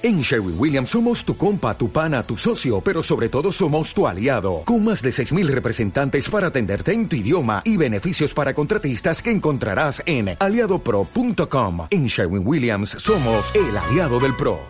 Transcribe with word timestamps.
En 0.00 0.20
Sherwin 0.20 0.54
Williams 0.56 0.90
somos 0.90 1.24
tu 1.24 1.36
compa, 1.36 1.76
tu 1.76 1.90
pana, 1.90 2.22
tu 2.22 2.36
socio, 2.36 2.80
pero 2.80 3.02
sobre 3.02 3.28
todo 3.28 3.50
somos 3.50 3.92
tu 3.92 4.06
aliado, 4.06 4.62
con 4.64 4.84
más 4.84 5.02
de 5.02 5.10
6.000 5.10 5.48
representantes 5.48 6.30
para 6.30 6.48
atenderte 6.48 6.92
en 6.92 7.08
tu 7.08 7.16
idioma 7.16 7.62
y 7.64 7.76
beneficios 7.76 8.32
para 8.32 8.54
contratistas 8.54 9.20
que 9.20 9.32
encontrarás 9.32 10.00
en 10.06 10.36
aliadopro.com. 10.38 11.88
En 11.90 12.06
Sherwin 12.06 12.46
Williams 12.46 12.90
somos 12.90 13.52
el 13.56 13.76
aliado 13.76 14.20
del 14.20 14.36
PRO. 14.36 14.60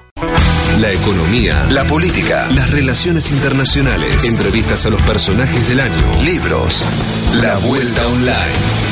La 0.80 0.92
economía, 0.92 1.66
la 1.72 1.84
política, 1.84 2.48
las 2.54 2.70
relaciones 2.70 3.30
internacionales, 3.30 4.24
entrevistas 4.24 4.86
a 4.86 4.90
los 4.90 5.02
personajes 5.02 5.68
del 5.68 5.80
año, 5.80 6.22
libros, 6.24 6.88
la 7.34 7.58
vuelta 7.58 8.06
online. 8.06 8.87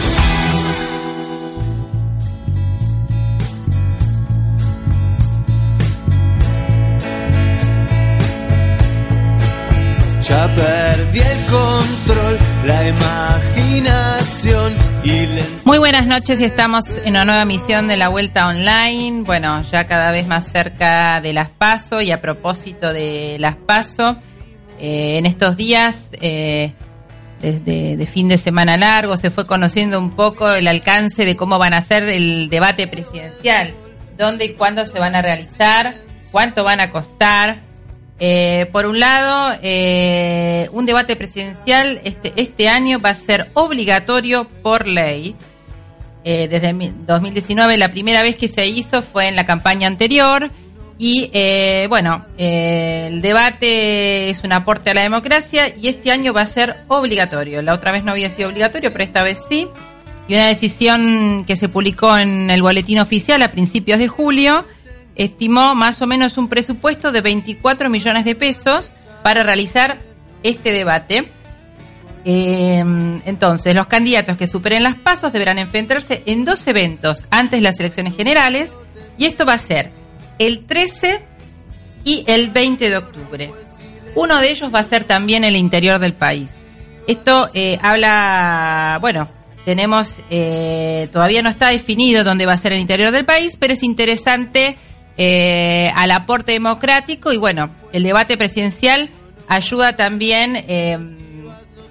Ya 10.28 10.52
perdí 10.56 11.20
el 11.20 11.44
control, 11.46 12.38
la 12.64 12.88
imaginación 12.88 14.76
y 15.04 15.28
Muy 15.64 15.78
buenas 15.78 16.08
noches 16.08 16.40
y 16.40 16.44
estamos 16.44 16.90
en 17.04 17.10
una 17.10 17.24
nueva 17.24 17.44
misión 17.44 17.86
de 17.86 17.96
la 17.96 18.08
Vuelta 18.08 18.48
Online. 18.48 19.22
Bueno, 19.22 19.62
ya 19.70 19.84
cada 19.84 20.10
vez 20.10 20.26
más 20.26 20.48
cerca 20.50 21.20
de 21.20 21.32
las 21.32 21.48
PASO 21.48 22.00
y 22.00 22.10
a 22.10 22.20
propósito 22.20 22.92
de 22.92 23.36
las 23.38 23.54
PASO, 23.54 24.16
eh, 24.80 25.18
en 25.18 25.26
estos 25.26 25.56
días, 25.56 26.08
eh, 26.20 26.72
desde 27.40 27.96
de 27.96 28.06
fin 28.06 28.28
de 28.28 28.36
semana 28.36 28.76
largo, 28.76 29.16
se 29.16 29.30
fue 29.30 29.46
conociendo 29.46 30.00
un 30.00 30.10
poco 30.10 30.50
el 30.50 30.66
alcance 30.66 31.24
de 31.24 31.36
cómo 31.36 31.60
van 31.60 31.72
a 31.72 31.80
ser 31.82 32.02
el 32.02 32.48
debate 32.48 32.88
presidencial, 32.88 33.74
dónde 34.18 34.46
y 34.46 34.54
cuándo 34.54 34.86
se 34.86 34.98
van 34.98 35.14
a 35.14 35.22
realizar, 35.22 35.94
cuánto 36.32 36.64
van 36.64 36.80
a 36.80 36.90
costar. 36.90 37.65
Eh, 38.18 38.68
por 38.72 38.86
un 38.86 38.98
lado, 38.98 39.58
eh, 39.62 40.70
un 40.72 40.86
debate 40.86 41.16
presidencial 41.16 42.00
este, 42.04 42.32
este 42.36 42.68
año 42.68 42.98
va 42.98 43.10
a 43.10 43.14
ser 43.14 43.48
obligatorio 43.54 44.48
por 44.62 44.86
ley. 44.86 45.36
Eh, 46.24 46.48
desde 46.48 46.92
2019 47.06 47.76
la 47.76 47.92
primera 47.92 48.22
vez 48.22 48.36
que 48.36 48.48
se 48.48 48.66
hizo 48.66 49.02
fue 49.02 49.28
en 49.28 49.36
la 49.36 49.46
campaña 49.46 49.86
anterior 49.86 50.50
y 50.98 51.30
bueno, 51.88 52.24
el 52.38 53.20
debate 53.20 54.30
es 54.30 54.42
un 54.42 54.52
aporte 54.52 54.90
a 54.90 54.94
la 54.94 55.02
democracia 55.02 55.68
y 55.76 55.88
este 55.88 56.10
año 56.10 56.32
va 56.32 56.40
a 56.40 56.46
ser 56.46 56.74
obligatorio. 56.88 57.60
La 57.60 57.74
otra 57.74 57.92
vez 57.92 58.02
no 58.02 58.12
había 58.12 58.30
sido 58.30 58.48
obligatorio, 58.48 58.90
pero 58.92 59.04
esta 59.04 59.22
vez 59.22 59.38
sí. 59.46 59.68
Y 60.26 60.34
una 60.34 60.46
decisión 60.46 61.44
que 61.46 61.54
se 61.54 61.68
publicó 61.68 62.16
en 62.16 62.48
el 62.48 62.62
boletín 62.62 62.98
oficial 62.98 63.42
a 63.42 63.52
principios 63.52 63.98
de 63.98 64.08
julio 64.08 64.64
estimó 65.16 65.74
más 65.74 66.00
o 66.02 66.06
menos 66.06 66.38
un 66.38 66.48
presupuesto 66.48 67.12
de 67.12 67.20
24 67.20 67.90
millones 67.90 68.24
de 68.24 68.34
pesos 68.34 68.92
para 69.22 69.42
realizar 69.42 69.98
este 70.42 70.72
debate. 70.72 71.30
Em, 72.24 73.20
entonces, 73.24 73.74
los 73.74 73.86
candidatos 73.86 74.36
que 74.36 74.46
superen 74.46 74.82
las 74.82 74.96
pasos 74.96 75.32
deberán 75.32 75.58
enfrentarse 75.58 76.22
en 76.26 76.44
dos 76.44 76.66
eventos 76.66 77.24
antes 77.30 77.58
de 77.58 77.62
las 77.62 77.78
elecciones 77.80 78.16
generales 78.16 78.74
y 79.18 79.26
esto 79.26 79.46
va 79.46 79.54
a 79.54 79.58
ser 79.58 79.90
el 80.38 80.66
13 80.66 81.24
y 82.04 82.24
el 82.26 82.48
20 82.48 82.90
de 82.90 82.96
octubre. 82.96 83.52
Uno 84.14 84.40
de 84.40 84.50
ellos 84.50 84.74
va 84.74 84.80
a 84.80 84.84
ser 84.84 85.04
también 85.04 85.44
el 85.44 85.56
interior 85.56 85.98
del 85.98 86.14
país. 86.14 86.48
Esto 87.06 87.50
eh, 87.54 87.78
habla, 87.82 88.98
bueno, 89.00 89.28
tenemos, 89.64 90.14
eh, 90.30 91.08
todavía 91.12 91.42
no 91.42 91.48
está 91.48 91.68
definido 91.68 92.24
dónde 92.24 92.46
va 92.46 92.54
a 92.54 92.56
ser 92.56 92.72
el 92.72 92.80
interior 92.80 93.12
del 93.12 93.24
país, 93.24 93.56
pero 93.58 93.72
es 93.72 93.82
interesante 93.82 94.76
eh, 95.18 95.90
al 95.94 96.10
aporte 96.10 96.52
democrático 96.52 97.32
y 97.32 97.36
bueno, 97.36 97.70
el 97.92 98.02
debate 98.02 98.36
presidencial 98.36 99.10
ayuda 99.48 99.96
también 99.96 100.56
eh, 100.56 100.98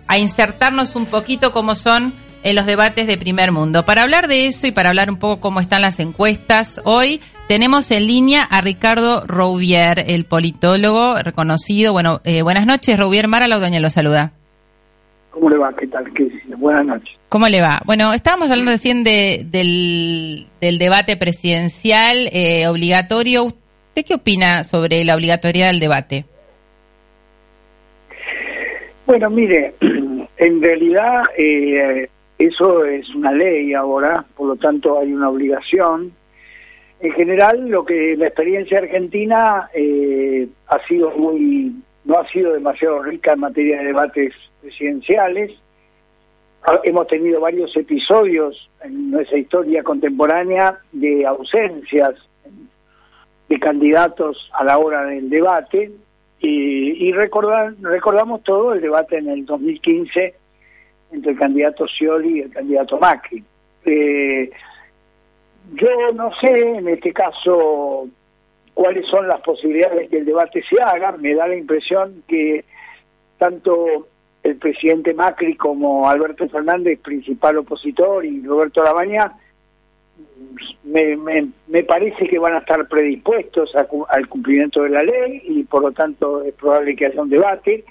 a 0.08 0.18
insertarnos 0.18 0.96
un 0.96 1.06
poquito 1.06 1.52
como 1.52 1.76
son 1.76 2.14
en 2.44 2.56
los 2.56 2.68
debates 2.68 3.08
de 3.08 3.18
primer 3.18 3.52
mundo. 3.52 3.86
Para 3.86 4.04
hablar 4.04 4.28
de 4.28 4.46
eso 4.46 4.68
y 4.68 4.72
para 4.72 4.90
hablar 4.90 5.10
un 5.10 5.18
poco 5.18 5.42
cómo 5.42 5.60
están 5.60 5.82
las 5.82 6.00
encuestas, 6.00 6.80
hoy 6.84 7.20
tenemos 7.48 7.90
en 7.90 8.06
línea 8.06 8.44
a 8.44 8.62
Ricardo 8.62 9.26
Rouvier, 9.26 10.06
el 10.08 10.26
politólogo 10.26 11.16
reconocido. 11.16 11.92
Bueno, 11.92 12.22
eh, 12.24 12.44
buenas 12.44 12.68
noches, 12.68 13.00
Rouvier 13.00 13.28
Mara 13.28 13.48
Laudaña 13.48 13.80
lo 13.80 13.90
saluda. 13.90 14.34
¿Cómo 15.36 15.50
le 15.50 15.58
va? 15.58 15.76
¿Qué 15.76 15.86
tal? 15.88 16.06
¿Qué 16.14 16.30
Buenas 16.56 16.86
noches. 16.86 17.14
¿Cómo 17.28 17.50
le 17.50 17.60
va? 17.60 17.82
Bueno, 17.86 18.14
estábamos 18.14 18.50
hablando 18.50 18.72
recién 18.72 19.04
de, 19.04 19.46
del, 19.46 20.48
debate 20.80 21.18
presidencial 21.18 22.30
eh, 22.32 22.70
obligatorio. 22.70 23.44
¿Usted 23.44 24.06
qué 24.08 24.14
opina 24.14 24.64
sobre 24.64 25.04
la 25.04 25.14
obligatoriedad 25.14 25.72
del 25.72 25.82
debate? 25.82 26.24
Bueno, 29.06 29.30
mire, 29.30 29.76
en 30.38 30.62
realidad 30.62 31.24
eh, 31.38 32.08
eso 32.40 32.86
es 32.86 33.14
una 33.14 33.34
ley 33.34 33.74
ahora, 33.74 34.24
por 34.38 34.48
lo 34.48 34.56
tanto 34.56 34.98
hay 35.02 35.12
una 35.12 35.28
obligación. 35.28 36.14
En 37.02 37.12
general, 37.12 37.68
lo 37.68 37.84
que 37.84 38.16
la 38.16 38.28
experiencia 38.28 38.78
argentina 38.78 39.70
eh, 39.74 40.48
ha 40.68 40.80
sido 40.88 41.12
muy, 41.18 41.76
no 42.06 42.20
ha 42.20 42.28
sido 42.30 42.54
demasiado 42.54 43.02
rica 43.04 43.34
en 43.34 43.40
materia 43.40 43.80
de 43.80 43.86
debates 43.86 44.34
presidenciales 44.62 45.52
hemos 46.84 47.08
tenido 47.08 47.42
varios 47.42 47.76
episodios 47.76 48.70
en 48.84 49.12
nuestra 49.12 49.38
historia 49.38 49.84
contemporánea 49.84 50.80
de 50.92 51.26
ausencias 51.26 52.16
de 53.48 53.60
candidatos 53.60 54.50
a 54.54 54.64
la 54.64 54.78
hora 54.78 55.06
del 55.06 55.30
debate 55.30 55.92
y, 56.40 57.12
recordamos 57.12 58.44
todo 58.44 58.74
el 58.74 58.82
debate 58.82 59.18
en 59.18 59.30
el 59.30 59.46
2015 59.46 60.36
entre 61.12 61.32
el 61.32 61.38
candidato 61.38 61.88
Scioli 61.88 62.38
y 62.38 62.42
el 62.42 62.52
candidato 62.52 63.00
Macri. 63.00 63.44
Eh, 63.86 64.52
yo 65.74 65.88
no 66.14 66.30
sé 66.40 66.78
en 66.78 66.88
este 66.88 67.14
caso 67.14 68.08
cuáles 68.76 69.08
son 69.08 69.28
las 69.28 69.42
posibilidades 69.42 69.98
de 69.98 70.08
que 70.10 70.18
el 70.18 70.26
debate 70.26 70.62
se 70.70 70.80
haga, 70.80 71.14
me 71.14 71.34
da 71.34 71.48
la 71.48 71.56
impresión 71.56 72.24
que 72.28 72.64
tanto 73.40 74.08
el 74.44 74.58
presidente 74.58 75.14
Macri 75.14 75.56
como 75.56 76.08
Alberto 76.08 76.48
Fernández, 76.48 77.00
principal 77.00 77.58
opositor, 77.58 78.24
y 78.24 78.46
Roberto 78.46 78.84
Labaña, 78.84 79.32
me, 80.84 81.18
me, 81.68 81.84
parece 81.84 82.28
que 82.28 82.38
van 82.38 82.54
a 82.54 82.60
estar 82.60 82.88
predispuestos 82.88 83.72
al 83.76 84.28
cumplimiento 84.28 84.84
de 84.84 84.90
la 84.90 85.04
ley 85.04 85.42
y 85.44 85.64
por 85.64 85.82
lo 85.82 85.92
tanto 85.92 86.44
es 86.44 86.54
probable 86.54 86.96
que 86.96 87.08
haya 87.08 87.22
un 87.22 87.30
debate. 87.30 87.84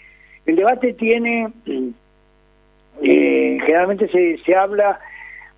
El 0.47 0.57
debate 0.57 0.93
tiene, 0.95 1.49
eh, 1.67 3.59
generalmente 3.67 4.09
se, 4.09 4.39
se 4.45 4.55
habla 4.55 5.01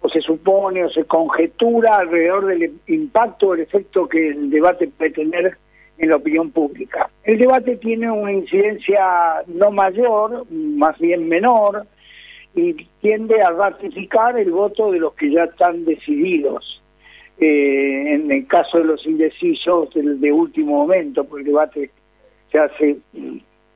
o 0.01 0.09
se 0.09 0.21
supone 0.21 0.85
o 0.85 0.91
se 0.91 1.05
conjetura 1.05 1.99
alrededor 1.99 2.47
del 2.47 2.73
impacto 2.87 3.49
o 3.49 3.55
el 3.55 3.61
efecto 3.61 4.09
que 4.09 4.29
el 4.29 4.51
debate 4.51 4.89
puede 4.89 5.11
tener 5.11 5.57
en 5.99 6.11
la 6.11 6.17
opinión 6.17 6.51
pública. 6.51 7.09
El 7.25 7.39
debate 7.39 7.77
tiene 7.77 8.11
una 8.11 8.33
incidencia 8.33 9.43
no 9.47 9.71
mayor, 9.71 10.45
más 10.51 10.99
bien 10.99 11.29
menor, 11.29 11.87
y 12.55 12.75
tiende 13.01 13.43
a 13.43 13.51
ratificar 13.51 14.39
el 14.39 14.51
voto 14.51 14.93
de 14.93 14.99
los 14.99 15.15
que 15.15 15.31
ya 15.31 15.45
están 15.45 15.85
decididos. 15.85 16.83
Eh, 17.39 18.15
en 18.15 18.31
el 18.31 18.47
caso 18.47 18.79
de 18.79 18.85
los 18.85 19.05
indecisos 19.05 19.93
del 19.93 20.19
de 20.21 20.33
último 20.33 20.73
momento, 20.73 21.25
porque 21.25 21.43
el 21.43 21.49
debate 21.49 21.91
se 22.51 22.59
hace 22.59 22.97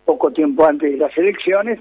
poco 0.07 0.31
tiempo 0.31 0.65
antes 0.65 0.91
de 0.91 0.97
las 0.97 1.17
elecciones, 1.19 1.79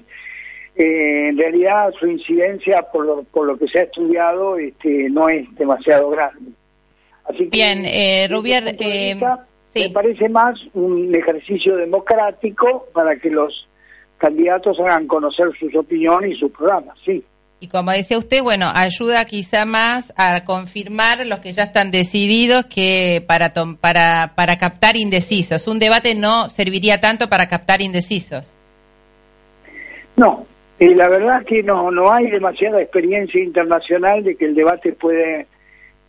eh, 0.76 1.28
en 1.28 1.38
realidad 1.38 1.92
su 1.98 2.06
incidencia, 2.06 2.82
por 2.92 3.04
lo, 3.04 3.22
por 3.24 3.46
lo 3.46 3.58
que 3.58 3.66
se 3.68 3.80
ha 3.80 3.82
estudiado, 3.82 4.56
este, 4.56 5.08
no 5.10 5.28
es 5.28 5.52
demasiado 5.56 6.10
grande. 6.10 6.52
Así 7.24 7.44
que, 7.44 7.50
Bien, 7.50 7.84
eh, 7.84 8.28
Rubier, 8.30 8.64
me 9.74 9.90
parece 9.90 10.28
más 10.28 10.58
un 10.74 11.14
ejercicio 11.14 11.76
democrático 11.76 12.86
para 12.92 13.16
que 13.16 13.30
los 13.30 13.68
candidatos 14.18 14.78
hagan 14.80 15.06
conocer 15.06 15.46
sus 15.58 15.74
opiniones 15.74 16.32
y 16.32 16.38
sus 16.38 16.50
programas, 16.52 16.96
sí. 17.04 17.22
Y 17.62 17.68
como 17.68 17.90
decía 17.90 18.16
usted, 18.16 18.42
bueno, 18.42 18.70
ayuda 18.74 19.22
quizá 19.26 19.66
más 19.66 20.14
a 20.16 20.46
confirmar 20.46 21.26
los 21.26 21.40
que 21.40 21.52
ya 21.52 21.64
están 21.64 21.90
decididos 21.90 22.64
que 22.64 23.22
para, 23.26 23.52
para, 23.80 24.32
para 24.34 24.56
captar 24.56 24.96
indecisos. 24.96 25.68
Un 25.68 25.78
debate 25.78 26.14
no 26.14 26.48
serviría 26.48 27.00
tanto 27.00 27.28
para 27.28 27.48
captar 27.48 27.82
indecisos. 27.82 28.54
No, 30.16 30.46
eh, 30.80 30.94
la 30.94 31.08
verdad 31.08 31.40
es 31.40 31.46
que 31.46 31.62
no, 31.62 31.90
no 31.90 32.10
hay 32.10 32.30
demasiada 32.30 32.80
experiencia 32.80 33.42
internacional 33.42 34.24
de 34.24 34.36
que 34.36 34.46
el 34.46 34.54
debate 34.54 34.92
puede, 34.92 35.46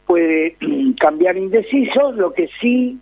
puede 0.07 0.55
cambiar 0.99 1.37
indecisos. 1.37 2.15
Lo 2.15 2.33
que 2.33 2.49
sí 2.59 2.99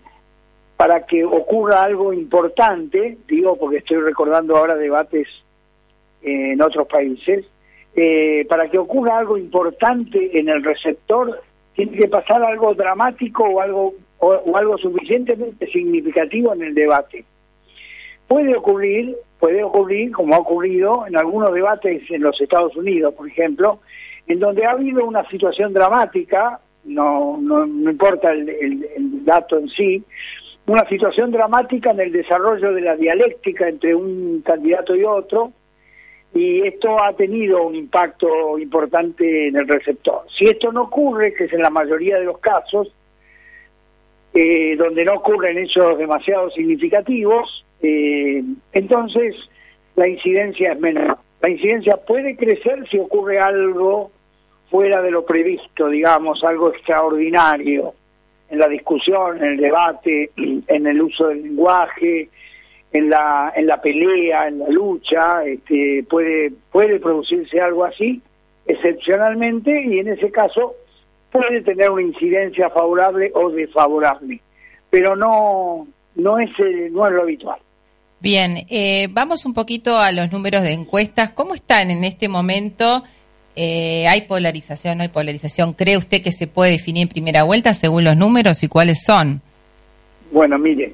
para 0.76 1.06
que 1.06 1.26
ocurra 1.26 1.84
algo 1.84 2.14
importante, 2.14 3.18
digo 3.28 3.58
porque 3.58 3.78
estoy 3.78 3.98
recordando 3.98 4.56
ahora 4.56 4.76
debates 4.76 5.28
en 6.22 6.62
otros 6.62 6.88
países, 6.88 7.46
eh, 7.96 8.46
para 8.48 8.70
que 8.70 8.78
ocurra 8.78 9.20
algo 9.20 9.38
importante 9.38 10.40
en 10.40 10.48
el 10.48 10.64
receptor, 10.64 11.42
tiene 11.74 11.98
que 11.98 12.08
pasar 12.08 12.44
algo 12.44 12.74
dramático 12.74 13.44
o 13.44 13.62
algo 13.62 13.94
o, 14.20 14.58
algo 14.58 14.78
suficientemente 14.78 15.68
significativo 15.68 16.54
en 16.54 16.64
el 16.64 16.74
debate. 16.74 17.26
Puede 18.30 18.56
ocurrir, 18.56 19.18
puede 19.40 19.64
ocurrir, 19.64 20.12
como 20.12 20.36
ha 20.36 20.38
ocurrido 20.38 21.08
en 21.08 21.18
algunos 21.18 21.52
debates 21.52 22.04
en 22.12 22.22
los 22.22 22.40
Estados 22.40 22.76
Unidos, 22.76 23.16
por 23.16 23.28
ejemplo, 23.28 23.80
en 24.28 24.40
donde 24.40 24.66
ha 24.66 24.72
habido 24.72 25.04
una 25.04 25.28
situación 25.30 25.74
dramática, 25.74 26.60
no, 26.84 27.38
no, 27.42 27.66
importa 27.66 28.32
el, 28.32 28.48
el 28.48 29.26
dato 29.26 29.58
en 29.58 29.68
sí, 29.70 30.04
una 30.68 30.88
situación 30.88 31.32
dramática 31.32 31.90
en 31.90 32.02
el 32.02 32.12
desarrollo 32.12 32.72
de 32.72 32.82
la 32.82 32.96
dialéctica 32.96 33.68
entre 33.68 33.96
un 33.96 34.44
candidato 34.46 34.96
y 34.96 35.04
otro, 35.04 35.52
y 36.36 36.62
esto 36.68 37.02
ha 37.04 37.14
tenido 37.14 37.64
un 37.64 37.76
impacto 37.76 38.60
importante 38.60 39.48
en 39.48 39.56
el 39.56 39.68
receptor. 39.68 40.28
Si 40.38 40.46
esto 40.46 40.72
no 40.72 40.84
ocurre, 40.84 41.34
que 41.34 41.46
es 41.46 41.54
en 41.54 41.64
la 41.64 41.72
mayoría 41.72 42.20
de 42.20 42.26
los 42.26 42.38
casos, 42.38 42.94
eh, 44.36 44.76
donde 44.78 45.04
no 45.04 45.16
ocurren 45.16 45.58
hechos 45.58 45.98
demasiado 45.98 46.52
significativos, 46.52 47.66
eh, 47.82 48.44
entonces 48.74 49.36
la 49.96 50.08
incidencia 50.08 50.74
es 50.74 50.80
menor. 50.80 51.18
La 51.42 51.50
incidencia 51.50 51.98
puede 51.98 52.36
crecer 52.36 52.88
si 52.90 53.00
ocurre 53.00 53.40
algo 53.40 54.12
fuera 54.70 55.02
de 55.02 55.12
lo 55.12 55.26
previsto, 55.26 55.90
digamos, 55.90 56.44
algo 56.44 56.70
extraordinario 56.70 57.94
en 58.50 58.60
la 58.60 58.68
discusión, 58.68 59.38
en 59.38 59.52
el 59.52 59.58
debate, 59.58 60.32
en 60.38 60.88
el 60.88 61.02
uso 61.02 61.28
del 61.28 61.44
lenguaje, 61.44 62.30
en 62.92 63.10
la 63.10 63.54
en 63.56 63.68
la 63.68 63.82
pelea, 63.82 64.48
en 64.48 64.60
la 64.60 64.70
lucha, 64.70 65.46
este, 65.46 66.04
puede 66.10 66.52
puede 66.72 67.00
producirse 67.00 67.62
algo 67.62 67.86
así 67.86 68.22
excepcionalmente 68.66 69.84
y 69.84 70.00
en 70.00 70.10
ese 70.10 70.32
caso 70.32 70.76
puede 71.32 71.62
tener 71.62 71.90
una 71.90 72.02
incidencia 72.02 72.70
favorable 72.70 73.32
o 73.34 73.50
desfavorable, 73.50 74.42
pero 74.90 75.16
no 75.16 75.88
no 76.16 76.40
es 76.40 76.50
eh, 76.60 76.90
no 76.92 77.08
es 77.08 77.14
lo 77.14 77.22
habitual. 77.22 77.60
Bien, 78.22 78.66
eh, 78.70 79.08
vamos 79.12 79.46
un 79.46 79.54
poquito 79.54 79.98
a 79.98 80.12
los 80.12 80.30
números 80.32 80.64
de 80.64 80.74
encuestas. 80.74 81.30
¿Cómo 81.32 81.56
están 81.56 81.90
en 81.90 82.04
este 82.04 82.28
momento? 82.28 83.04
Eh, 83.56 84.08
¿Hay 84.10 84.28
polarización? 84.28 84.98
¿No 84.98 85.04
hay 85.04 85.10
polarización? 85.10 85.72
¿Cree 85.74 85.96
usted 85.96 86.22
que 86.22 86.34
se 86.34 86.48
puede 86.48 86.72
definir 86.72 87.04
en 87.04 87.10
primera 87.10 87.44
vuelta 87.44 87.74
según 87.74 88.04
los 88.04 88.18
números 88.18 88.62
y 88.62 88.68
cuáles 88.68 89.06
son? 89.06 89.42
Bueno, 90.32 90.60
mire, 90.60 90.94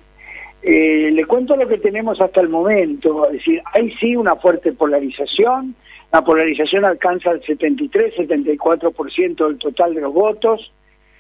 eh, 0.61 1.09
le 1.11 1.25
cuento 1.25 1.55
lo 1.55 1.67
que 1.67 1.79
tenemos 1.79 2.21
hasta 2.21 2.41
el 2.41 2.49
momento, 2.49 3.25
es 3.27 3.33
decir, 3.33 3.59
hay 3.73 3.91
sí 3.99 4.15
una 4.15 4.35
fuerte 4.35 4.71
polarización, 4.71 5.73
la 6.11 6.23
polarización 6.23 6.85
alcanza 6.85 7.31
el 7.31 7.41
73-74% 7.41 9.47
del 9.47 9.57
total 9.57 9.95
de 9.95 10.01
los 10.01 10.13
votos 10.13 10.71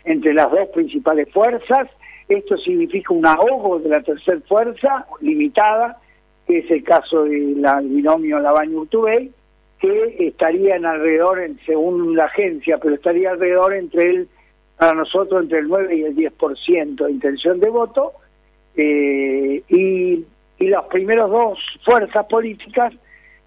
entre 0.03 0.33
las 0.33 0.51
dos 0.51 0.69
principales 0.69 1.27
fuerzas, 1.31 1.89
esto 2.27 2.57
significa 2.57 3.13
un 3.13 3.25
ahogo 3.25 3.79
de 3.79 3.89
la 3.89 4.01
tercera 4.01 4.39
fuerza, 4.47 5.05
limitada, 5.21 5.99
que 6.47 6.59
es 6.59 6.71
el 6.71 6.83
caso 6.83 7.23
del 7.23 7.63
binomio 7.83 8.39
Labaño-Urtubey, 8.39 9.31
que 9.79 10.15
estaría 10.19 10.75
en 10.75 10.85
alrededor, 10.85 11.39
según 11.65 12.15
la 12.15 12.25
agencia, 12.25 12.77
pero 12.77 12.95
estaría 12.95 13.31
alrededor 13.31 13.73
entre 13.73 14.09
el, 14.09 14.27
para 14.77 14.93
nosotros, 14.93 15.43
entre 15.43 15.59
el 15.59 15.67
9 15.67 15.95
y 15.95 16.03
el 16.03 16.15
10% 16.15 17.05
de 17.05 17.11
intención 17.11 17.59
de 17.59 17.69
voto, 17.69 18.13
eh, 18.75 19.63
y, 19.67 20.25
y 20.59 20.67
las 20.67 20.85
primeras 20.85 21.29
dos 21.29 21.59
fuerzas 21.83 22.25
políticas 22.25 22.93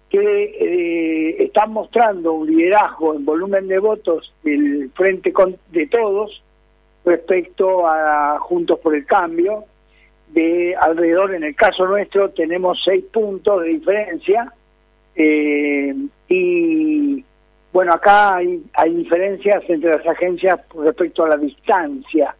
que 0.09 0.19
eh, 0.19 1.43
están 1.43 1.71
mostrando 1.71 2.33
un 2.33 2.47
liderazgo 2.47 3.13
en 3.13 3.25
volumen 3.25 3.67
de 3.67 3.77
votos 3.79 4.33
del 4.43 4.89
frente 4.95 5.31
de 5.71 5.87
todos 5.87 6.41
respecto 7.05 7.87
a 7.87 8.37
Juntos 8.39 8.79
por 8.79 8.95
el 8.95 9.05
Cambio, 9.05 9.65
de 10.29 10.75
alrededor, 10.75 11.33
en 11.33 11.43
el 11.43 11.55
caso 11.55 11.85
nuestro, 11.85 12.29
tenemos 12.29 12.79
seis 12.83 13.03
puntos 13.11 13.61
de 13.63 13.69
diferencia, 13.69 14.53
eh, 15.15 15.95
y 16.27 17.23
bueno, 17.73 17.93
acá 17.93 18.35
hay, 18.35 18.63
hay 18.73 18.95
diferencias 18.95 19.63
entre 19.67 19.97
las 19.97 20.05
agencias 20.07 20.59
respecto 20.75 21.23
a 21.23 21.29
la 21.29 21.37
distancia 21.37 22.35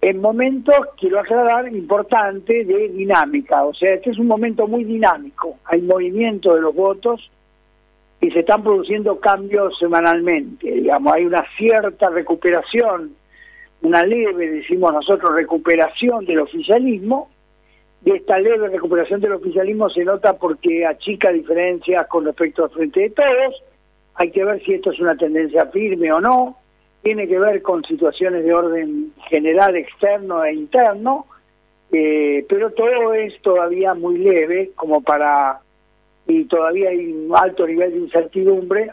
en 0.00 0.20
momentos, 0.20 0.76
quiero 1.00 1.18
aclarar, 1.18 1.66
importante 1.74 2.64
de 2.64 2.88
dinámica. 2.90 3.64
O 3.64 3.74
sea, 3.74 3.94
este 3.94 4.10
es 4.10 4.18
un 4.18 4.28
momento 4.28 4.68
muy 4.68 4.84
dinámico. 4.84 5.58
Hay 5.64 5.82
movimiento 5.82 6.54
de 6.54 6.60
los 6.60 6.74
votos 6.74 7.28
y 8.20 8.30
se 8.30 8.40
están 8.40 8.62
produciendo 8.62 9.18
cambios 9.18 9.76
semanalmente. 9.78 10.70
Digamos, 10.70 11.12
hay 11.12 11.24
una 11.24 11.44
cierta 11.56 12.08
recuperación, 12.10 13.16
una 13.82 14.04
leve, 14.04 14.50
decimos 14.50 14.92
nosotros, 14.92 15.34
recuperación 15.34 16.24
del 16.24 16.40
oficialismo. 16.40 17.30
Y 18.04 18.12
esta 18.12 18.38
leve 18.38 18.68
recuperación 18.68 19.20
del 19.20 19.32
oficialismo 19.32 19.88
se 19.90 20.04
nota 20.04 20.34
porque 20.34 20.86
achica 20.86 21.32
diferencias 21.32 22.06
con 22.06 22.24
respecto 22.24 22.64
al 22.64 22.70
frente 22.70 23.00
de 23.00 23.10
todos. 23.10 23.62
Hay 24.14 24.30
que 24.30 24.44
ver 24.44 24.62
si 24.64 24.74
esto 24.74 24.92
es 24.92 25.00
una 25.00 25.16
tendencia 25.16 25.66
firme 25.66 26.12
o 26.12 26.20
no 26.20 26.56
tiene 27.06 27.28
que 27.28 27.38
ver 27.38 27.62
con 27.62 27.84
situaciones 27.84 28.44
de 28.44 28.52
orden 28.52 29.12
general, 29.28 29.76
externo 29.76 30.44
e 30.44 30.52
interno, 30.52 31.26
eh, 31.92 32.44
pero 32.48 32.72
todo 32.72 33.14
es 33.14 33.40
todavía 33.42 33.94
muy 33.94 34.18
leve 34.18 34.72
como 34.74 35.00
para, 35.02 35.60
y 36.26 36.46
todavía 36.46 36.90
hay 36.90 37.12
un 37.12 37.30
alto 37.32 37.64
nivel 37.64 37.92
de 37.92 37.98
incertidumbre, 37.98 38.90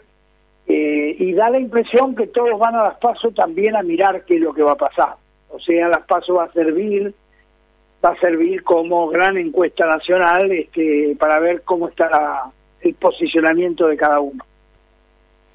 eh, 0.66 1.16
y 1.18 1.32
da 1.32 1.50
la 1.50 1.58
impresión 1.58 2.14
que 2.14 2.26
todos 2.26 2.58
van 2.58 2.74
a 2.74 2.84
las 2.84 2.98
pasos 2.98 3.34
también 3.34 3.76
a 3.76 3.82
mirar 3.82 4.24
qué 4.24 4.36
es 4.36 4.40
lo 4.40 4.54
que 4.54 4.62
va 4.62 4.72
a 4.72 4.76
pasar. 4.76 5.16
O 5.50 5.60
sea, 5.60 5.88
las 5.88 6.04
pasos 6.06 6.36
va 6.36 6.44
a 6.44 6.52
servir 6.52 7.14
va 8.04 8.10
a 8.10 8.20
servir 8.20 8.62
como 8.62 9.08
gran 9.08 9.38
encuesta 9.38 9.86
nacional 9.86 10.52
este, 10.52 11.16
para 11.18 11.38
ver 11.38 11.62
cómo 11.62 11.88
está 11.88 12.50
el 12.82 12.94
posicionamiento 12.94 13.86
de 13.86 13.96
cada 13.96 14.20
uno. 14.20 14.44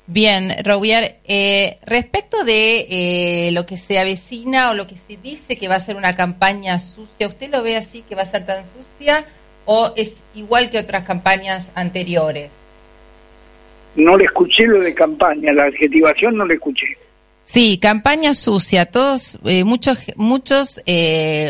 Bien, 0.08 0.56
Roubier, 0.66 1.18
eh, 1.26 1.78
respecto 1.86 2.44
de 2.44 2.88
eh, 2.90 3.52
lo 3.52 3.68
que 3.68 3.78
se 3.78 4.00
avecina 4.00 4.72
o 4.72 4.74
lo 4.74 4.88
que 4.88 4.98
se 4.98 5.18
dice 5.18 5.56
que 5.56 5.68
va 5.68 5.76
a 5.76 5.80
ser 5.80 5.96
una 5.96 6.16
campaña 6.16 6.80
sucia, 6.80 7.28
¿usted 7.28 7.52
lo 7.52 7.62
ve 7.62 7.78
así 7.78 8.02
que 8.02 8.16
va 8.16 8.24
a 8.24 8.26
ser 8.26 8.44
tan 8.44 8.64
sucia 8.66 9.26
o 9.66 9.92
es 9.96 10.24
igual 10.34 10.72
que 10.72 10.80
otras 10.80 11.04
campañas 11.04 11.72
anteriores? 11.76 12.50
No 14.00 14.18
le 14.18 14.26
escuché 14.26 14.66
lo 14.66 14.82
de 14.82 14.94
campaña, 14.94 15.54
la 15.54 15.66
adjetivación 15.66 16.38
no 16.38 16.46
le 16.46 16.56
escuché. 16.56 16.88
Sí, 17.44 17.80
campaña 17.80 18.34
sucia. 18.34 18.86
Todos, 18.86 19.40
eh, 19.46 19.64
muchos, 19.64 20.00
muchos 20.16 20.82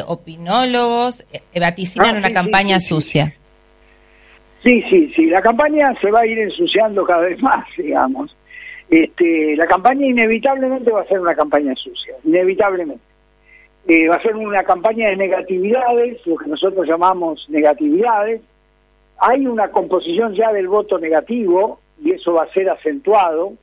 opinólogos 0.08 1.26
vaticinan 1.60 2.16
ah, 2.16 2.20
una 2.20 2.34
campaña 2.34 2.80
sucia. 2.80 3.34
Sí, 4.64 4.82
sí, 4.90 5.12
sí. 5.16 5.26
La 5.28 5.42
campaña 5.42 5.94
se 6.02 6.10
va 6.10 6.22
a 6.22 6.26
ir 6.26 6.40
ensuciando 6.40 7.06
cada 7.06 7.22
vez 7.22 7.40
más, 7.42 7.66
digamos 7.78 8.36
este, 8.90 9.56
la 9.56 9.68
campaña 9.68 10.08
inevitablemente 10.08 10.92
va 10.92 11.02
a 11.02 11.08
ser 11.08 11.20
una 11.20 11.36
campaña 11.36 11.76
sucia, 11.76 12.16
inevitablemente. 12.24 13.04
Eh, 13.88 14.08
va 14.08 14.16
a 14.16 14.22
ser 14.22 14.36
una 14.36 14.64
campaña 14.64 15.10
de 15.10 15.16
negatividades, 15.16 16.26
lo 16.26 16.36
que 16.36 16.50
nosotros 16.50 16.88
llamamos 16.88 17.46
negatividades. 17.50 18.42
Hay 19.20 19.46
una 19.46 19.70
composición 19.70 20.34
ya 20.34 20.52
del 20.52 20.68
voto 20.68 20.98
negativo 20.98 21.80
y 22.02 22.12
eso 22.12 22.34
va 22.34 22.44
a 22.44 22.54
ser 22.54 22.70
acentuado. 22.70 23.54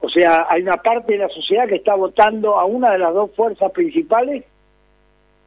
O 0.00 0.08
sea, 0.08 0.46
hay 0.48 0.62
una 0.62 0.78
parte 0.78 1.12
de 1.12 1.18
la 1.18 1.28
sociedad 1.28 1.68
que 1.68 1.76
está 1.76 1.94
votando 1.94 2.58
a 2.58 2.64
una 2.64 2.92
de 2.92 2.98
las 2.98 3.12
dos 3.12 3.30
fuerzas 3.36 3.70
principales 3.72 4.44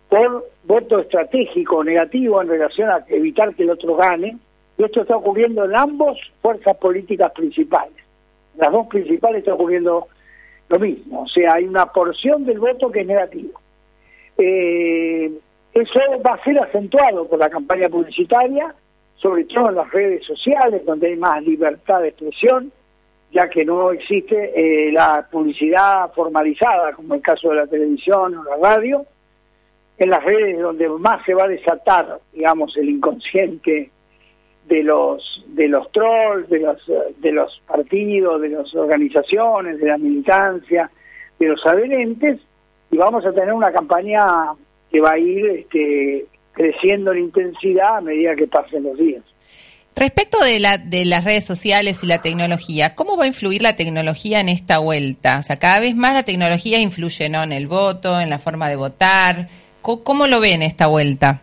por 0.09 0.45
voto 0.63 0.99
estratégico 0.99 1.83
negativo 1.83 2.41
en 2.41 2.49
relación 2.49 2.89
a 2.89 3.03
evitar 3.07 3.55
que 3.55 3.63
el 3.63 3.71
otro 3.71 3.95
gane. 3.95 4.37
Y 4.77 4.83
esto 4.83 5.01
está 5.01 5.17
ocurriendo 5.17 5.65
en 5.65 5.75
ambos 5.75 6.19
fuerzas 6.41 6.77
políticas 6.77 7.31
principales 7.31 8.03
las 8.57 8.71
dos 8.71 8.87
principales 8.87 9.39
está 9.39 9.53
ocurriendo 9.53 10.07
lo 10.69 10.79
mismo, 10.79 11.23
o 11.23 11.27
sea, 11.27 11.55
hay 11.55 11.65
una 11.65 11.85
porción 11.87 12.45
del 12.45 12.59
voto 12.59 12.91
que 12.91 13.01
es 13.01 13.07
negativo. 13.07 13.59
Eh, 14.37 15.31
eso 15.73 15.99
va 16.25 16.33
a 16.33 16.43
ser 16.43 16.57
acentuado 16.59 17.27
por 17.27 17.39
la 17.39 17.49
campaña 17.49 17.89
publicitaria, 17.89 18.73
sobre 19.23 19.45
todo 19.45 19.69
en 19.69 19.75
las 19.75 19.89
redes 19.89 20.25
sociales, 20.25 20.85
donde 20.85 21.07
hay 21.07 21.15
más 21.15 21.41
libertad 21.43 22.01
de 22.01 22.09
expresión, 22.09 22.73
ya 23.31 23.49
que 23.49 23.63
no 23.63 23.91
existe 23.91 24.51
eh, 24.53 24.91
la 24.91 25.25
publicidad 25.31 26.11
formalizada, 26.13 26.91
como 26.91 27.15
el 27.15 27.21
caso 27.21 27.49
de 27.49 27.55
la 27.55 27.67
televisión 27.67 28.35
o 28.35 28.43
la 28.43 28.57
radio, 28.57 29.05
en 29.97 30.09
las 30.09 30.23
redes 30.25 30.59
donde 30.59 30.89
más 30.89 31.25
se 31.25 31.33
va 31.33 31.45
a 31.45 31.47
desatar, 31.47 32.19
digamos, 32.33 32.75
el 32.75 32.89
inconsciente 32.89 33.89
de 34.67 34.83
los 34.83 35.45
de 35.47 35.67
los 35.67 35.89
trolls, 35.91 36.49
de 36.49 36.59
los 36.59 36.77
de 37.19 37.31
los 37.31 37.61
partidos, 37.65 38.41
de 38.41 38.49
las 38.49 38.75
organizaciones, 38.75 39.79
de 39.79 39.87
la 39.87 39.97
militancia, 39.97 40.91
de 41.39 41.47
los 41.47 41.65
adherentes. 41.65 42.39
Y 42.91 42.97
vamos 42.97 43.25
a 43.25 43.31
tener 43.31 43.53
una 43.53 43.71
campaña 43.71 44.25
que 44.91 44.99
va 44.99 45.11
a 45.11 45.17
ir 45.17 45.45
este, 45.47 46.25
creciendo 46.53 47.11
en 47.11 47.25
intensidad 47.25 47.97
a 47.97 48.01
medida 48.01 48.35
que 48.35 48.47
pasen 48.47 48.83
los 48.83 48.97
días. 48.97 49.23
Respecto 49.95 50.43
de, 50.43 50.59
la, 50.59 50.79
de 50.79 51.05
las 51.05 51.23
redes 51.23 51.45
sociales 51.45 52.03
y 52.03 52.07
la 52.07 52.21
tecnología, 52.21 52.95
¿cómo 52.95 53.15
va 53.15 53.25
a 53.25 53.27
influir 53.27 53.61
la 53.61 53.75
tecnología 53.75 54.39
en 54.39 54.49
esta 54.49 54.79
vuelta? 54.79 55.37
O 55.37 55.43
sea, 55.43 55.55
cada 55.57 55.79
vez 55.79 55.95
más 55.95 56.15
la 56.15 56.23
tecnología 56.23 56.79
influye 56.79 57.29
¿no? 57.29 57.43
en 57.43 57.51
el 57.51 57.67
voto, 57.67 58.19
en 58.19 58.31
la 58.31 58.39
forma 58.39 58.69
de 58.69 58.75
votar. 58.75 59.49
¿Cómo, 59.83 60.27
lo 60.27 60.39
ve 60.39 60.53
en 60.53 60.63
esta 60.63 60.87
vuelta? 60.87 61.41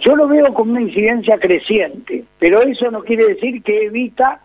Yo 0.00 0.16
lo 0.16 0.28
veo 0.28 0.52
como 0.52 0.72
una 0.72 0.82
incidencia 0.82 1.38
creciente, 1.38 2.24
pero 2.38 2.60
eso 2.62 2.90
no 2.90 3.02
quiere 3.02 3.26
decir 3.28 3.62
que 3.62 3.86
evita 3.86 4.40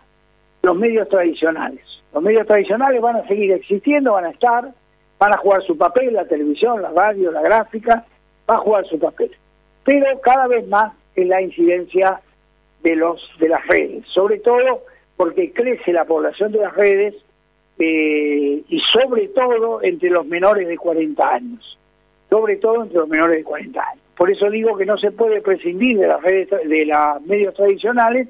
los 0.62 0.76
medios 0.76 1.08
tradicionales. 1.08 1.84
Los 2.14 2.22
medios 2.22 2.46
tradicionales 2.46 3.00
van 3.00 3.16
a 3.16 3.26
seguir 3.26 3.52
existiendo, 3.52 4.12
van 4.12 4.26
a 4.26 4.30
estar, 4.30 4.72
van 5.18 5.34
a 5.34 5.36
jugar 5.36 5.62
su 5.64 5.76
papel, 5.76 6.14
la 6.14 6.26
televisión, 6.26 6.80
la 6.80 6.90
radio, 6.90 7.30
la 7.30 7.42
gráfica, 7.42 8.04
va 8.48 8.54
a 8.54 8.58
jugar 8.58 8.86
su 8.86 8.98
papel. 8.98 9.30
Pero 9.84 10.20
cada 10.20 10.46
vez 10.46 10.66
más 10.68 10.92
es 11.14 11.26
la 11.26 11.42
incidencia 11.42 12.20
de 12.82 12.96
los 12.96 13.20
de 13.38 13.48
las 13.48 13.66
redes, 13.66 14.04
sobre 14.08 14.38
todo 14.38 14.82
porque 15.16 15.52
crece 15.52 15.92
la 15.92 16.04
población 16.04 16.52
de 16.52 16.58
las 16.58 16.74
redes 16.74 17.14
eh, 17.78 18.62
y 18.68 18.80
sobre 18.92 19.28
todo 19.28 19.82
entre 19.82 20.10
los 20.10 20.26
menores 20.26 20.68
de 20.68 20.76
40 20.76 21.26
años, 21.26 21.78
sobre 22.28 22.56
todo 22.56 22.82
entre 22.82 22.98
los 22.98 23.08
menores 23.08 23.38
de 23.38 23.44
40 23.44 23.80
años. 23.80 24.04
Por 24.16 24.30
eso 24.30 24.48
digo 24.50 24.76
que 24.76 24.86
no 24.86 24.96
se 24.98 25.10
puede 25.10 25.40
prescindir 25.40 25.98
de 25.98 26.08
las 26.08 26.22
redes 26.22 26.48
de 26.50 26.86
los 26.86 27.22
medios 27.22 27.54
tradicionales 27.54 28.28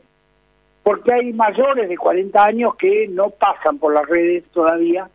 porque 0.83 1.15
hay 1.15 1.33
mayores 1.33 1.89
de 1.89 1.97
40 1.97 2.45
años 2.45 2.77
que 2.77 3.09
no 3.09 3.31
pasan 3.31 3.79
por 3.79 3.95
las 3.95 4.07
redes 4.07 4.45
todavía 4.53 5.09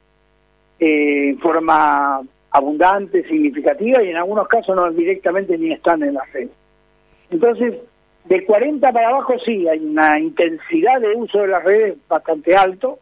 eh, 0.80 1.30
en 1.30 1.40
forma 1.40 2.22
abundante, 2.52 3.24
significativa 3.28 4.04
y 4.04 4.10
en 4.10 4.18
algunos 4.18 4.48
casos 4.48 4.76
no 4.76 4.90
directamente 4.92 5.58
ni 5.58 5.72
están 5.72 6.04
en 6.04 6.16
las 6.16 6.32
redes. 6.34 6.52
Entonces, 7.30 7.76
de 8.26 8.46
40 8.46 8.92
para 8.92 9.10
abajo 9.10 9.34
sí, 9.46 9.68
hay 9.68 9.80
una 9.80 10.20
intensidad 10.20 11.00
de 11.00 11.16
uso 11.16 11.40
de 11.40 11.48
las 11.48 11.64
redes 11.64 11.98
bastante 12.08 12.56
alto 12.56 13.00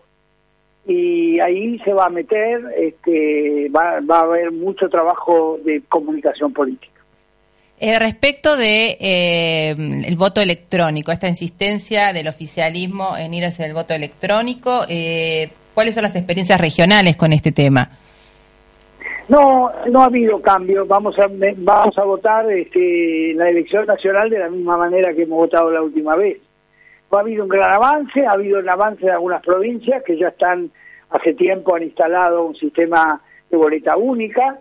y 0.86 1.40
ahí 1.40 1.80
se 1.80 1.94
va 1.94 2.06
a 2.06 2.10
meter, 2.10 2.62
este, 2.78 3.70
va, 3.70 4.00
va 4.00 4.20
a 4.20 4.24
haber 4.24 4.52
mucho 4.52 4.88
trabajo 4.90 5.60
de 5.64 5.82
comunicación 5.90 6.54
política. 6.54 6.98
Eh, 7.80 8.00
respecto 8.00 8.58
de 8.58 8.98
eh, 9.00 9.76
el 10.06 10.16
voto 10.16 10.42
electrónico, 10.42 11.12
esta 11.12 11.28
insistencia 11.28 12.12
del 12.12 12.28
oficialismo 12.28 13.16
en 13.16 13.36
ir 13.36 13.46
hacia 13.46 13.68
el 13.68 13.74
voto 13.74 13.94
electrónico, 13.94 14.86
eh, 14.90 15.52
¿cuáles 15.76 15.94
son 15.94 16.02
las 16.02 16.16
experiencias 16.16 16.60
regionales 16.60 17.16
con 17.18 17.34
este 17.34 17.52
tema? 17.52 17.92
No, 19.30 19.72
no 19.90 20.02
ha 20.02 20.06
habido 20.06 20.42
cambio. 20.42 20.86
Vamos 20.86 21.18
a 21.20 21.28
vamos 21.30 21.98
a 21.98 22.04
votar 22.04 22.50
este, 22.52 23.34
la 23.36 23.50
elección 23.50 23.86
nacional 23.86 24.30
de 24.30 24.40
la 24.40 24.50
misma 24.50 24.78
manera 24.78 25.14
que 25.14 25.24
hemos 25.24 25.38
votado 25.38 25.70
la 25.70 25.82
última 25.82 26.16
vez. 26.16 26.40
Ha 27.12 27.20
habido 27.20 27.44
un 27.44 27.50
gran 27.50 27.74
avance, 27.74 28.26
ha 28.26 28.32
habido 28.32 28.60
un 28.60 28.70
avance 28.70 29.06
de 29.06 29.12
algunas 29.12 29.42
provincias 29.42 30.04
que 30.04 30.18
ya 30.18 30.30
están 30.30 30.72
hace 31.10 31.34
tiempo 31.34 31.76
han 31.76 31.84
instalado 31.84 32.44
un 32.44 32.56
sistema 32.56 33.22
de 33.50 33.58
boleta 33.58 33.96
única 33.96 34.60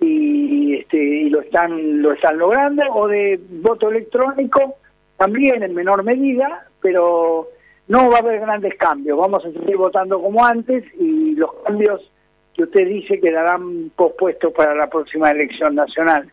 y, 0.00 0.76
este, 0.76 0.96
y 0.96 1.28
lo 1.28 1.40
están 1.40 2.02
lo 2.02 2.12
están 2.12 2.38
logrando 2.38 2.82
o 2.90 3.06
de 3.06 3.38
voto 3.62 3.90
electrónico 3.90 4.76
también 5.16 5.62
en 5.62 5.74
menor 5.74 6.02
medida, 6.02 6.66
pero 6.80 7.48
no 7.88 8.10
va 8.10 8.16
a 8.16 8.20
haber 8.20 8.40
grandes 8.40 8.74
cambios. 8.76 9.18
Vamos 9.18 9.44
a 9.44 9.52
seguir 9.52 9.76
votando 9.76 10.20
como 10.20 10.44
antes 10.44 10.84
y 10.98 11.36
los 11.36 11.52
cambios 11.64 12.10
que 12.54 12.62
usted 12.62 12.86
dice 12.86 13.20
quedarán 13.20 13.90
pospuestos 13.96 14.52
para 14.52 14.74
la 14.74 14.88
próxima 14.88 15.30
elección 15.30 15.74
nacional. 15.74 16.30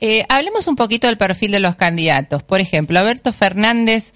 Eh, 0.00 0.24
hablemos 0.28 0.68
un 0.68 0.76
poquito 0.76 1.06
del 1.08 1.16
perfil 1.16 1.52
de 1.52 1.60
los 1.60 1.76
candidatos. 1.76 2.42
Por 2.42 2.60
ejemplo, 2.60 2.98
Alberto 2.98 3.32
Fernández 3.32 4.12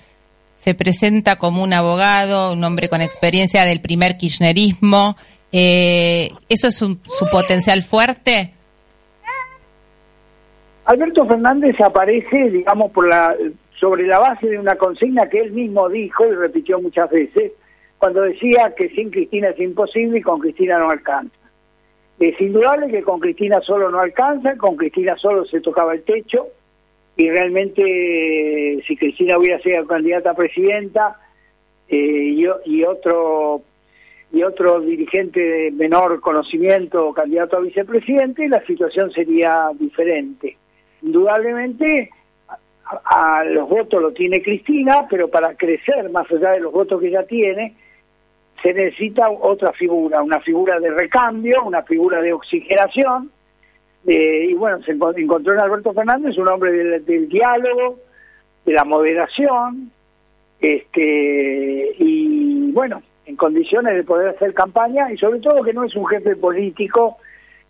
se 0.54 0.74
presenta 0.74 1.36
como 1.36 1.62
un 1.62 1.72
abogado, 1.72 2.52
un 2.52 2.62
hombre 2.62 2.88
con 2.88 3.02
experiencia 3.02 3.64
del 3.64 3.80
primer 3.80 4.16
kirchnerismo. 4.16 5.16
Eh, 5.50 6.28
¿Eso 6.48 6.68
es 6.68 6.76
su 6.76 6.98
potencial 7.30 7.82
fuerte? 7.82 8.54
Alberto 10.84 11.26
Fernández 11.26 11.80
aparece, 11.80 12.50
digamos, 12.50 12.90
por 12.92 13.08
la, 13.08 13.34
sobre 13.78 14.06
la 14.06 14.18
base 14.18 14.48
de 14.48 14.58
una 14.58 14.76
consigna 14.76 15.28
que 15.28 15.40
él 15.40 15.52
mismo 15.52 15.88
dijo 15.88 16.26
y 16.26 16.34
repitió 16.34 16.80
muchas 16.80 17.08
veces, 17.10 17.52
cuando 18.02 18.22
decía 18.22 18.74
que 18.76 18.88
sin 18.88 19.10
Cristina 19.10 19.50
es 19.50 19.60
imposible 19.60 20.18
y 20.18 20.22
con 20.22 20.40
Cristina 20.40 20.76
no 20.76 20.90
alcanza. 20.90 21.36
Es 22.18 22.40
indudable 22.40 22.90
que 22.90 23.00
con 23.00 23.20
Cristina 23.20 23.60
solo 23.60 23.92
no 23.92 24.00
alcanza, 24.00 24.56
con 24.56 24.74
Cristina 24.74 25.14
solo 25.16 25.44
se 25.44 25.60
tocaba 25.60 25.94
el 25.94 26.02
techo 26.02 26.48
y 27.16 27.30
realmente 27.30 28.82
si 28.88 28.96
Cristina 28.96 29.38
hubiera 29.38 29.60
sido 29.60 29.86
candidata 29.86 30.32
a 30.32 30.34
presidenta 30.34 31.16
eh, 31.88 32.34
y, 32.64 32.82
otro 32.82 33.62
y 34.32 34.42
otro 34.42 34.80
dirigente 34.80 35.38
de 35.38 35.70
menor 35.70 36.20
conocimiento 36.20 37.12
candidato 37.12 37.58
a 37.58 37.60
vicepresidente, 37.60 38.48
la 38.48 38.66
situación 38.66 39.12
sería 39.12 39.70
diferente. 39.78 40.56
Indudablemente 41.02 42.10
a, 43.04 43.44
los 43.44 43.68
votos 43.68 44.02
lo 44.02 44.12
tiene 44.12 44.42
Cristina, 44.42 45.06
pero 45.08 45.28
para 45.28 45.54
crecer 45.54 46.10
más 46.10 46.28
allá 46.32 46.50
de 46.50 46.60
los 46.62 46.72
votos 46.72 47.00
que 47.00 47.12
ya 47.12 47.22
tiene, 47.22 47.76
se 48.62 48.72
necesita 48.72 49.28
otra 49.28 49.72
figura, 49.72 50.22
una 50.22 50.40
figura 50.40 50.78
de 50.78 50.90
recambio, 50.90 51.64
una 51.64 51.82
figura 51.82 52.20
de 52.22 52.32
oxigenación, 52.32 53.30
y 54.04 54.54
bueno, 54.54 54.82
se 54.82 54.92
encontró 54.92 55.54
en 55.54 55.60
Alberto 55.60 55.92
Fernández 55.92 56.36
un 56.36 56.48
hombre 56.48 56.72
del, 56.72 57.28
diálogo, 57.28 57.98
de 58.64 58.72
la 58.72 58.84
moderación, 58.84 59.90
este 60.60 61.94
y 61.98 62.70
bueno, 62.72 63.02
en 63.26 63.36
condiciones 63.36 63.94
de 63.94 64.04
poder 64.04 64.28
hacer 64.28 64.54
campaña 64.54 65.12
y 65.12 65.18
sobre 65.18 65.40
todo 65.40 65.62
que 65.62 65.72
no 65.72 65.84
es 65.84 65.94
un 65.94 66.06
jefe 66.06 66.36
político, 66.36 67.18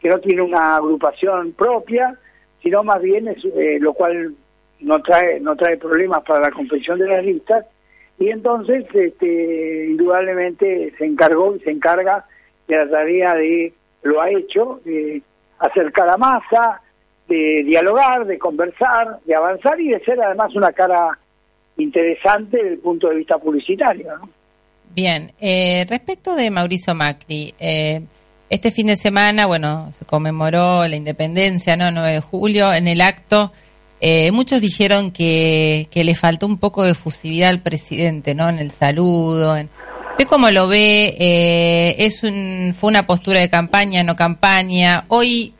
que 0.00 0.08
no 0.08 0.18
tiene 0.20 0.42
una 0.42 0.76
agrupación 0.76 1.52
propia, 1.52 2.18
sino 2.62 2.82
más 2.82 3.00
bien 3.00 3.28
es, 3.28 3.44
eh, 3.44 3.78
lo 3.80 3.92
cual 3.94 4.34
no 4.80 5.00
trae 5.02 5.40
no 5.40 5.56
trae 5.56 5.76
problemas 5.76 6.22
para 6.24 6.40
la 6.40 6.50
comprensión 6.50 6.98
de 6.98 7.08
las 7.08 7.24
listas, 7.24 7.66
y 8.22 8.30
entonces 8.30 8.84
este, 8.94 9.86
indudablemente 9.90 10.92
se 10.96 11.04
encargó 11.04 11.56
y 11.56 11.60
se 11.60 11.72
encarga 11.72 12.24
de 12.68 12.76
la 12.76 12.88
tarea 12.88 13.34
de, 13.34 13.72
lo 14.02 14.22
ha 14.22 14.30
hecho, 14.30 14.80
de 14.84 15.20
acercar 15.58 16.08
a 16.08 16.16
masa, 16.16 16.80
de 17.26 17.64
dialogar, 17.64 18.24
de 18.26 18.38
conversar, 18.38 19.18
de 19.24 19.34
avanzar 19.34 19.80
y 19.80 19.88
de 19.88 19.98
ser 20.04 20.22
además 20.22 20.54
una 20.54 20.72
cara 20.72 21.18
interesante 21.76 22.58
desde 22.58 22.74
el 22.74 22.78
punto 22.78 23.08
de 23.08 23.16
vista 23.16 23.38
publicitario. 23.38 24.06
Bien, 24.94 25.32
eh, 25.40 25.84
respecto 25.88 26.36
de 26.36 26.48
Mauricio 26.52 26.94
Macri, 26.94 27.54
eh, 27.58 28.02
este 28.50 28.70
fin 28.70 28.86
de 28.86 28.96
semana, 28.96 29.46
bueno, 29.46 29.92
se 29.94 30.04
conmemoró 30.04 30.86
la 30.86 30.94
independencia, 30.94 31.76
¿no? 31.76 31.90
9 31.90 32.12
de 32.12 32.20
julio, 32.20 32.72
en 32.72 32.86
el 32.86 33.00
acto 33.00 33.50
eh, 34.04 34.32
muchos 34.32 34.60
dijeron 34.60 35.12
que, 35.12 35.86
que, 35.92 36.02
le 36.02 36.16
faltó 36.16 36.48
un 36.48 36.58
poco 36.58 36.82
de 36.82 36.90
efusividad 36.90 37.50
al 37.50 37.60
presidente, 37.60 38.34
¿no? 38.34 38.48
En 38.48 38.58
el 38.58 38.72
saludo. 38.72 39.56
En... 39.56 39.70
¿Ve 40.18 40.26
cómo 40.26 40.50
lo 40.50 40.66
ve? 40.66 41.14
Eh, 41.20 41.94
es 41.98 42.24
un, 42.24 42.74
fue 42.76 42.90
una 42.90 43.06
postura 43.06 43.38
de 43.38 43.48
campaña, 43.48 44.02
no 44.02 44.16
campaña. 44.16 45.04
Hoy, 45.06 45.54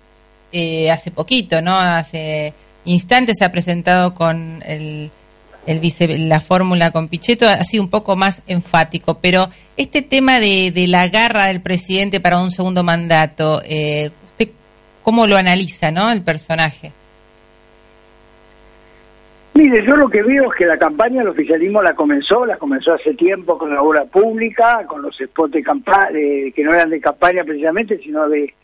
eh, 0.51 0.91
hace 0.91 1.13
poquito, 1.13 1.63
¿no? 1.63 1.77
Hace 1.77 2.53
instantes 2.85 3.37
se 3.39 3.45
ha 3.45 3.53
presentado 3.53 4.13
con 4.13 4.61
el, 4.67 5.13
el 5.65 5.79
vice, 5.79 6.19
la 6.19 6.41
fórmula 6.41 6.91
con 6.91 7.07
Pichetto, 7.07 7.49
ha 7.49 7.63
sido 7.63 7.85
un 7.85 7.91
poco 7.91 8.17
más 8.17 8.43
enfático. 8.49 9.21
Pero 9.21 9.51
este 9.77 10.03
tema 10.03 10.41
de, 10.41 10.73
de 10.73 10.89
la 10.89 11.07
garra 11.07 11.47
del 11.47 11.61
presidente 11.61 12.19
para 12.19 12.41
un 12.41 12.51
segundo 12.51 12.83
mandato, 12.83 13.63
eh, 13.65 14.11
¿usted 14.27 14.49
cómo 15.05 15.29
lo 15.29 15.37
analiza, 15.37 15.93
¿no? 15.93 16.11
El 16.11 16.23
personaje. 16.23 16.91
Mire, 19.55 19.85
yo 19.85 19.97
lo 19.97 20.09
que 20.09 20.23
veo 20.23 20.51
es 20.51 20.57
que 20.57 20.65
la 20.65 20.79
campaña 20.79 21.19
del 21.19 21.29
oficialismo 21.29 21.83
la 21.83 21.95
comenzó, 21.95 22.47
la 22.47 22.57
comenzó 22.57 22.95
hace 22.95 23.15
tiempo 23.15 23.59
con 23.59 23.75
la 23.75 23.83
obra 23.83 24.05
pública, 24.07 24.87
con 24.87 25.03
los 25.03 25.17
spots 25.17 25.53
de 25.53 25.63
campaña, 25.63 26.09
que 26.11 26.65
no 26.65 26.73
eran 26.73 26.89
de 26.89 27.01
campaña 27.01 27.45
precisamente, 27.45 27.99
sino 27.99 28.29
de 28.29 28.55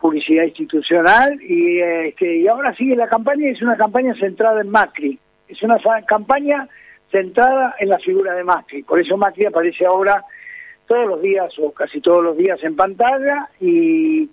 publicidad 0.00 0.44
institucional, 0.44 1.40
y, 1.42 1.80
este, 1.80 2.38
y 2.38 2.46
ahora 2.46 2.74
sigue 2.76 2.94
la 2.94 3.08
campaña, 3.08 3.48
es 3.48 3.62
una 3.62 3.76
campaña 3.76 4.14
centrada 4.14 4.60
en 4.60 4.68
Macri, 4.68 5.18
es 5.48 5.62
una 5.62 5.78
campaña 6.06 6.68
centrada 7.10 7.74
en 7.78 7.88
la 7.88 7.98
figura 7.98 8.34
de 8.34 8.44
Macri, 8.44 8.82
por 8.84 9.00
eso 9.00 9.16
Macri 9.16 9.46
aparece 9.46 9.84
ahora 9.86 10.24
todos 10.86 11.06
los 11.06 11.22
días 11.22 11.52
o 11.58 11.72
casi 11.72 12.00
todos 12.00 12.22
los 12.22 12.36
días 12.36 12.62
en 12.62 12.76
pantalla. 12.76 13.48
Y, 13.60 14.28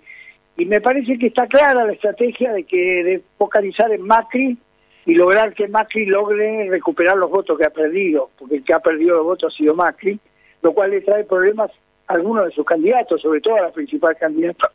y 0.56 0.64
me 0.66 0.80
parece 0.80 1.18
que 1.18 1.28
está 1.28 1.46
clara 1.46 1.84
la 1.84 1.92
estrategia 1.92 2.52
de 2.52 2.64
que 2.64 2.76
de 2.76 3.22
focalizar 3.38 3.90
en 3.92 4.02
Macri 4.02 4.58
y 5.06 5.14
lograr 5.14 5.54
que 5.54 5.68
Macri 5.68 6.06
logre 6.06 6.68
recuperar 6.68 7.16
los 7.16 7.30
votos 7.30 7.58
que 7.58 7.64
ha 7.64 7.70
perdido, 7.70 8.30
porque 8.38 8.56
el 8.56 8.64
que 8.64 8.74
ha 8.74 8.80
perdido 8.80 9.16
los 9.16 9.24
votos 9.24 9.52
ha 9.52 9.56
sido 9.56 9.74
Macri, 9.74 10.18
lo 10.62 10.72
cual 10.72 10.90
le 10.90 11.00
trae 11.00 11.24
problemas 11.24 11.70
a 12.06 12.14
algunos 12.14 12.46
de 12.46 12.52
sus 12.52 12.66
candidatos, 12.66 13.20
sobre 13.20 13.40
todo 13.40 13.56
a 13.56 13.62
la 13.62 13.72
principal 13.72 14.16
candidata 14.16 14.70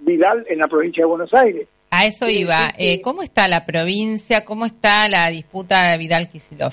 Vidal 0.00 0.46
en 0.48 0.58
la 0.58 0.66
provincia 0.66 1.02
de 1.02 1.08
Buenos 1.08 1.32
Aires. 1.34 1.68
A 1.90 2.06
eso 2.06 2.28
iba. 2.28 2.70
Eh, 2.78 3.00
¿Cómo 3.02 3.22
está 3.22 3.48
la 3.48 3.66
provincia? 3.66 4.44
¿Cómo 4.44 4.64
está 4.64 5.08
la 5.08 5.28
disputa 5.28 5.90
de 5.90 5.98
Vidal 5.98 6.28
Kisilov? 6.28 6.72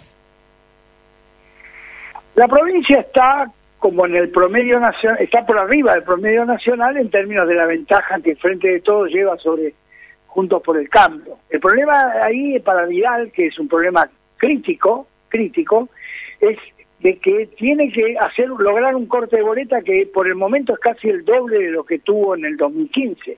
La 2.36 2.48
provincia 2.48 3.00
está 3.00 3.52
como 3.80 4.06
en 4.06 4.16
el 4.16 4.30
promedio 4.30 4.80
nacional, 4.80 5.22
está 5.22 5.46
por 5.46 5.58
arriba 5.58 5.94
del 5.94 6.04
promedio 6.04 6.46
nacional 6.46 6.98
en 6.98 7.10
términos 7.10 7.48
de 7.48 7.56
la 7.56 7.66
ventaja 7.66 8.20
que 8.24 8.36
frente 8.36 8.68
de 8.68 8.80
todos 8.82 9.10
lleva 9.10 9.38
sobre 9.38 9.74
Juntos 10.38 10.62
por 10.62 10.78
el 10.78 10.88
Cambio. 10.88 11.40
El 11.50 11.60
problema 11.60 12.12
ahí 12.22 12.60
para 12.60 12.86
Vidal, 12.86 13.32
que 13.32 13.48
es 13.48 13.58
un 13.58 13.68
problema 13.68 14.08
crítico, 14.38 15.08
crítico, 15.30 15.90
es 16.40 16.60
de 17.00 17.18
que 17.18 17.48
tiene 17.58 17.92
que 17.92 18.16
hacer 18.20 18.48
lograr 18.50 18.96
un 18.96 19.08
corte 19.08 19.38
de 19.38 19.42
boleta 19.42 19.82
que 19.82 20.08
por 20.14 20.28
el 20.28 20.36
momento 20.36 20.74
es 20.74 20.80
casi 20.80 21.10
el 21.10 21.26
doble 21.26 21.58
de 21.58 21.72
lo 21.72 21.84
que 21.84 21.98
tuvo 21.98 22.36
en 22.36 22.46
el 22.46 22.56
2015. 22.56 23.36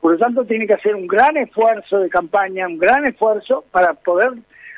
Por 0.00 0.12
lo 0.12 0.18
tanto, 0.18 0.44
tiene 0.44 0.68
que 0.68 0.74
hacer 0.74 0.94
un 0.94 1.08
gran 1.08 1.36
esfuerzo 1.36 1.98
de 1.98 2.08
campaña, 2.08 2.68
un 2.68 2.78
gran 2.78 3.04
esfuerzo 3.04 3.64
para 3.72 3.94
poder 3.94 4.34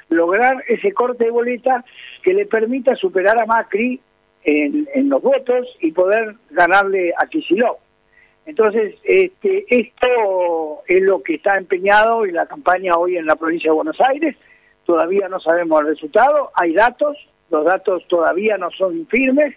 lograr 0.08 0.64
ese 0.68 0.92
corte 0.92 1.26
de 1.26 1.30
boleta 1.30 1.84
que 2.22 2.32
le 2.32 2.46
permita 2.46 2.96
superar 2.96 3.38
a 3.38 3.44
Macri 3.44 4.00
en, 4.42 5.10
los 5.10 5.20
votos 5.20 5.68
y 5.82 5.92
poder 5.92 6.34
ganarle 6.48 7.12
a 7.18 7.26
Kicillof. 7.26 7.76
Entonces, 8.48 8.94
este, 9.04 9.66
esto 9.68 10.82
es 10.86 11.02
lo 11.02 11.22
que 11.22 11.34
está 11.34 11.58
empeñado 11.58 12.24
en 12.24 12.34
la 12.34 12.46
campaña 12.46 12.96
hoy 12.96 13.18
en 13.18 13.26
la 13.26 13.36
provincia 13.36 13.70
de 13.70 13.74
Buenos 13.74 14.00
Aires. 14.00 14.36
Todavía 14.86 15.28
no 15.28 15.38
sabemos 15.38 15.82
el 15.82 15.88
resultado, 15.88 16.50
hay 16.54 16.72
datos, 16.72 17.18
los 17.50 17.62
datos 17.66 18.08
todavía 18.08 18.56
no 18.56 18.70
son 18.70 19.06
firmes 19.08 19.54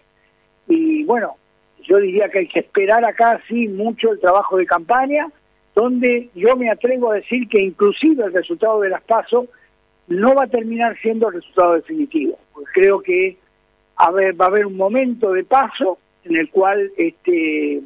y 0.67 1.05
bueno, 1.05 1.37
yo 1.83 1.99
diría 1.99 2.27
que 2.27 2.39
hay 2.39 2.47
que 2.49 2.59
esperar 2.59 3.05
acá 3.05 3.41
sí 3.47 3.69
mucho 3.69 4.11
el 4.11 4.19
trabajo 4.19 4.57
de 4.57 4.65
campaña, 4.65 5.25
donde 5.73 6.29
yo 6.35 6.57
me 6.57 6.69
atrevo 6.69 7.11
a 7.11 7.15
decir 7.15 7.47
que 7.47 7.61
inclusive 7.61 8.25
el 8.25 8.33
resultado 8.33 8.81
de 8.81 8.89
las 8.89 9.03
PASO 9.03 9.47
no 10.09 10.35
va 10.35 10.43
a 10.43 10.47
terminar 10.47 10.97
siendo 11.01 11.29
el 11.29 11.35
resultado 11.35 11.75
definitivo. 11.75 12.37
Pues 12.53 12.65
creo 12.73 12.99
que 12.99 13.37
va 13.97 14.45
a 14.45 14.47
haber 14.47 14.65
un 14.65 14.75
momento 14.75 15.31
de 15.31 15.45
paso 15.45 15.97
en 16.25 16.35
el 16.35 16.49
cual 16.49 16.91
este 16.97 17.81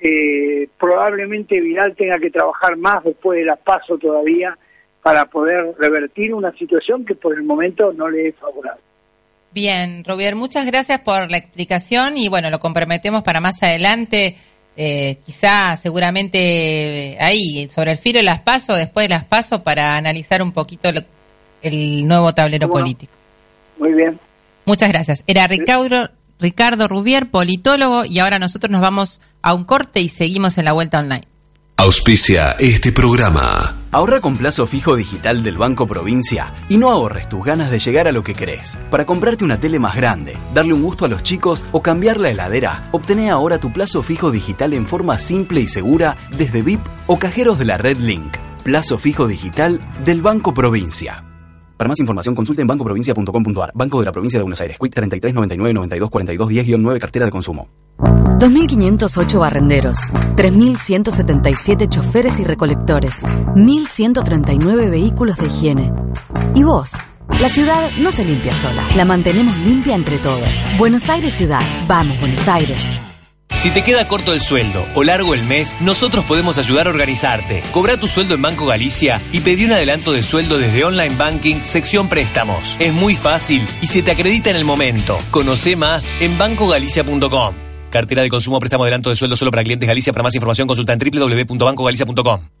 eh, 0.00 0.68
probablemente 0.78 1.60
Vidal 1.60 1.94
tenga 1.94 2.18
que 2.18 2.30
trabajar 2.30 2.76
más 2.76 3.04
después 3.04 3.38
de 3.38 3.44
las 3.44 3.58
PASO 3.58 3.98
todavía 3.98 4.56
para 5.02 5.26
poder 5.26 5.74
revertir 5.78 6.34
una 6.34 6.52
situación 6.52 7.04
que 7.04 7.14
por 7.14 7.34
el 7.34 7.42
momento 7.42 7.92
no 7.92 8.08
le 8.08 8.28
es 8.28 8.36
favorable. 8.36 8.82
Bien, 9.52 10.04
Rubier, 10.04 10.36
muchas 10.36 10.64
gracias 10.66 11.00
por 11.00 11.30
la 11.30 11.36
explicación 11.36 12.16
y 12.16 12.28
bueno, 12.28 12.50
lo 12.50 12.60
comprometemos 12.60 13.22
para 13.22 13.40
más 13.40 13.62
adelante, 13.62 14.36
eh, 14.76 15.18
quizá 15.24 15.76
seguramente 15.76 17.16
ahí, 17.20 17.68
sobre 17.68 17.92
el 17.92 17.98
filo 17.98 18.20
de 18.20 18.24
las 18.24 18.40
PASO, 18.40 18.74
después 18.74 19.08
de 19.08 19.14
las 19.14 19.24
PASO, 19.24 19.62
para 19.62 19.96
analizar 19.96 20.40
un 20.42 20.52
poquito 20.52 20.88
el 21.62 22.06
nuevo 22.06 22.32
tablero 22.32 22.68
político. 22.68 23.12
Muy 23.78 23.92
bien. 23.92 24.18
Muchas 24.64 24.90
gracias. 24.90 25.24
Era 25.26 25.46
Ricardo, 25.46 26.10
Ricardo 26.40 26.88
Rubier, 26.88 27.30
politólogo, 27.30 28.04
y 28.04 28.18
ahora 28.18 28.38
nosotros 28.38 28.70
nos 28.70 28.80
vamos 28.80 29.20
a 29.42 29.54
un 29.54 29.64
corte 29.64 30.00
y 30.00 30.08
seguimos 30.08 30.58
en 30.58 30.64
la 30.64 30.72
vuelta 30.72 30.98
online. 30.98 31.28
Auspicia 31.76 32.56
este 32.58 32.92
programa. 32.92 33.76
Ahorra 33.90 34.20
con 34.20 34.36
plazo 34.36 34.66
fijo 34.66 34.96
digital 34.96 35.42
del 35.42 35.56
Banco 35.56 35.86
Provincia 35.86 36.52
y 36.68 36.76
no 36.76 36.90
ahorres 36.90 37.26
tus 37.26 37.42
ganas 37.42 37.70
de 37.70 37.78
llegar 37.78 38.06
a 38.06 38.12
lo 38.12 38.22
que 38.22 38.34
querés. 38.34 38.78
Para 38.90 39.06
comprarte 39.06 39.44
una 39.44 39.58
tele 39.58 39.78
más 39.78 39.96
grande, 39.96 40.38
darle 40.52 40.74
un 40.74 40.82
gusto 40.82 41.06
a 41.06 41.08
los 41.08 41.22
chicos 41.22 41.64
o 41.72 41.80
cambiar 41.80 42.20
la 42.20 42.28
heladera, 42.28 42.90
obtené 42.92 43.30
ahora 43.30 43.60
tu 43.60 43.72
plazo 43.72 44.02
fijo 44.02 44.30
digital 44.30 44.74
en 44.74 44.86
forma 44.86 45.18
simple 45.18 45.62
y 45.62 45.68
segura 45.68 46.18
desde 46.36 46.62
VIP 46.62 46.86
o 47.06 47.18
cajeros 47.18 47.58
de 47.58 47.64
la 47.64 47.78
red 47.78 47.96
Link. 47.96 48.36
Plazo 48.62 48.98
fijo 48.98 49.26
digital 49.26 49.80
del 50.04 50.20
Banco 50.20 50.52
Provincia. 50.52 51.29
Para 51.80 51.88
más 51.88 51.98
información 51.98 52.34
consulte 52.34 52.60
en 52.60 52.68
bancoprovincia.com.ar. 52.68 53.72
Banco 53.74 54.00
de 54.00 54.04
la 54.04 54.12
Provincia 54.12 54.38
de 54.38 54.42
Buenos 54.42 54.60
Aires. 54.60 54.76
Quick 54.78 54.92
33 54.92 55.32
99 55.32 55.72
92 55.72 56.10
42 56.10 56.50
10-9 56.50 56.98
Cartera 56.98 57.24
de 57.24 57.32
Consumo. 57.32 57.68
2.508 57.98 59.38
barrenderos, 59.38 59.96
3.177 60.36 61.88
choferes 61.88 62.38
y 62.38 62.44
recolectores, 62.44 63.22
1.139 63.24 64.90
vehículos 64.90 65.38
de 65.38 65.46
higiene. 65.46 65.92
¿Y 66.54 66.64
vos? 66.64 66.92
La 67.40 67.48
ciudad 67.48 67.88
no 68.02 68.12
se 68.12 68.26
limpia 68.26 68.52
sola, 68.52 68.86
la 68.94 69.06
mantenemos 69.06 69.56
limpia 69.60 69.94
entre 69.94 70.18
todos. 70.18 70.66
Buenos 70.76 71.08
Aires 71.08 71.32
Ciudad. 71.32 71.62
Vamos, 71.88 72.20
Buenos 72.20 72.46
Aires. 72.46 72.76
Si 73.58 73.70
te 73.70 73.82
queda 73.82 74.08
corto 74.08 74.32
el 74.32 74.40
sueldo 74.40 74.86
o 74.94 75.04
largo 75.04 75.34
el 75.34 75.42
mes, 75.42 75.76
nosotros 75.80 76.24
podemos 76.24 76.56
ayudar 76.56 76.86
a 76.86 76.90
organizarte. 76.90 77.62
Cobra 77.72 77.98
tu 77.98 78.08
sueldo 78.08 78.34
en 78.34 78.42
Banco 78.42 78.64
Galicia 78.64 79.20
y 79.32 79.40
pedí 79.40 79.66
un 79.66 79.72
adelanto 79.72 80.12
de 80.12 80.22
sueldo 80.22 80.58
desde 80.58 80.84
Online 80.84 81.14
Banking, 81.16 81.56
sección 81.62 82.08
préstamos. 82.08 82.76
Es 82.78 82.92
muy 82.94 83.16
fácil 83.16 83.66
y 83.82 83.86
se 83.86 84.02
te 84.02 84.12
acredita 84.12 84.50
en 84.50 84.56
el 84.56 84.64
momento. 84.64 85.18
Conoce 85.30 85.76
más 85.76 86.10
en 86.20 86.38
bancogalicia.com. 86.38 87.54
Cartera 87.90 88.22
de 88.22 88.30
consumo 88.30 88.58
préstamo 88.60 88.84
adelanto 88.84 89.10
de 89.10 89.16
sueldo 89.16 89.36
solo 89.36 89.50
para 89.50 89.64
clientes 89.64 89.86
Galicia. 89.86 90.12
Para 90.12 90.22
más 90.22 90.34
información 90.34 90.66
consulta 90.66 90.94
en 90.94 90.98
www.bancogalicia.com. 90.98 92.59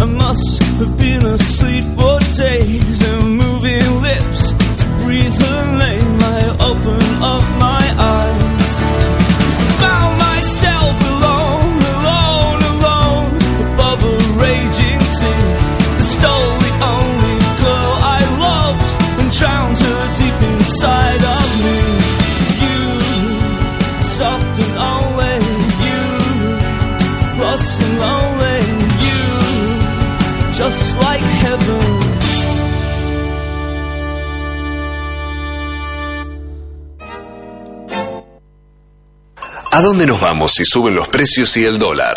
I 0.00 0.04
must 0.04 0.62
have 0.62 0.96
been 0.96 1.26
asleep 1.26 1.84
for 1.96 2.18
days. 2.36 3.17
Dónde 39.98 40.12
nos 40.12 40.20
vamos 40.20 40.54
si 40.54 40.64
suben 40.64 40.94
los 40.94 41.08
precios 41.08 41.56
y 41.56 41.64
el 41.64 41.76
dólar? 41.76 42.16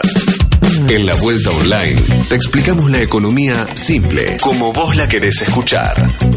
En 0.87 1.03
la 1.03 1.15
vuelta 1.15 1.49
online 1.49 1.99
te 2.29 2.35
explicamos 2.35 2.91
la 2.91 3.01
economía 3.01 3.75
simple, 3.75 4.37
como 4.39 4.71
vos 4.71 4.95
la 4.95 5.09
querés 5.09 5.41
escuchar. 5.41 6.30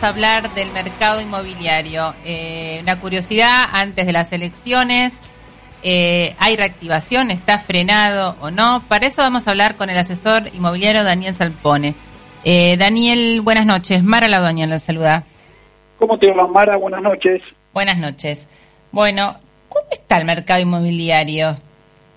Vamos 0.00 0.02
a 0.02 0.08
hablar 0.14 0.54
del 0.54 0.72
mercado 0.72 1.20
inmobiliario. 1.20 2.14
Eh, 2.24 2.78
una 2.82 3.00
curiosidad 3.00 3.66
antes 3.70 4.06
de 4.06 4.12
las 4.12 4.32
elecciones. 4.32 5.12
eh, 5.82 6.34
¿Hay 6.38 6.56
reactivación? 6.56 7.30
¿Está 7.30 7.58
frenado 7.58 8.34
o 8.40 8.50
no? 8.50 8.82
Para 8.88 9.06
eso 9.06 9.20
vamos 9.20 9.46
a 9.46 9.50
hablar 9.50 9.76
con 9.76 9.90
el 9.90 9.98
asesor 9.98 10.48
inmobiliario 10.54 11.04
Daniel 11.04 11.34
Salpone. 11.34 11.94
Eh, 12.44 12.78
Daniel, 12.78 13.42
buenas 13.42 13.66
noches. 13.66 14.02
Mara 14.02 14.26
la 14.28 14.40
doña 14.40 14.66
la 14.66 14.78
saluda. 14.78 15.24
¿Cómo 15.98 16.18
te 16.18 16.32
va, 16.32 16.46
Mara? 16.46 16.78
Buenas 16.78 17.02
noches. 17.02 17.42
Buenas 17.74 17.98
noches. 17.98 18.48
Bueno, 18.92 19.36
¿cómo 19.68 19.86
está 19.90 20.16
el 20.16 20.24
mercado 20.24 20.60
inmobiliario? 20.60 21.56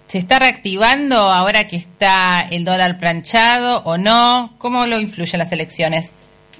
¿Se 0.07 0.19
está 0.19 0.39
reactivando 0.39 1.17
ahora 1.17 1.67
que 1.67 1.75
está 1.75 2.47
el 2.49 2.63
dólar 2.63 2.97
planchado 2.97 3.81
o 3.83 3.97
no? 3.97 4.53
¿Cómo 4.57 4.85
lo 4.85 4.99
influyen 5.01 5.39
las 5.39 5.51
elecciones? 5.51 6.13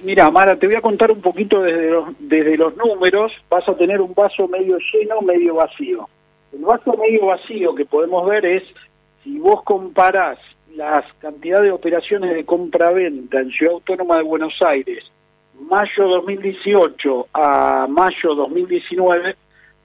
Mira, 0.04 0.30
Mara, 0.30 0.54
te 0.56 0.66
voy 0.66 0.76
a 0.76 0.82
contar 0.82 1.10
un 1.10 1.22
poquito 1.22 1.62
desde 1.62 1.90
los, 1.90 2.08
desde 2.18 2.58
los 2.58 2.76
números. 2.76 3.32
Vas 3.48 3.66
a 3.66 3.74
tener 3.74 4.02
un 4.02 4.12
vaso 4.12 4.46
medio 4.48 4.76
lleno, 4.92 5.22
medio 5.22 5.54
vacío. 5.54 6.06
El 6.52 6.60
vaso 6.60 6.94
medio 6.98 7.26
vacío 7.26 7.74
que 7.74 7.86
podemos 7.86 8.28
ver 8.28 8.44
es 8.44 8.62
si 9.22 9.38
vos 9.38 9.62
comparás 9.62 10.38
las 10.76 11.10
cantidades 11.20 11.64
de 11.64 11.72
operaciones 11.72 12.34
de 12.34 12.44
compra-venta 12.44 13.40
en 13.40 13.50
Ciudad 13.50 13.74
Autónoma 13.74 14.18
de 14.18 14.24
Buenos 14.24 14.52
Aires, 14.60 15.04
mayo 15.58 16.06
2018 16.06 17.28
a 17.32 17.86
mayo 17.88 18.34
2019, 18.34 19.36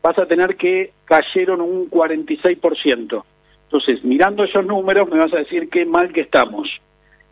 vas 0.02 0.18
a 0.18 0.26
tener 0.26 0.58
que 0.58 0.92
cayeron 1.06 1.62
un 1.62 1.90
46%. 1.90 3.24
Entonces, 3.64 4.04
mirando 4.04 4.44
esos 4.44 4.66
números, 4.66 5.08
me 5.10 5.20
vas 5.20 5.34
a 5.34 5.38
decir 5.38 5.70
qué 5.70 5.86
mal 5.86 6.12
que 6.12 6.22
estamos. 6.22 6.68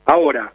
Ahora, 0.05 0.53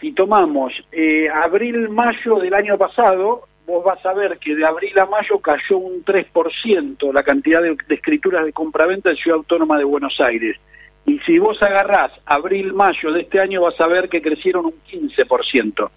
si 0.00 0.12
tomamos 0.12 0.72
eh, 0.92 1.28
abril-mayo 1.28 2.36
del 2.36 2.54
año 2.54 2.78
pasado, 2.78 3.42
vos 3.66 3.84
vas 3.84 4.04
a 4.06 4.14
ver 4.14 4.38
que 4.38 4.54
de 4.54 4.64
abril 4.64 4.98
a 4.98 5.06
mayo 5.06 5.38
cayó 5.40 5.78
un 5.78 6.04
3% 6.04 7.12
la 7.12 7.22
cantidad 7.22 7.62
de, 7.62 7.76
escrituras 7.88 8.44
de 8.44 8.52
compraventa 8.52 9.10
en 9.10 9.16
Ciudad 9.16 9.38
Autónoma 9.38 9.78
de 9.78 9.84
Buenos 9.84 10.16
Aires. 10.20 10.56
Y 11.04 11.18
si 11.20 11.38
vos 11.38 11.62
agarrás 11.62 12.12
abril-mayo 12.26 13.12
de 13.12 13.22
este 13.22 13.40
año, 13.40 13.62
vas 13.62 13.80
a 13.80 13.86
ver 13.86 14.08
que 14.08 14.22
crecieron 14.22 14.66
un 14.66 14.74
15%. 14.90 15.90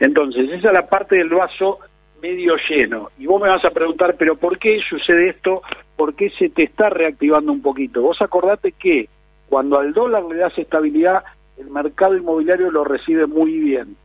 Entonces, 0.00 0.50
esa 0.50 0.68
es 0.68 0.74
la 0.74 0.86
parte 0.86 1.16
del 1.16 1.30
vaso 1.30 1.80
medio 2.22 2.56
lleno. 2.68 3.10
Y 3.18 3.26
vos 3.26 3.40
me 3.40 3.48
vas 3.48 3.64
a 3.64 3.70
preguntar, 3.70 4.16
pero 4.18 4.36
¿por 4.36 4.58
qué 4.58 4.78
sucede 4.88 5.30
esto? 5.30 5.62
¿Por 5.96 6.14
qué 6.14 6.30
se 6.38 6.50
te 6.50 6.64
está 6.64 6.90
reactivando 6.90 7.52
un 7.52 7.62
poquito? 7.62 8.02
Vos 8.02 8.20
acordate 8.20 8.72
que 8.72 9.08
cuando 9.48 9.78
al 9.78 9.92
dólar 9.92 10.24
le 10.24 10.36
das 10.36 10.56
estabilidad, 10.58 11.24
el 11.58 11.70
mercado 11.70 12.16
inmobiliario 12.16 12.70
lo 12.70 12.84
recibe 12.84 13.26
muy 13.26 13.58
bien. 13.58 13.96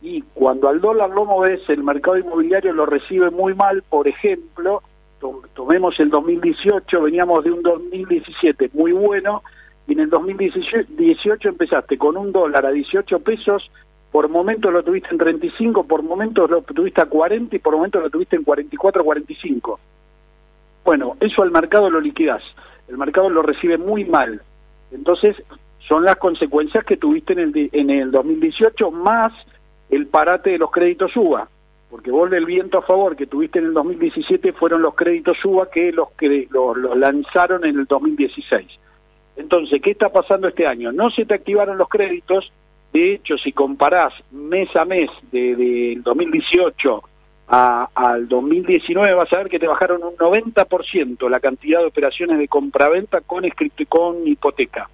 Y 0.00 0.22
cuando 0.34 0.68
al 0.68 0.80
dólar 0.80 1.10
lo 1.10 1.24
moves, 1.24 1.60
el 1.68 1.82
mercado 1.82 2.18
inmobiliario 2.18 2.72
lo 2.72 2.86
recibe 2.86 3.30
muy 3.30 3.54
mal. 3.54 3.82
Por 3.82 4.06
ejemplo, 4.06 4.82
tomemos 5.54 5.98
el 5.98 6.10
2018, 6.10 7.02
veníamos 7.02 7.44
de 7.44 7.50
un 7.50 7.62
2017 7.62 8.70
muy 8.74 8.92
bueno, 8.92 9.42
y 9.86 9.94
en 9.94 10.00
el 10.00 10.10
2018 10.10 11.48
empezaste 11.48 11.98
con 11.98 12.16
un 12.16 12.30
dólar 12.30 12.66
a 12.66 12.70
18 12.70 13.18
pesos, 13.20 13.70
por 14.12 14.28
momentos 14.28 14.72
lo 14.72 14.82
tuviste 14.82 15.08
en 15.10 15.18
35, 15.18 15.84
por 15.84 16.02
momentos 16.02 16.48
lo 16.50 16.62
tuviste 16.62 17.00
a 17.00 17.06
40 17.06 17.56
y 17.56 17.58
por 17.58 17.74
momentos 17.74 18.02
lo 18.02 18.10
tuviste 18.10 18.36
en 18.36 18.44
44, 18.44 19.02
45. 19.02 19.80
Bueno, 20.84 21.16
eso 21.20 21.42
al 21.42 21.50
mercado 21.50 21.90
lo 21.90 22.00
liquidas, 22.00 22.42
el 22.88 22.96
mercado 22.96 23.28
lo 23.28 23.42
recibe 23.42 23.78
muy 23.78 24.04
mal. 24.04 24.40
Entonces, 24.90 25.36
son 25.88 26.04
las 26.04 26.16
consecuencias 26.16 26.84
que 26.84 26.98
tuviste 26.98 27.32
en 27.32 27.38
el, 27.38 27.70
en 27.72 27.90
el 27.90 28.10
2018 28.10 28.90
más 28.90 29.32
el 29.88 30.06
parate 30.06 30.50
de 30.50 30.58
los 30.58 30.70
créditos 30.70 31.16
UBA, 31.16 31.48
porque 31.90 32.10
vos 32.10 32.30
el 32.30 32.44
viento 32.44 32.78
a 32.78 32.82
favor 32.82 33.16
que 33.16 33.26
tuviste 33.26 33.58
en 33.58 33.66
el 33.66 33.74
2017 33.74 34.52
fueron 34.52 34.82
los 34.82 34.94
créditos 34.94 35.42
UBA 35.42 35.70
que 35.70 35.90
los 35.92 36.10
que 36.10 36.46
los 36.50 36.76
lanzaron 36.96 37.64
en 37.64 37.78
el 37.78 37.86
2016. 37.86 38.66
Entonces, 39.36 39.80
¿qué 39.80 39.92
está 39.92 40.10
pasando 40.10 40.48
este 40.48 40.66
año? 40.66 40.92
No 40.92 41.10
se 41.10 41.24
te 41.24 41.34
activaron 41.34 41.78
los 41.78 41.88
créditos, 41.88 42.52
de 42.92 43.14
hecho, 43.14 43.38
si 43.38 43.52
comparás 43.52 44.12
mes 44.30 44.68
a 44.76 44.84
mes 44.84 45.08
del 45.32 45.56
de, 45.56 46.00
2018 46.02 47.02
a, 47.48 47.88
al 47.94 48.28
2019, 48.28 49.14
vas 49.14 49.32
a 49.32 49.38
ver 49.38 49.48
que 49.48 49.58
te 49.58 49.66
bajaron 49.66 50.02
un 50.02 50.16
90% 50.16 51.30
la 51.30 51.40
cantidad 51.40 51.80
de 51.80 51.86
operaciones 51.86 52.38
de 52.38 52.48
compraventa 52.48 53.22
con, 53.22 53.44
con 53.88 54.26
hipoteca. 54.26 54.90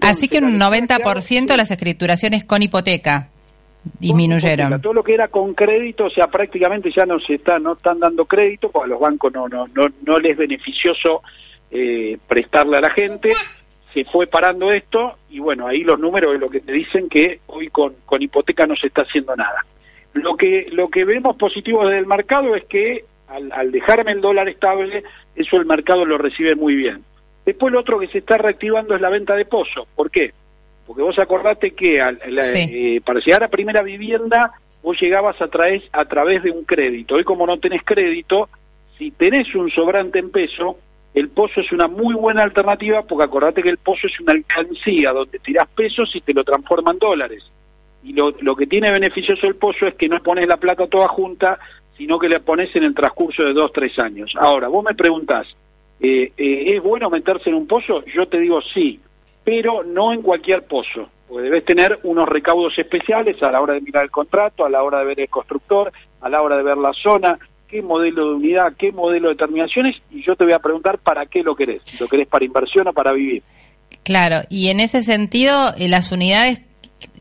Así 0.00 0.28
que 0.28 0.38
un 0.38 0.58
90% 0.58 1.56
las 1.56 1.70
escrituraciones 1.70 2.44
con 2.44 2.62
hipoteca 2.62 3.28
disminuyeron. 3.98 4.80
Todo 4.80 4.94
lo 4.94 5.02
que 5.02 5.14
era 5.14 5.28
con 5.28 5.54
crédito, 5.54 6.06
o 6.06 6.10
sea, 6.10 6.28
prácticamente 6.28 6.90
ya 6.90 7.04
no 7.04 7.20
se 7.20 7.34
está, 7.34 7.58
no 7.58 7.74
están 7.74 8.00
dando 8.00 8.24
crédito, 8.24 8.70
porque 8.70 8.86
a 8.86 8.88
los 8.88 9.00
bancos 9.00 9.32
no, 9.32 9.48
no, 9.48 9.66
no, 9.68 9.86
no 10.06 10.18
les 10.18 10.32
es 10.32 10.38
beneficioso 10.38 11.22
eh, 11.70 12.18
prestarle 12.26 12.78
a 12.78 12.80
la 12.80 12.90
gente, 12.90 13.30
se 13.92 14.04
fue 14.06 14.26
parando 14.26 14.72
esto 14.72 15.18
y 15.30 15.38
bueno, 15.38 15.66
ahí 15.66 15.82
los 15.82 16.00
números 16.00 16.34
es 16.34 16.40
lo 16.40 16.50
que 16.50 16.60
te 16.60 16.72
dicen 16.72 17.08
que 17.08 17.40
hoy 17.46 17.68
con, 17.68 17.94
con 18.06 18.22
hipoteca 18.22 18.66
no 18.66 18.74
se 18.74 18.88
está 18.88 19.02
haciendo 19.02 19.36
nada. 19.36 19.64
Lo 20.14 20.36
que, 20.36 20.68
lo 20.72 20.88
que 20.88 21.04
vemos 21.04 21.36
positivo 21.36 21.84
desde 21.84 21.98
el 21.98 22.06
mercado 22.06 22.54
es 22.54 22.64
que 22.64 23.04
al, 23.28 23.52
al 23.52 23.70
dejarme 23.70 24.12
el 24.12 24.20
dólar 24.20 24.48
estable, 24.48 25.02
eso 25.36 25.56
el 25.56 25.66
mercado 25.66 26.04
lo 26.04 26.18
recibe 26.18 26.54
muy 26.54 26.74
bien. 26.74 27.02
Después 27.44 27.72
lo 27.72 27.80
otro 27.80 27.98
que 27.98 28.08
se 28.08 28.18
está 28.18 28.38
reactivando 28.38 28.94
es 28.94 29.00
la 29.00 29.10
venta 29.10 29.34
de 29.34 29.44
pozo. 29.44 29.86
¿Por 29.94 30.10
qué? 30.10 30.32
Porque 30.86 31.02
vos 31.02 31.18
acordate 31.18 31.72
que 31.72 31.96
eh, 31.96 33.00
para 33.04 33.20
llegar 33.20 33.44
a 33.44 33.48
primera 33.48 33.82
vivienda 33.82 34.52
vos 34.82 35.00
llegabas 35.00 35.40
a, 35.40 35.48
través, 35.48 35.82
a 35.92 36.04
través 36.04 36.42
de 36.42 36.50
un 36.50 36.64
crédito. 36.64 37.14
Hoy 37.14 37.24
como 37.24 37.46
no 37.46 37.58
tenés 37.58 37.82
crédito, 37.84 38.48
si 38.98 39.10
tenés 39.10 39.54
un 39.54 39.70
sobrante 39.70 40.18
en 40.18 40.30
peso, 40.30 40.78
el 41.14 41.30
pozo 41.30 41.60
es 41.60 41.72
una 41.72 41.86
muy 41.86 42.14
buena 42.14 42.42
alternativa 42.42 43.02
porque 43.02 43.24
acordate 43.24 43.62
que 43.62 43.70
el 43.70 43.78
pozo 43.78 44.06
es 44.06 44.20
una 44.20 44.32
alcancía 44.32 45.12
donde 45.12 45.38
tirás 45.38 45.68
pesos 45.68 46.10
y 46.14 46.20
te 46.20 46.34
lo 46.34 46.44
transforman 46.44 46.96
en 46.96 46.98
dólares. 46.98 47.42
Y 48.02 48.12
lo, 48.12 48.32
lo 48.40 48.54
que 48.54 48.66
tiene 48.66 48.90
beneficioso 48.90 49.46
el 49.46 49.56
pozo 49.56 49.86
es 49.86 49.94
que 49.94 50.08
no 50.08 50.22
pones 50.22 50.46
la 50.46 50.58
plata 50.58 50.86
toda 50.86 51.08
junta, 51.08 51.58
sino 51.96 52.18
que 52.18 52.28
la 52.28 52.40
pones 52.40 52.74
en 52.76 52.84
el 52.84 52.94
transcurso 52.94 53.42
de 53.42 53.54
dos, 53.54 53.72
tres 53.72 53.98
años. 53.98 54.34
Ahora, 54.38 54.68
vos 54.68 54.84
me 54.84 54.94
preguntás, 54.94 55.46
eh, 56.04 56.32
eh, 56.36 56.76
¿es 56.76 56.82
bueno 56.82 57.08
meterse 57.08 57.48
en 57.48 57.56
un 57.56 57.66
pozo? 57.66 58.04
Yo 58.14 58.26
te 58.26 58.38
digo 58.38 58.60
sí, 58.74 59.00
pero 59.42 59.82
no 59.82 60.12
en 60.12 60.20
cualquier 60.20 60.64
pozo, 60.64 61.08
porque 61.26 61.44
debes 61.44 61.64
tener 61.64 61.98
unos 62.02 62.28
recaudos 62.28 62.78
especiales 62.78 63.42
a 63.42 63.50
la 63.50 63.62
hora 63.62 63.72
de 63.72 63.80
mirar 63.80 64.04
el 64.04 64.10
contrato, 64.10 64.66
a 64.66 64.68
la 64.68 64.82
hora 64.82 64.98
de 64.98 65.06
ver 65.06 65.20
el 65.20 65.30
constructor, 65.30 65.90
a 66.20 66.28
la 66.28 66.42
hora 66.42 66.58
de 66.58 66.62
ver 66.62 66.76
la 66.76 66.92
zona, 66.92 67.38
qué 67.68 67.80
modelo 67.80 68.28
de 68.28 68.34
unidad, 68.34 68.74
qué 68.78 68.92
modelo 68.92 69.30
de 69.30 69.36
terminaciones, 69.36 69.96
y 70.10 70.22
yo 70.22 70.36
te 70.36 70.44
voy 70.44 70.52
a 70.52 70.58
preguntar 70.58 70.98
para 70.98 71.24
qué 71.24 71.42
lo 71.42 71.56
querés, 71.56 71.80
lo 71.98 72.06
querés 72.06 72.28
para 72.28 72.44
inversión 72.44 72.86
o 72.88 72.92
para 72.92 73.12
vivir. 73.12 73.42
Claro, 74.02 74.42
y 74.50 74.68
en 74.68 74.80
ese 74.80 75.02
sentido, 75.02 75.70
eh, 75.78 75.88
las 75.88 76.12
unidades 76.12 76.60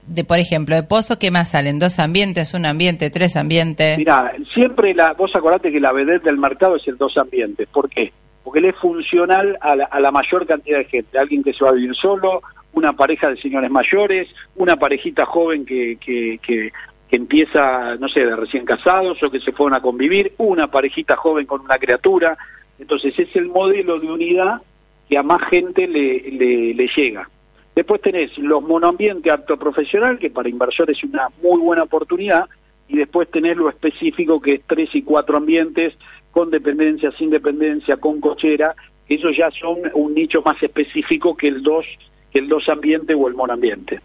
de, 0.08 0.26
por 0.26 0.40
ejemplo, 0.40 0.76
de 0.76 0.84
pozo, 0.84 1.18
¿qué 1.20 1.32
más 1.32 1.52
salen? 1.52 1.80
¿Dos 1.80 2.00
ambientes, 2.00 2.54
un 2.54 2.66
ambiente, 2.66 3.10
tres 3.10 3.38
ambientes? 3.38 3.98
Mira, 3.98 4.34
siempre 4.54 4.94
la, 4.94 5.14
vos 5.14 5.32
acordate 5.34 5.72
que 5.72 5.80
la 5.80 5.94
vedette 5.94 6.26
del 6.26 6.38
mercado 6.38 6.76
es 6.76 6.86
el 6.90 6.98
dos 6.98 7.18
ambientes. 7.18 7.70
¿Por 7.70 7.90
qué? 7.90 8.12
Porque 8.44 8.60
él 8.60 8.66
es 8.66 8.76
funcional 8.76 9.58
a 9.62 9.76
la, 9.76 9.86
a 9.86 10.00
la 10.00 10.12
mayor 10.12 10.46
cantidad 10.46 10.80
de 10.80 10.86
gente. 10.86 11.18
Alguien 11.18 11.44
que 11.44 11.54
se 11.54 11.64
va 11.64 11.72
a 11.72 11.74
vivir 11.74 11.96
solo, 11.96 12.42
una 12.74 12.94
pareja 12.94 13.30
de 13.30 13.42
señores 13.42 13.72
mayores, 13.72 14.28
una 14.56 14.76
parejita 14.76 15.26
joven 15.26 15.66
que, 15.66 15.98
que, 16.00 16.40
que 16.42 16.72
que 17.14 17.18
empieza, 17.18 17.96
no 17.98 18.10
sé, 18.10 18.22
de 18.22 18.36
recién 18.36 18.66
casados 18.66 19.22
o 19.22 19.30
que 19.30 19.40
se 19.40 19.52
fueron 19.52 19.76
a 19.76 19.82
convivir, 19.82 20.34
una 20.40 20.66
parejita 20.66 21.16
joven 21.16 21.46
con 21.46 21.62
una 21.62 21.78
criatura. 21.78 22.36
Entonces 22.80 23.14
es 23.20 23.36
el 23.36 23.50
modelo 23.50 24.00
de 24.00 24.08
unidad 24.08 24.64
que 25.08 25.20
a 25.20 25.22
más 25.22 25.48
gente 25.48 25.88
le, 25.88 26.74
le, 26.74 26.90
llega. 26.98 27.30
Después 27.76 28.02
tenés 28.02 28.36
los 28.40 28.64
monoambientes 28.64 29.32
apto 29.32 29.58
profesional, 29.58 30.18
que 30.18 30.32
para 30.32 30.50
inversores 30.50 30.98
es 30.98 31.04
una 31.04 31.28
muy 31.44 31.62
buena 31.62 31.84
oportunidad, 31.84 32.46
y 32.88 32.98
después 32.98 33.30
tenés 33.30 33.58
lo 33.58 33.70
específico 33.70 34.42
que 34.42 34.56
es 34.56 34.62
tres 34.66 34.90
y 34.94 35.04
cuatro 35.04 35.38
ambientes, 35.38 35.94
con 36.34 36.50
dependencia, 36.50 37.12
sin 37.18 37.30
dependencia, 37.30 37.96
con 37.96 38.20
cochera, 38.20 38.76
esos 39.08 39.32
ya 39.38 39.50
son 39.52 39.80
un 39.94 40.14
nicho 40.14 40.42
más 40.42 40.62
específico 40.62 41.38
que 41.38 41.48
el 41.48 41.64
dos, 41.64 41.86
que 42.32 42.40
el 42.40 42.50
dos 42.50 42.68
ambiente 42.68 43.14
o 43.14 43.28
el 43.30 43.36
monoambiente. 43.36 44.02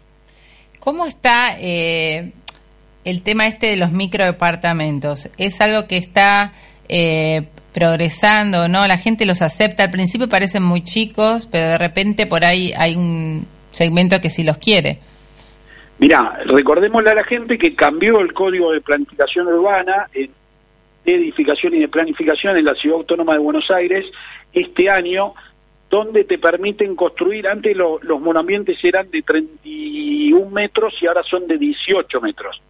¿Cómo 0.79 1.05
está 1.05 1.57
eh, 1.59 2.31
el 3.09 3.23
tema 3.23 3.47
este 3.47 3.67
de 3.67 3.77
los 3.77 3.91
microdepartamentos. 3.91 5.29
Es 5.37 5.59
algo 5.61 5.87
que 5.87 5.97
está 5.97 6.51
eh, 6.87 7.47
progresando, 7.73 8.67
¿no? 8.67 8.87
La 8.87 8.97
gente 8.97 9.25
los 9.25 9.41
acepta. 9.41 9.83
Al 9.83 9.91
principio 9.91 10.27
parecen 10.29 10.63
muy 10.63 10.83
chicos, 10.83 11.47
pero 11.51 11.69
de 11.69 11.77
repente 11.77 12.27
por 12.27 12.43
ahí 12.43 12.71
hay 12.77 12.95
un 12.95 13.47
segmento 13.71 14.19
que 14.21 14.29
sí 14.29 14.43
los 14.43 14.57
quiere. 14.57 14.99
Mira, 15.97 16.39
recordémosle 16.45 17.11
a 17.11 17.15
la 17.15 17.23
gente 17.25 17.57
que 17.57 17.75
cambió 17.75 18.19
el 18.21 18.31
código 18.33 18.71
de 18.71 18.79
planificación 18.79 19.47
urbana 19.47 20.07
de 20.13 20.29
edificación 21.15 21.75
y 21.75 21.79
de 21.79 21.87
planificación 21.87 22.57
en 22.57 22.65
la 22.65 22.75
Ciudad 22.75 22.97
Autónoma 22.97 23.33
de 23.33 23.39
Buenos 23.39 23.69
Aires 23.71 24.05
este 24.53 24.89
año, 24.89 25.33
donde 25.89 26.23
te 26.23 26.37
permiten 26.37 26.95
construir, 26.95 27.47
antes 27.47 27.75
los 27.75 28.21
monoambientes 28.21 28.77
eran 28.83 29.09
de 29.09 29.21
31 29.21 30.49
metros 30.49 30.93
y 31.01 31.07
ahora 31.07 31.23
son 31.23 31.47
de 31.47 31.57
18 31.57 32.21
metros. 32.21 32.61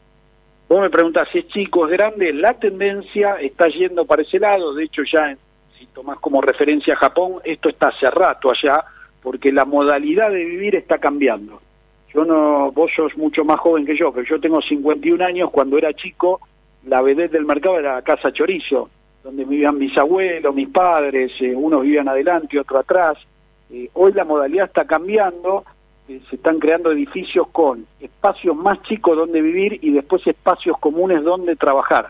Vos 0.69 0.82
me 0.82 0.89
preguntás 0.89 1.28
si 1.32 1.39
es 1.39 1.47
chico, 1.47 1.86
es 1.88 1.91
grande, 1.91 2.32
la 2.32 2.54
tendencia 2.54 3.36
está 3.41 3.67
yendo 3.67 4.06
para 4.06 4.21
ese 4.21 4.39
lado, 4.39 4.73
de 4.73 4.84
hecho 4.84 5.02
ya, 5.12 5.36
si 5.78 5.88
tomás 5.88 6.19
como 6.19 6.41
referencia 6.41 6.93
a 6.93 6.97
Japón, 6.97 7.41
esto 7.43 7.69
está 7.69 7.88
hace 7.88 8.10
rato 8.10 8.52
allá, 8.52 8.84
porque 9.21 9.52
la 9.52 9.65
modalidad 9.65 10.30
de 10.30 10.45
vivir 10.45 10.75
está 10.75 10.99
cambiando. 10.99 11.60
Yo 12.13 12.23
no, 12.23 12.71
vos 12.71 12.91
sos 12.95 13.17
mucho 13.17 13.43
más 13.43 13.60
joven 13.60 13.86
que 13.86 13.97
yo, 13.97 14.12
pero 14.12 14.25
yo 14.28 14.39
tengo 14.39 14.62
51 14.62 15.23
años, 15.25 15.49
cuando 15.52 15.78
era 15.78 15.93
chico, 15.93 16.39
la 16.86 17.02
vedette 17.02 17.34
del 17.34 17.46
mercado 17.46 17.80
era 17.80 18.02
Casa 18.02 18.32
Chorizo, 18.32 18.89
donde 19.24 19.46
vivían 19.46 19.78
mis 19.78 19.98
abuelos, 19.98 20.56
mis 20.56 20.70
padres, 20.70 21.32
eh, 21.39 21.56
unos 21.56 21.82
vivían 21.84 22.08
adelante, 22.08 22.60
otro 22.60 22.80
atrás. 22.80 23.18
Eh, 23.72 23.89
hoy 23.94 24.13
la 24.13 24.26
modalidad 24.26 24.65
está 24.65 24.86
cambiando, 24.86 25.65
se 26.08 26.36
están 26.36 26.58
creando 26.58 26.92
edificios 26.92 27.48
con 27.50 27.86
espacios 28.00 28.56
más 28.56 28.82
chicos 28.84 29.15
donde 29.15 29.42
vivir 29.42 29.80
y 29.82 29.92
después 29.92 30.26
espacios 30.26 30.78
comunes 30.80 31.24
donde 31.24 31.56
trabajar. 31.56 32.10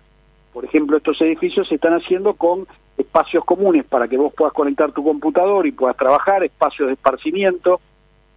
Por 0.54 0.66
ejemplo, 0.66 0.98
estos 0.98 1.20
edificios 1.22 1.68
se 1.68 1.76
están 1.76 1.94
haciendo 1.94 2.34
con 2.34 2.66
espacios 2.98 3.44
comunes 3.46 3.86
para 3.86 4.08
que 4.08 4.18
vos 4.18 4.34
puedas 4.34 4.54
conectar 4.54 4.92
tu 4.92 5.04
computador 5.04 5.68
y 5.68 5.72
puedas 5.72 5.98
trabajar, 5.98 6.44
espacios 6.44 6.88
de 6.88 6.94
esparcimiento, 6.94 7.82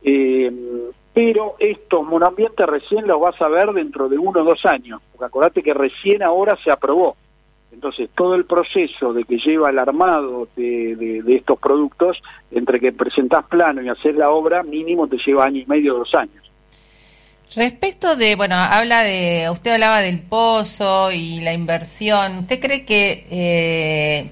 eh, 0.02 0.50
pero 1.14 1.56
estos 1.58 2.04
monoambientes 2.04 2.66
recién 2.66 3.06
los 3.06 3.20
vas 3.20 3.40
a 3.40 3.48
ver 3.48 3.72
dentro 3.72 4.08
de 4.08 4.18
uno 4.18 4.40
o 4.40 4.44
dos 4.44 4.64
años, 4.64 5.00
porque 5.10 5.26
acordate 5.26 5.62
que 5.62 5.74
recién 5.74 6.22
ahora 6.22 6.56
se 6.64 6.70
aprobó. 6.70 7.16
Entonces, 7.72 8.10
todo 8.14 8.34
el 8.34 8.44
proceso 8.44 9.14
de 9.14 9.24
que 9.24 9.38
lleva 9.38 9.70
el 9.70 9.78
armado 9.78 10.46
de, 10.56 11.22
estos 11.26 11.58
productos, 11.58 12.18
entre 12.50 12.78
que 12.78 12.92
presentás 12.92 13.46
plano 13.46 13.82
y 13.82 13.88
haces 13.88 14.14
la 14.14 14.30
obra, 14.30 14.62
mínimo 14.62 15.08
te 15.08 15.16
lleva 15.24 15.46
año 15.46 15.60
y 15.60 15.66
medio, 15.66 15.94
dos 15.94 16.14
años. 16.14 16.50
Respecto 17.54 18.14
de, 18.16 18.34
bueno, 18.36 18.56
habla 18.56 19.02
de, 19.02 19.48
usted 19.50 19.72
hablaba 19.72 20.00
del 20.00 20.20
pozo 20.20 21.10
y 21.12 21.40
la 21.40 21.52
inversión. 21.52 22.38
¿Usted 22.40 22.60
cree 22.60 22.84
que 22.84 23.26
eh, 23.30 24.30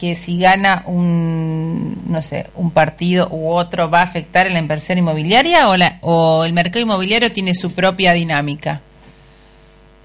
que 0.00 0.14
si 0.14 0.38
gana 0.38 0.82
un, 0.86 2.04
no 2.06 2.22
sé, 2.22 2.46
un 2.54 2.70
partido 2.70 3.28
u 3.30 3.50
otro 3.50 3.90
va 3.90 4.00
a 4.00 4.04
afectar 4.04 4.46
en 4.46 4.54
la 4.54 4.58
inversión 4.58 4.96
inmobiliaria 4.96 5.68
o, 5.68 5.76
la, 5.76 5.98
o 6.00 6.44
el 6.46 6.54
mercado 6.54 6.80
inmobiliario 6.80 7.30
tiene 7.30 7.54
su 7.54 7.72
propia 7.72 8.14
dinámica? 8.14 8.80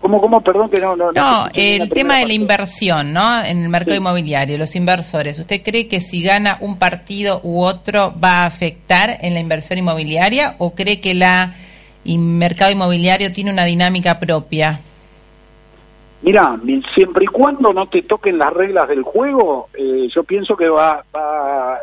¿Cómo, 0.02 0.20
cómo? 0.20 0.42
Perdón 0.42 0.70
que 0.70 0.82
no... 0.82 0.98
No, 0.98 1.14
no, 1.14 1.48
el 1.54 1.90
tema 1.90 2.18
de 2.18 2.28
la 2.28 2.34
inversión, 2.34 3.14
¿no? 3.14 3.42
En 3.42 3.64
el 3.64 3.70
mercado 3.70 3.96
inmobiliario, 3.96 4.58
los 4.58 4.76
inversores. 4.76 5.40
¿Usted 5.40 5.64
cree 5.64 5.88
que 5.88 6.02
si 6.02 6.22
gana 6.22 6.58
un 6.60 6.78
partido 6.78 7.40
u 7.44 7.62
otro 7.62 8.14
va 8.22 8.44
a 8.44 8.46
afectar 8.48 9.18
en 9.22 9.34
la 9.34 9.40
inversión 9.40 9.80
inmobiliaria 9.80 10.56
o 10.58 10.76
cree 10.76 11.00
que 11.00 11.14
la 11.14 11.56
el 12.04 12.20
mercado 12.20 12.70
inmobiliario 12.70 13.32
tiene 13.32 13.50
una 13.50 13.64
dinámica 13.64 14.20
propia? 14.20 14.82
Mira, 16.22 16.60
siempre 16.96 17.26
y 17.26 17.28
cuando 17.28 17.72
no 17.74 17.88
te 17.88 18.02
toquen 18.02 18.38
las 18.38 18.52
reglas 18.52 18.88
del 18.88 19.04
juego, 19.04 19.68
eh, 19.74 20.08
yo 20.14 20.24
pienso 20.24 20.56
que 20.56 20.68
va, 20.68 21.04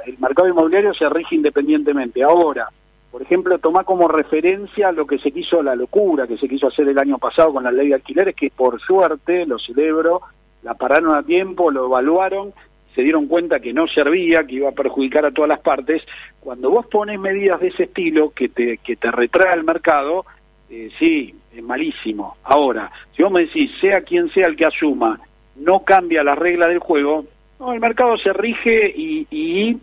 el 0.06 0.18
mercado 0.18 0.48
inmobiliario 0.48 0.94
se 0.94 1.08
rige 1.08 1.36
independientemente. 1.36 2.22
Ahora, 2.24 2.68
por 3.10 3.22
ejemplo, 3.22 3.58
toma 3.58 3.84
como 3.84 4.08
referencia 4.08 4.90
lo 4.90 5.06
que 5.06 5.18
se 5.18 5.30
quiso, 5.30 5.62
la 5.62 5.76
locura 5.76 6.26
que 6.26 6.38
se 6.38 6.48
quiso 6.48 6.68
hacer 6.68 6.88
el 6.88 6.98
año 6.98 7.18
pasado 7.18 7.52
con 7.52 7.62
la 7.62 7.70
ley 7.70 7.88
de 7.88 7.94
alquileres, 7.94 8.34
que 8.34 8.50
por 8.50 8.80
suerte, 8.80 9.46
lo 9.46 9.58
celebro, 9.58 10.22
la 10.62 10.74
pararon 10.74 11.14
a 11.14 11.22
tiempo, 11.22 11.70
lo 11.70 11.86
evaluaron, 11.86 12.52
se 12.94 13.02
dieron 13.02 13.26
cuenta 13.26 13.60
que 13.60 13.72
no 13.72 13.86
servía, 13.86 14.44
que 14.44 14.56
iba 14.56 14.70
a 14.70 14.72
perjudicar 14.72 15.26
a 15.26 15.30
todas 15.30 15.50
las 15.50 15.60
partes. 15.60 16.02
Cuando 16.40 16.70
vos 16.70 16.86
pones 16.86 17.20
medidas 17.20 17.60
de 17.60 17.68
ese 17.68 17.84
estilo 17.84 18.30
que 18.30 18.48
te, 18.48 18.78
que 18.78 18.96
te 18.96 19.10
retrae 19.10 19.52
al 19.52 19.64
mercado, 19.64 20.24
eh, 20.70 20.90
sí, 20.98 21.34
es 21.54 21.62
malísimo. 21.62 22.36
Ahora, 22.44 22.90
si 23.14 23.22
vos 23.22 23.32
me 23.32 23.42
decís, 23.42 23.70
sea 23.80 24.00
quien 24.02 24.30
sea 24.30 24.46
el 24.46 24.56
que 24.56 24.66
asuma, 24.66 25.20
no 25.56 25.80
cambia 25.80 26.22
la 26.22 26.34
regla 26.34 26.68
del 26.68 26.78
juego, 26.78 27.24
no, 27.60 27.72
el 27.72 27.80
mercado 27.80 28.16
se 28.18 28.32
rige 28.32 28.92
y, 28.96 29.26
y 29.30 29.76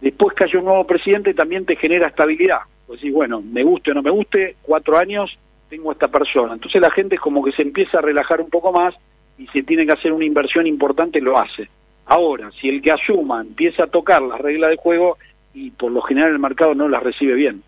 después 0.00 0.34
que 0.34 0.44
haya 0.44 0.58
un 0.58 0.64
nuevo 0.64 0.86
presidente 0.86 1.34
también 1.34 1.64
te 1.64 1.76
genera 1.76 2.08
estabilidad. 2.08 2.60
Pues 2.86 3.00
sí, 3.00 3.10
bueno, 3.10 3.40
me 3.40 3.62
guste 3.62 3.92
o 3.92 3.94
no 3.94 4.02
me 4.02 4.10
guste, 4.10 4.56
cuatro 4.62 4.98
años 4.98 5.30
tengo 5.68 5.90
a 5.90 5.92
esta 5.94 6.08
persona. 6.08 6.54
Entonces 6.54 6.80
la 6.80 6.90
gente 6.90 7.14
es 7.14 7.20
como 7.20 7.42
que 7.42 7.52
se 7.52 7.62
empieza 7.62 7.98
a 7.98 8.02
relajar 8.02 8.40
un 8.40 8.50
poco 8.50 8.72
más 8.72 8.94
y 9.38 9.46
si 9.48 9.62
tiene 9.62 9.86
que 9.86 9.92
hacer 9.92 10.12
una 10.12 10.24
inversión 10.24 10.66
importante 10.66 11.20
lo 11.20 11.38
hace. 11.38 11.68
Ahora, 12.06 12.50
si 12.60 12.68
el 12.68 12.82
que 12.82 12.92
asuma 12.92 13.40
empieza 13.40 13.84
a 13.84 13.86
tocar 13.86 14.20
las 14.22 14.40
reglas 14.40 14.70
del 14.70 14.78
juego 14.78 15.16
y 15.54 15.70
por 15.70 15.92
lo 15.92 16.02
general 16.02 16.32
el 16.32 16.38
mercado 16.38 16.74
no 16.74 16.88
las 16.88 17.02
recibe 17.02 17.34
bien. 17.34 17.62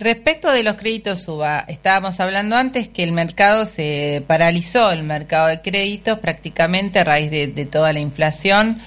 Respecto 0.00 0.50
de 0.50 0.62
los 0.62 0.76
créditos 0.76 1.28
UBA, 1.28 1.58
estábamos 1.68 2.20
hablando 2.20 2.56
antes 2.56 2.88
que 2.88 3.04
el 3.04 3.12
mercado 3.12 3.66
se 3.66 4.24
paralizó, 4.26 4.90
el 4.92 5.02
mercado 5.02 5.48
de 5.48 5.60
créditos 5.60 6.18
prácticamente 6.20 7.00
a 7.00 7.04
raíz 7.04 7.30
de, 7.30 7.66
toda 7.66 7.92
la 7.92 8.00
inflación. 8.00 8.78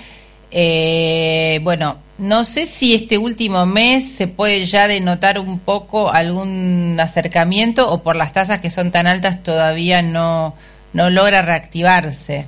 Eh, 0.49 1.59
bueno, 1.61 1.97
no 2.17 2.45
sé 2.45 2.65
si 2.65 2.95
este 2.95 3.19
último 3.19 3.67
mes 3.67 4.11
se 4.11 4.27
puede 4.27 4.65
ya 4.65 4.87
denotar 4.87 5.37
un 5.37 5.59
poco 5.59 6.11
algún 6.11 6.97
acercamiento 6.99 7.91
o 7.91 8.01
por 8.01 8.15
las 8.15 8.33
tasas 8.33 8.59
que 8.59 8.71
son 8.71 8.91
tan 8.91 9.05
altas 9.05 9.43
todavía 9.43 10.01
no, 10.01 10.55
no 10.93 11.11
logra 11.11 11.43
reactivarse. 11.43 12.47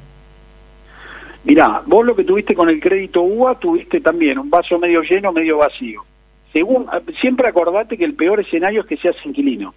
Mirá, 1.43 1.83
vos 1.85 2.03
lo 2.03 2.15
que 2.15 2.23
tuviste 2.23 2.55
con 2.55 2.67
el 2.69 2.79
crédito 2.79 3.21
UBA 3.21 3.59
tuviste 3.59 4.01
también 4.01 4.39
un 4.39 4.49
vaso 4.49 4.79
medio 4.79 5.03
lleno, 5.03 5.31
medio 5.31 5.59
vacío 5.59 6.03
según, 6.55 6.87
siempre 7.19 7.49
acordate 7.49 7.97
que 7.97 8.05
el 8.05 8.13
peor 8.13 8.39
escenario 8.39 8.79
es 8.79 8.87
que 8.87 8.95
seas 8.95 9.17
inquilino, 9.25 9.73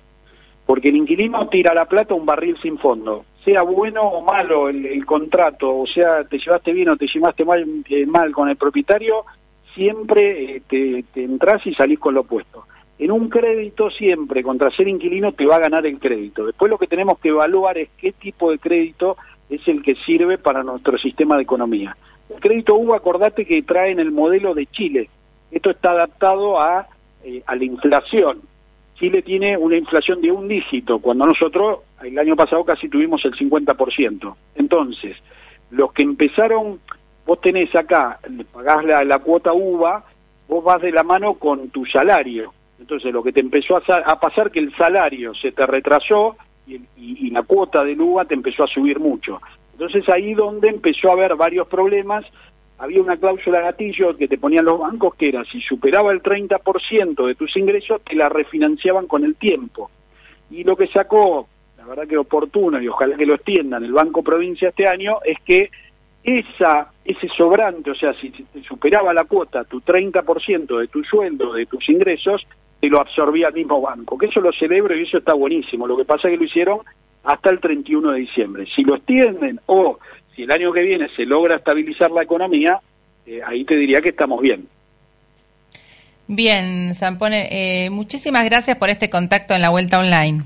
porque 0.65 0.91
el 0.91 0.97
inquilino 0.97 1.49
tira 1.49 1.75
la 1.75 1.87
plata 1.87 2.15
a 2.15 2.17
un 2.17 2.25
barril 2.25 2.57
sin 2.63 2.79
fondo, 2.79 3.25
sea 3.45 3.63
bueno 3.63 4.03
o 4.03 4.23
malo 4.23 4.69
el, 4.69 5.05
contrato, 5.05 5.77
o 5.77 5.87
sea, 5.89 6.23
te 6.23 6.39
llevaste 6.39 6.73
bien 6.73 6.91
o 6.91 6.97
te 6.97 7.09
llevaste 7.13 7.45
mal, 7.45 7.67
eh, 7.89 8.07
mal 8.07 8.31
con 8.31 8.49
el 8.49 8.55
propietario, 8.57 9.25
siempre 9.75 10.55
eh, 10.55 10.63
te, 10.69 11.05
te 11.13 11.25
entras 11.25 11.67
y 11.67 11.75
salís 11.75 11.99
con 11.99 12.15
lo 12.15 12.21
opuesto. 12.21 12.63
En 13.01 13.11
un 13.11 13.29
crédito 13.29 13.91
siempre, 13.91 14.45
contra 14.45 14.71
ser 14.71 14.87
inquilino, 14.87 15.33
te 15.33 15.47
va 15.47 15.57
a 15.57 15.61
ganar 15.61 15.85
el 15.85 15.99
crédito. 15.99 16.47
Después 16.47 16.71
lo 16.71 16.79
que 16.79 16.87
tenemos 16.87 17.19
que 17.19 17.31
evaluar 17.31 17.77
es 17.77 17.89
qué 17.99 18.13
tipo 18.13 18.53
de 18.53 18.61
crédito 18.61 19.17
es 19.51 19.67
el 19.67 19.83
que 19.83 19.97
sirve 20.07 20.39
para 20.39 20.63
nuestro 20.63 20.97
sistema 20.97 21.35
de 21.39 21.43
economía. 21.43 21.97
El 22.31 22.39
crédito 22.39 22.77
U, 22.77 22.95
acordate 22.95 23.45
que 23.47 23.63
trae 23.63 23.91
en 23.91 23.99
el 23.99 24.13
modelo 24.13 24.55
de 24.55 24.67
Chile, 24.67 25.09
esto 25.51 25.71
está 25.71 25.93
adaptado 25.93 26.61
a, 26.61 26.87
eh, 27.25 27.43
a 27.47 27.57
la 27.57 27.65
inflación. 27.65 28.41
Chile 28.99 29.23
tiene 29.23 29.57
una 29.57 29.77
inflación 29.77 30.21
de 30.21 30.33
un 30.33 30.49
dígito, 30.49 30.99
cuando 30.99 31.27
nosotros 31.27 31.81
el 32.03 32.19
año 32.19 32.35
pasado 32.35 32.65
casi 32.65 32.89
tuvimos 32.89 33.25
el 33.25 33.33
50%. 33.35 34.37
Entonces, 34.57 35.17
los 35.71 35.93
que 35.93 36.03
empezaron, 36.03 36.81
vos 37.25 37.41
tenés 37.41 37.75
acá, 37.77 38.19
pagás 38.53 38.85
la, 38.85 39.19
cuota 39.21 39.53
UVA, 39.53 40.05
vos 40.49 40.65
vas 40.65 40.83
de 40.83 40.91
la 40.91 41.05
mano 41.05 41.35
con 41.35 41.71
tu 41.71 41.87
salario. 41.87 42.53
Entonces, 42.81 43.13
lo 43.13 43.23
que 43.23 43.33
te 43.33 43.41
empezó 43.41 43.77
a, 43.77 43.83
a 44.05 44.19
pasar 44.19 44.51
que 44.51 44.61
el 44.61 44.75
salario 44.77 45.33
se 45.35 45.53
te 45.53 45.65
retrasó 45.65 46.37
y, 46.67 46.81
y, 46.97 47.31
la 47.31 47.43
cuota 47.43 47.85
del 47.85 48.01
UVA 48.01 48.25
te 48.25 48.35
empezó 48.35 48.65
a 48.65 48.69
subir 48.69 48.99
mucho. 48.99 49.41
Entonces, 49.73 50.09
ahí 50.09 50.35
donde 50.35 50.69
empezó 50.69 51.09
a 51.09 51.13
haber 51.13 51.37
varios 51.37 51.69
problemas 51.69 52.25
había 52.79 53.03
una 53.03 53.17
cláusula 53.17 53.61
gatillo 53.61 54.17
que 54.17 54.29
te 54.29 54.39
ponían 54.39 54.65
los 54.65 54.79
bancos 54.79 55.15
que 55.17 55.29
era 55.29 55.45
si 55.45 55.61
superaba 55.61 56.13
el 56.13 56.23
30% 56.23 57.27
de 57.27 57.35
tus 57.35 57.57
ingresos 57.57 58.03
te 58.03 58.15
la 58.15 58.29
refinanciaban 58.29 59.07
con 59.07 59.25
el 59.25 59.37
tiempo. 59.37 59.91
Y 60.51 60.65
lo 60.65 60.77
que 60.77 60.87
sacó, 60.87 61.49
la 61.77 61.85
verdad 61.85 62.07
que 62.07 62.17
oportuno 62.17 62.81
y 62.81 62.89
ojalá 62.89 63.17
que 63.17 63.27
lo 63.27 63.35
extiendan 63.35 63.85
el 63.85 63.93
Banco 63.93 64.23
Provincia 64.23 64.69
este 64.69 64.87
año 64.87 65.19
es 65.25 65.39
que 65.45 65.71
esa 66.23 66.91
ese 67.05 67.27
sobrante, 67.29 67.91
o 67.91 67.95
sea, 67.95 68.13
si 68.15 68.31
te 68.31 68.63
superaba 68.63 69.15
la 69.15 69.25
cuota 69.25 69.65
tu 69.65 69.81
30% 69.81 70.79
de 70.79 70.89
tu 70.89 71.03
sueldo, 71.03 71.55
de 71.55 71.65
tus 71.65 71.89
ingresos, 71.89 72.47
te 72.81 72.89
lo 72.89 73.01
absorbía 73.01 73.49
el 73.49 73.55
mismo 73.55 73.81
banco. 73.81 74.19
Que 74.19 74.27
eso 74.27 74.41
lo 74.41 74.53
celebro 74.53 74.95
y 74.95 75.05
eso 75.05 75.19
está 75.19 75.33
buenísimo. 75.33 75.87
Lo 75.87 75.97
que 75.97 76.05
pasa 76.05 76.29
es 76.29 76.33
que 76.33 76.39
lo 76.39 76.45
hicieron 76.45 76.81
hasta 77.25 77.51
el 77.51 77.61
31 77.61 78.13
de 78.13 78.21
diciembre. 78.21 78.67
Si 78.75 78.83
lo 78.83 78.97
extienden 78.97 79.59
o 79.67 79.99
si 80.39 80.45
el 80.45 80.53
año 80.53 80.73
que 80.73 80.83
viene 80.83 81.09
se 81.17 81.25
logra 81.25 81.57
estabilizar 81.57 82.13
la 82.13 82.23
economía, 82.23 82.79
eh, 83.27 83.41
ahí 83.45 83.65
te 83.65 83.75
diría 83.75 84.01
que 84.01 84.11
estamos 84.11 84.41
bien. 84.41 84.69
Bien, 86.29 86.95
Sampone, 86.95 87.49
eh, 87.51 87.91
muchísimas 87.91 88.45
gracias 88.45 88.77
por 88.77 88.89
este 88.89 89.11
contacto 89.11 89.55
en 89.55 89.63
la 89.63 89.71
vuelta 89.71 89.99
online. 89.99 90.45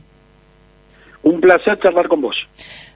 Un 1.23 1.43
placer 1.43 1.79
charlar 1.83 2.09
con 2.09 2.23
vos. 2.23 2.37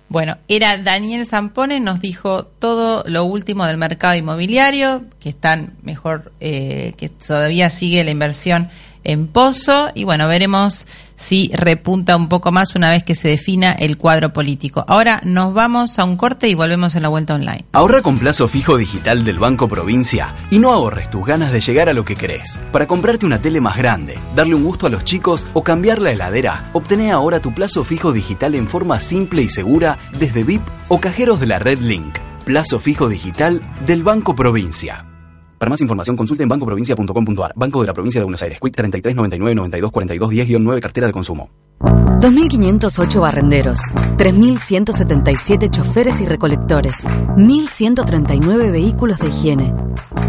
Bueno, 0.08 0.38
era 0.48 0.78
Daniel 0.78 1.26
Zampone, 1.26 1.80
nos 1.80 2.00
dijo 2.00 2.46
todo 2.46 3.04
lo 3.06 3.24
último 3.24 3.66
del 3.66 3.76
mercado 3.76 4.14
inmobiliario, 4.14 5.02
que 5.20 5.28
están 5.28 5.74
mejor, 5.82 6.32
eh, 6.40 6.94
que 6.96 7.10
todavía 7.10 7.68
sigue 7.68 8.04
la 8.04 8.10
inversión 8.10 8.70
en 9.04 9.28
Pozo 9.28 9.90
y 9.94 10.04
bueno, 10.04 10.28
veremos 10.28 10.86
si 11.16 11.50
repunta 11.52 12.16
un 12.16 12.28
poco 12.28 12.52
más 12.52 12.74
una 12.74 12.90
vez 12.90 13.04
que 13.04 13.14
se 13.14 13.28
defina 13.28 13.72
el 13.72 13.98
cuadro 13.98 14.32
político. 14.32 14.84
Ahora 14.86 15.20
nos 15.24 15.54
vamos 15.54 15.98
a 15.98 16.04
un 16.04 16.16
corte 16.16 16.48
y 16.48 16.54
volvemos 16.54 16.94
en 16.94 17.02
la 17.02 17.08
vuelta 17.08 17.34
online. 17.34 17.64
Ahorra 17.72 18.02
con 18.02 18.18
plazo 18.18 18.48
fijo 18.48 18.76
digital 18.76 19.24
del 19.24 19.38
Banco 19.38 19.68
Provincia 19.68 20.34
y 20.50 20.58
no 20.58 20.72
ahorres 20.72 21.10
tus 21.10 21.26
ganas 21.26 21.52
de 21.52 21.60
llegar 21.60 21.88
a 21.88 21.92
lo 21.92 22.04
que 22.04 22.16
querés. 22.16 22.60
Para 22.72 22.86
comprarte 22.86 23.26
una 23.26 23.40
tele 23.40 23.60
más 23.60 23.76
grande, 23.76 24.18
darle 24.34 24.54
un 24.54 24.64
gusto 24.64 24.86
a 24.86 24.90
los 24.90 25.04
chicos 25.04 25.46
o 25.54 25.62
cambiar 25.62 26.00
la 26.02 26.12
heladera, 26.12 26.70
obtené 26.72 27.12
ahora 27.12 27.40
tu 27.40 27.54
plazo 27.54 27.84
fijo 27.84 28.12
digital 28.12 28.54
en 28.54 28.68
forma 28.68 29.00
simple 29.00 29.42
y 29.42 29.48
segura 29.48 29.98
desde 30.18 30.44
VIP 30.44 30.62
o 30.88 31.00
cajeros 31.00 31.40
de 31.40 31.46
la 31.46 31.58
red 31.58 31.78
Link. 31.80 32.18
Plazo 32.44 32.78
fijo 32.78 33.08
digital 33.08 33.60
del 33.86 34.04
Banco 34.04 34.36
Provincia. 34.36 35.15
Para 35.58 35.70
más 35.70 35.80
información 35.80 36.16
consulte 36.16 36.42
en 36.42 36.48
bancoprovincia.com.ar. 36.48 37.52
Banco 37.56 37.80
de 37.80 37.86
la 37.86 37.94
Provincia 37.94 38.20
de 38.20 38.24
Buenos 38.24 38.42
Aires. 38.42 38.58
Quick 38.60 38.74
33 38.74 39.16
99 39.16 39.54
92 39.54 39.92
42 39.92 40.30
10-9 40.30 40.80
Cartera 40.80 41.06
de 41.06 41.12
Consumo. 41.12 41.50
2.508 41.80 43.20
barrenderos, 43.20 43.78
3.177 44.16 45.70
choferes 45.70 46.20
y 46.22 46.26
recolectores, 46.26 47.06
1.139 47.06 48.72
vehículos 48.72 49.18
de 49.18 49.28
higiene. 49.28 49.74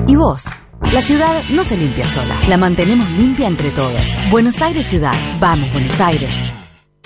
¿Y 0.06 0.16
vos? 0.18 0.48
La 0.94 1.02
ciudad 1.02 1.42
no 1.54 1.64
se 1.64 1.78
limpia 1.78 2.06
sola, 2.06 2.40
la 2.50 2.58
mantenemos 2.58 3.10
limpia 3.12 3.48
entre 3.48 3.72
todos. 3.72 4.18
Buenos 4.30 4.62
Aires 4.62 4.86
Ciudad, 4.86 5.16
vamos 5.40 5.72
Buenos 5.72 6.00
Aires. 6.02 6.57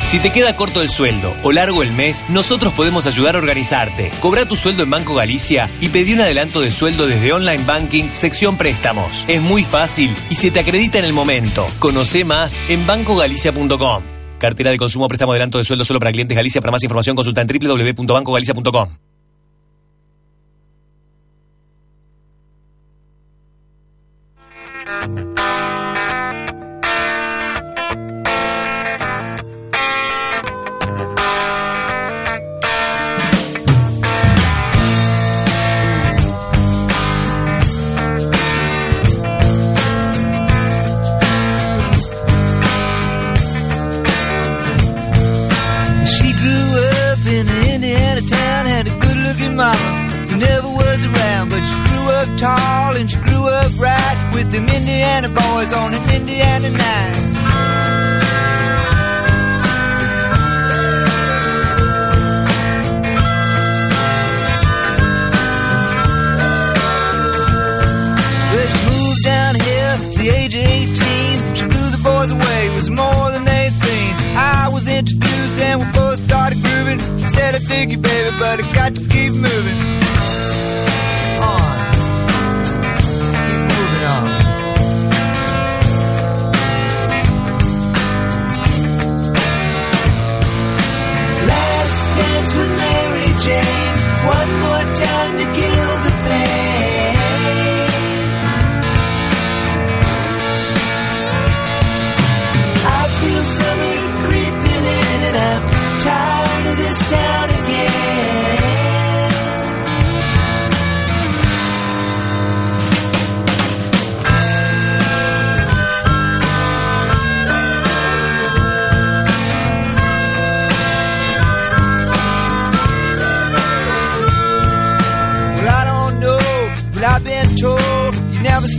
Si 0.07 0.19
te 0.19 0.31
queda 0.31 0.55
corto 0.55 0.81
el 0.81 0.89
sueldo 0.89 1.33
o 1.43 1.51
largo 1.51 1.83
el 1.83 1.91
mes, 1.93 2.25
nosotros 2.29 2.73
podemos 2.73 3.05
ayudar 3.05 3.35
a 3.35 3.37
organizarte. 3.37 4.11
Cobra 4.19 4.45
tu 4.47 4.57
sueldo 4.57 4.83
en 4.83 4.89
Banco 4.89 5.15
Galicia 5.15 5.69
y 5.79 5.89
pedí 5.89 6.13
un 6.13 6.21
adelanto 6.21 6.59
de 6.59 6.71
sueldo 6.71 7.07
desde 7.07 7.31
Online 7.31 7.63
Banking, 7.63 8.09
sección 8.11 8.57
préstamos. 8.57 9.23
Es 9.27 9.41
muy 9.41 9.63
fácil 9.63 10.13
y 10.29 10.35
se 10.35 10.51
te 10.51 10.59
acredita 10.59 10.99
en 10.99 11.05
el 11.05 11.13
momento. 11.13 11.65
Conoce 11.79 12.25
más 12.25 12.59
en 12.67 12.85
bancogalicia.com. 12.85 14.03
Cartera 14.37 14.71
de 14.71 14.77
consumo 14.77 15.07
préstamo 15.07 15.31
adelanto 15.31 15.59
de 15.59 15.63
sueldo 15.63 15.85
solo 15.85 15.99
para 15.99 16.11
clientes 16.11 16.35
Galicia. 16.35 16.59
Para 16.61 16.71
más 16.71 16.83
información 16.83 17.15
consulta 17.15 17.41
en 17.41 17.47
www.bancogalicia.com. 17.47 19.10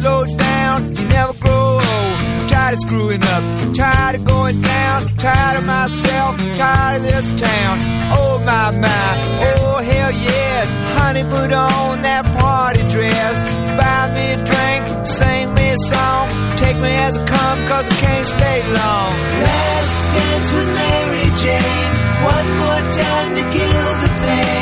slow 0.01 0.24
down, 0.24 0.95
you 0.97 1.05
never 1.09 1.34
grow 1.34 1.66
old. 1.76 2.18
I'm 2.38 2.49
tired 2.49 2.74
of 2.74 2.80
screwing 2.80 3.22
up, 3.22 3.43
tired 3.74 4.16
of 4.16 4.24
going 4.24 4.61
down, 4.61 4.99
tired 5.18 5.59
of 5.59 5.66
myself, 5.66 6.36
tired 6.57 6.97
of 6.97 7.03
this 7.03 7.28
town. 7.40 7.74
Oh 8.12 8.43
my 8.45 8.70
my, 8.84 9.09
oh 9.49 9.76
hell 9.90 10.12
yes, 10.12 10.66
honey, 10.97 11.22
put 11.22 11.53
on 11.53 12.03
that 12.03 12.24
party 12.38 12.82
dress, 12.95 13.36
buy 13.78 14.03
me 14.16 14.26
a 14.32 14.38
drink, 14.51 15.07
sing 15.07 15.55
me 15.55 15.66
a 15.70 15.78
song, 15.93 16.28
take 16.57 16.76
me 16.76 16.93
as 17.07 17.18
I 17.18 17.24
come, 17.26 17.59
cause 17.66 17.86
I 17.90 17.97
can't 18.05 18.26
stay 18.26 18.59
long. 18.80 19.12
Last 19.47 19.97
dance 20.16 20.49
with 20.57 20.70
Mary 20.80 21.26
Jane, 21.43 21.93
one 22.32 22.49
more 22.62 22.84
time 23.03 23.30
to 23.36 23.43
kill 23.43 23.90
the 24.03 24.11
pain. 24.24 24.61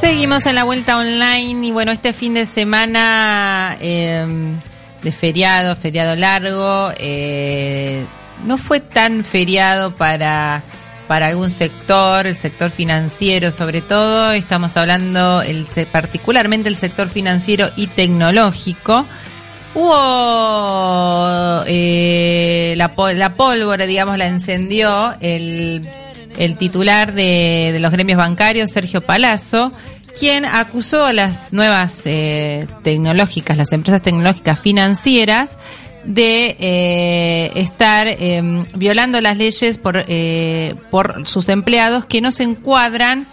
Seguimos 0.00 0.46
en 0.46 0.54
la 0.54 0.64
vuelta 0.64 0.96
online 0.98 1.66
y 1.66 1.72
bueno, 1.72 1.92
este 1.92 2.12
fin 2.12 2.34
de 2.34 2.46
semana 2.46 3.76
eh, 3.80 4.26
de 5.02 5.12
feriado, 5.12 5.76
feriado 5.76 6.16
largo, 6.16 6.90
eh, 6.98 8.04
no 8.44 8.58
fue 8.58 8.80
tan 8.80 9.24
feriado 9.24 9.94
para, 9.94 10.62
para 11.06 11.28
algún 11.28 11.50
sector, 11.50 12.26
el 12.26 12.36
sector 12.36 12.70
financiero 12.70 13.52
sobre 13.52 13.82
todo, 13.82 14.32
estamos 14.32 14.76
hablando 14.76 15.42
el, 15.42 15.66
particularmente 15.92 16.68
el 16.68 16.76
sector 16.76 17.08
financiero 17.08 17.70
y 17.76 17.86
tecnológico. 17.86 19.06
Hubo 19.78 21.64
eh, 21.66 22.74
la, 22.78 22.90
la 23.14 23.34
pólvora, 23.34 23.86
digamos, 23.86 24.16
la 24.16 24.26
encendió 24.26 25.14
el, 25.20 25.86
el 26.38 26.56
titular 26.56 27.12
de, 27.12 27.70
de 27.74 27.78
los 27.78 27.92
gremios 27.92 28.16
bancarios, 28.16 28.70
Sergio 28.70 29.02
Palazzo, 29.02 29.72
quien 30.18 30.46
acusó 30.46 31.04
a 31.04 31.12
las 31.12 31.52
nuevas 31.52 32.00
eh, 32.06 32.66
tecnológicas, 32.84 33.58
las 33.58 33.70
empresas 33.72 34.00
tecnológicas 34.00 34.58
financieras, 34.58 35.58
de 36.06 36.56
eh, 36.58 37.52
estar 37.56 38.06
eh, 38.06 38.64
violando 38.74 39.20
las 39.20 39.36
leyes 39.36 39.76
por, 39.76 40.04
eh, 40.08 40.74
por 40.90 41.26
sus 41.28 41.50
empleados 41.50 42.06
que 42.06 42.20
no 42.20 42.32
se 42.32 42.44
encuadran 42.44 43.26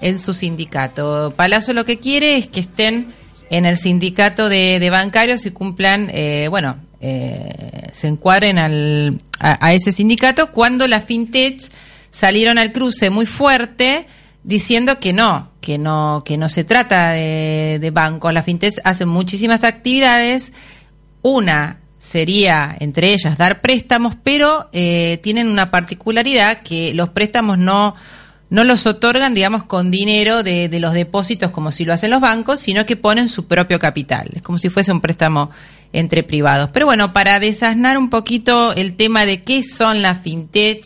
en 0.00 0.18
su 0.18 0.34
sindicato. 0.34 1.32
Palazzo 1.34 1.72
lo 1.72 1.84
que 1.84 1.98
quiere 1.98 2.36
es 2.36 2.46
que 2.46 2.60
estén 2.60 3.12
en 3.50 3.66
el 3.66 3.76
sindicato 3.76 4.48
de, 4.48 4.78
de 4.78 4.90
bancarios 4.90 5.44
y 5.44 5.50
cumplan, 5.50 6.08
eh, 6.12 6.46
bueno, 6.48 6.76
eh, 7.00 7.88
se 7.92 8.06
encuadren 8.06 8.58
al, 8.58 9.20
a, 9.40 9.72
ese 9.72 9.92
sindicato 9.92 10.52
cuando 10.52 10.86
las 10.86 11.04
fintech 11.04 11.60
salieron 12.12 12.58
al 12.58 12.72
cruce 12.72 13.10
muy 13.10 13.26
fuerte 13.26 14.06
diciendo 14.44 15.00
que 15.00 15.12
no, 15.12 15.50
que 15.60 15.78
no, 15.78 16.22
que 16.24 16.36
no 16.36 16.48
se 16.48 16.62
trata 16.62 17.10
de, 17.10 17.78
de 17.80 17.90
bancos. 17.90 18.32
Las 18.32 18.44
fintech 18.44 18.74
hacen 18.84 19.08
muchísimas 19.08 19.64
actividades. 19.64 20.52
Una 21.22 21.80
sería, 21.98 22.76
entre 22.80 23.12
ellas, 23.12 23.36
dar 23.36 23.60
préstamos, 23.60 24.14
pero 24.22 24.68
eh, 24.72 25.18
tienen 25.22 25.48
una 25.48 25.70
particularidad 25.70 26.62
que 26.62 26.94
los 26.94 27.10
préstamos 27.10 27.58
no, 27.58 27.94
no 28.50 28.64
los 28.64 28.84
otorgan, 28.86 29.32
digamos, 29.32 29.62
con 29.62 29.90
dinero 29.90 30.42
de, 30.42 30.68
los 30.80 30.92
depósitos 30.92 31.52
como 31.52 31.70
si 31.70 31.84
lo 31.84 31.92
hacen 31.92 32.10
los 32.10 32.20
bancos, 32.20 32.58
sino 32.58 32.84
que 32.84 32.96
ponen 32.96 33.28
su 33.28 33.46
propio 33.46 33.78
capital. 33.78 34.28
Es 34.34 34.42
como 34.42 34.58
si 34.58 34.68
fuese 34.68 34.92
un 34.92 35.00
préstamo 35.00 35.50
entre 35.92 36.24
privados. 36.24 36.70
Pero 36.72 36.86
bueno, 36.86 37.12
para 37.12 37.38
desasnar 37.38 37.96
un 37.96 38.10
poquito 38.10 38.74
el 38.74 38.96
tema 38.96 39.24
de 39.24 39.42
qué 39.42 39.62
son 39.62 40.02
las 40.02 40.20
fintech 40.20 40.84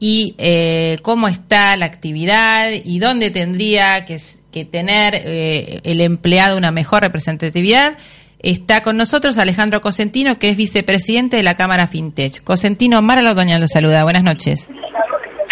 y 0.00 0.34
eh, 0.38 0.98
cómo 1.02 1.28
está 1.28 1.76
la 1.76 1.86
actividad 1.86 2.70
y 2.72 2.98
dónde 2.98 3.30
tendría 3.30 4.06
que, 4.06 4.18
tener 4.64 5.14
eh, 5.16 5.80
el 5.82 6.00
empleado 6.00 6.56
una 6.56 6.70
mejor 6.70 7.02
representatividad, 7.02 7.98
está 8.38 8.82
con 8.82 8.96
nosotros 8.96 9.36
Alejandro 9.36 9.80
Cosentino, 9.80 10.38
que 10.38 10.48
es 10.48 10.56
vicepresidente 10.56 11.36
de 11.36 11.42
la 11.42 11.56
Cámara 11.56 11.86
Fintech. 11.86 12.42
Cosentino, 12.44 13.02
Mara 13.02 13.20
Lodoña 13.20 13.58
lo 13.58 13.66
saluda. 13.68 14.04
Buenas 14.04 14.22
noches. 14.22 14.68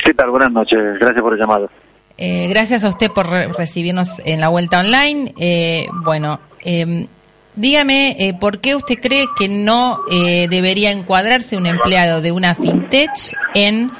¿Qué 0.05 0.15
tal? 0.15 0.31
Buenas 0.31 0.53
noches. 0.53 0.79
Gracias 0.99 1.21
por 1.23 1.33
el 1.35 1.39
llamado. 1.41 1.71
Eh, 2.19 2.49
gracias 2.49 2.85
a 2.85 2.89
usted 2.89 3.11
por 3.11 3.29
re- 3.29 3.49
recibirnos 3.49 4.21
en 4.25 4.41
la 4.41 4.49
vuelta 4.49 4.81
online. 4.81 5.33
Eh, 5.39 5.87
bueno, 6.05 6.41
eh, 6.65 7.07
dígame, 7.55 8.17
eh, 8.19 8.35
¿por 8.39 8.61
qué 8.61 8.75
usted 8.75 8.97
cree 9.01 9.25
que 9.39 9.49
no 9.49 10.01
eh, 10.11 10.47
debería 10.51 10.91
encuadrarse 10.91 11.57
un 11.57 11.67
empleado 11.67 12.21
de 12.21 12.33
una 12.33 12.55
fintech 12.55 13.11
en 13.55 13.91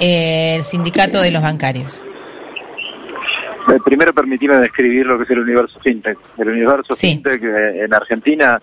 eh, 0.00 0.56
el 0.56 0.64
sindicato 0.64 1.20
de 1.20 1.30
los 1.30 1.42
bancarios? 1.42 2.00
Eh, 3.68 3.78
primero 3.84 4.12
permitime 4.12 4.58
describir 4.58 5.06
lo 5.06 5.16
que 5.18 5.24
es 5.24 5.30
el 5.30 5.40
universo 5.40 5.78
fintech. 5.80 6.18
El 6.38 6.48
universo 6.48 6.94
fintech 6.94 7.42
en 7.42 7.92
Argentina, 7.94 8.60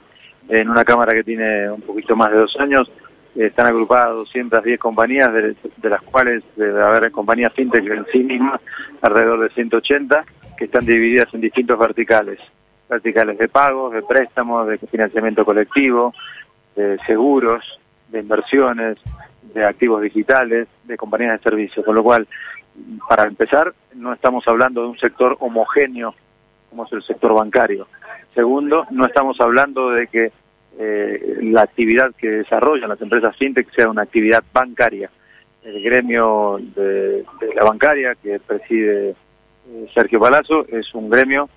en 0.48 0.70
una 0.70 0.84
cámara 0.86 1.14
que 1.14 1.24
tiene 1.24 1.70
un 1.72 1.82
poquito 1.82 2.16
más 2.16 2.32
de 2.32 2.38
dos 2.38 2.54
años, 2.60 2.90
están 3.36 3.68
agrupadas 3.68 4.16
210 4.16 4.80
compañías, 4.80 5.34
de, 5.34 5.56
de 5.78 5.90
las 5.90 6.02
cuales 6.04 6.44
debe 6.56 6.82
haber 6.82 7.12
compañías 7.12 7.54
fintech 7.54 7.86
en 7.86 8.06
sí 8.12 8.20
mismas 8.20 8.62
alrededor 9.02 9.42
de 9.42 9.50
180, 9.50 10.26
que 10.58 10.66
están 10.66 10.86
divididas 10.86 11.34
en 11.34 11.42
distintos 11.42 11.78
verticales. 11.80 12.40
Verticales 12.90 13.38
de 13.38 13.48
pagos, 13.48 13.94
de 13.94 14.02
préstamos, 14.02 14.68
de 14.68 14.78
financiamiento 14.80 15.46
colectivo, 15.46 16.14
de 16.76 16.98
seguros, 17.06 17.64
de 18.10 18.20
inversiones, 18.20 19.00
de 19.54 19.64
activos 19.64 20.02
digitales, 20.02 20.68
de 20.84 20.98
compañías 20.98 21.40
de 21.40 21.50
servicios. 21.50 21.86
Con 21.86 21.96
lo 21.96 22.04
cual, 22.04 22.28
para 23.08 23.26
empezar, 23.26 23.74
no 23.96 24.14
estamos 24.14 24.48
hablando 24.48 24.82
de 24.82 24.88
un 24.88 24.98
sector 24.98 25.38
homogéneo 25.40 26.16
como 26.70 26.86
es 26.86 26.94
el 26.94 27.04
sector 27.04 27.34
bancario. 27.34 27.88
Segundo, 28.34 28.86
no 28.92 29.06
estamos 29.06 29.40
hablando 29.42 29.90
de 29.92 30.08
que 30.08 30.32
eh, 30.80 31.38
la 31.42 31.64
actividad 31.64 32.16
que 32.16 32.30
desarrollan 32.30 32.90
las 32.90 33.02
empresas 33.02 33.36
fintech 33.38 33.70
sea 33.76 33.90
una 33.90 34.04
actividad 34.04 34.44
bancaria. 34.54 35.12
El 35.64 35.84
gremio 35.84 36.58
de, 36.76 37.26
de 37.40 37.54
la 37.54 37.66
bancaria 37.66 38.16
que 38.16 38.40
preside 38.40 39.10
eh, 39.10 39.88
Sergio 39.94 40.20
Palazzo 40.20 40.66
es 40.70 40.94
un 40.96 41.10
gremio 41.10 41.50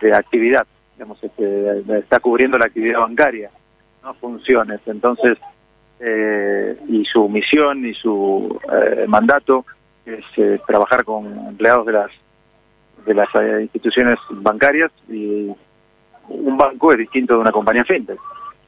de 0.00 0.14
actividad, 0.14 0.66
digamos, 0.94 1.22
este, 1.22 1.98
está 1.98 2.18
cubriendo 2.18 2.58
la 2.58 2.64
actividad 2.64 3.00
bancaria, 3.00 3.50
no 4.02 4.14
funciones. 4.14 4.80
Entonces, 4.86 5.36
eh, 6.00 6.78
y 6.88 7.04
su 7.04 7.28
misión 7.28 7.86
y 7.86 7.94
su 7.94 8.58
eh, 8.72 9.04
mandato 9.06 9.66
es 10.06 10.24
eh, 10.38 10.58
trabajar 10.66 11.04
con 11.04 11.26
empleados 11.48 11.86
de 11.86 11.92
las 11.92 12.10
de 13.04 13.14
las 13.14 13.28
eh, 13.34 13.62
instituciones 13.62 14.18
bancarias 14.30 14.90
y 15.08 15.50
un 16.28 16.56
banco 16.56 16.92
es 16.92 16.98
distinto 16.98 17.34
de 17.34 17.40
una 17.40 17.52
compañía 17.52 17.84
fintech. 17.84 18.18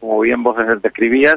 Como 0.00 0.20
bien 0.20 0.42
vos 0.42 0.56
describías, 0.82 1.36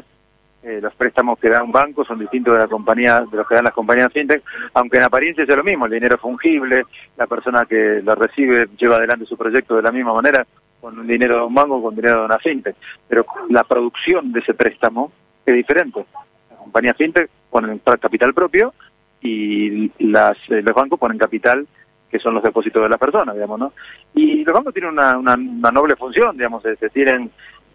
eh, 0.62 0.80
los 0.80 0.94
préstamos 0.94 1.40
que 1.40 1.48
da 1.48 1.62
un 1.62 1.72
banco 1.72 2.04
son 2.04 2.20
distintos 2.20 2.54
de 2.54 2.60
la 2.60 2.68
compañía 2.68 3.20
de 3.28 3.36
los 3.36 3.48
que 3.48 3.56
dan 3.56 3.64
las 3.64 3.72
compañías 3.72 4.12
fintech, 4.12 4.42
aunque 4.74 4.98
en 4.98 5.02
apariencia 5.02 5.44
sea 5.44 5.56
lo 5.56 5.64
mismo, 5.64 5.86
el 5.86 5.92
dinero 5.92 6.14
es 6.14 6.20
fungible, 6.20 6.84
la 7.16 7.26
persona 7.26 7.64
que 7.66 8.00
lo 8.04 8.14
recibe 8.14 8.68
lleva 8.78 8.96
adelante 8.96 9.26
su 9.26 9.36
proyecto 9.36 9.74
de 9.74 9.82
la 9.82 9.90
misma 9.90 10.14
manera 10.14 10.46
con 10.80 10.98
un 10.98 11.06
dinero 11.06 11.36
de 11.36 11.42
un 11.42 11.54
banco 11.54 11.82
con 11.82 11.96
dinero 11.96 12.20
de 12.20 12.26
una 12.26 12.38
fintech, 12.38 12.76
pero 13.08 13.26
la 13.50 13.64
producción 13.64 14.30
de 14.30 14.38
ese 14.38 14.54
préstamo 14.54 15.10
es 15.44 15.54
diferente. 15.54 16.04
La 16.50 16.56
compañía 16.56 16.94
fintech 16.94 17.28
ponen 17.50 17.80
capital 18.00 18.32
propio 18.32 18.72
y 19.20 19.90
las, 19.98 20.36
eh, 20.48 20.62
los 20.62 20.74
bancos 20.74 20.98
ponen 20.98 21.18
capital 21.18 21.66
que 22.12 22.18
son 22.18 22.34
los 22.34 22.42
depósitos 22.42 22.82
de 22.82 22.90
las 22.90 22.98
personas, 23.00 23.34
digamos, 23.34 23.58
¿no? 23.58 23.72
Y 24.14 24.44
los 24.44 24.54
bancos 24.54 24.74
tienen 24.74 24.92
una, 24.92 25.16
una, 25.16 25.34
noble 25.72 25.96
función, 25.96 26.36
digamos, 26.36 26.62
se, 26.62 26.90
tienen, 26.90 27.30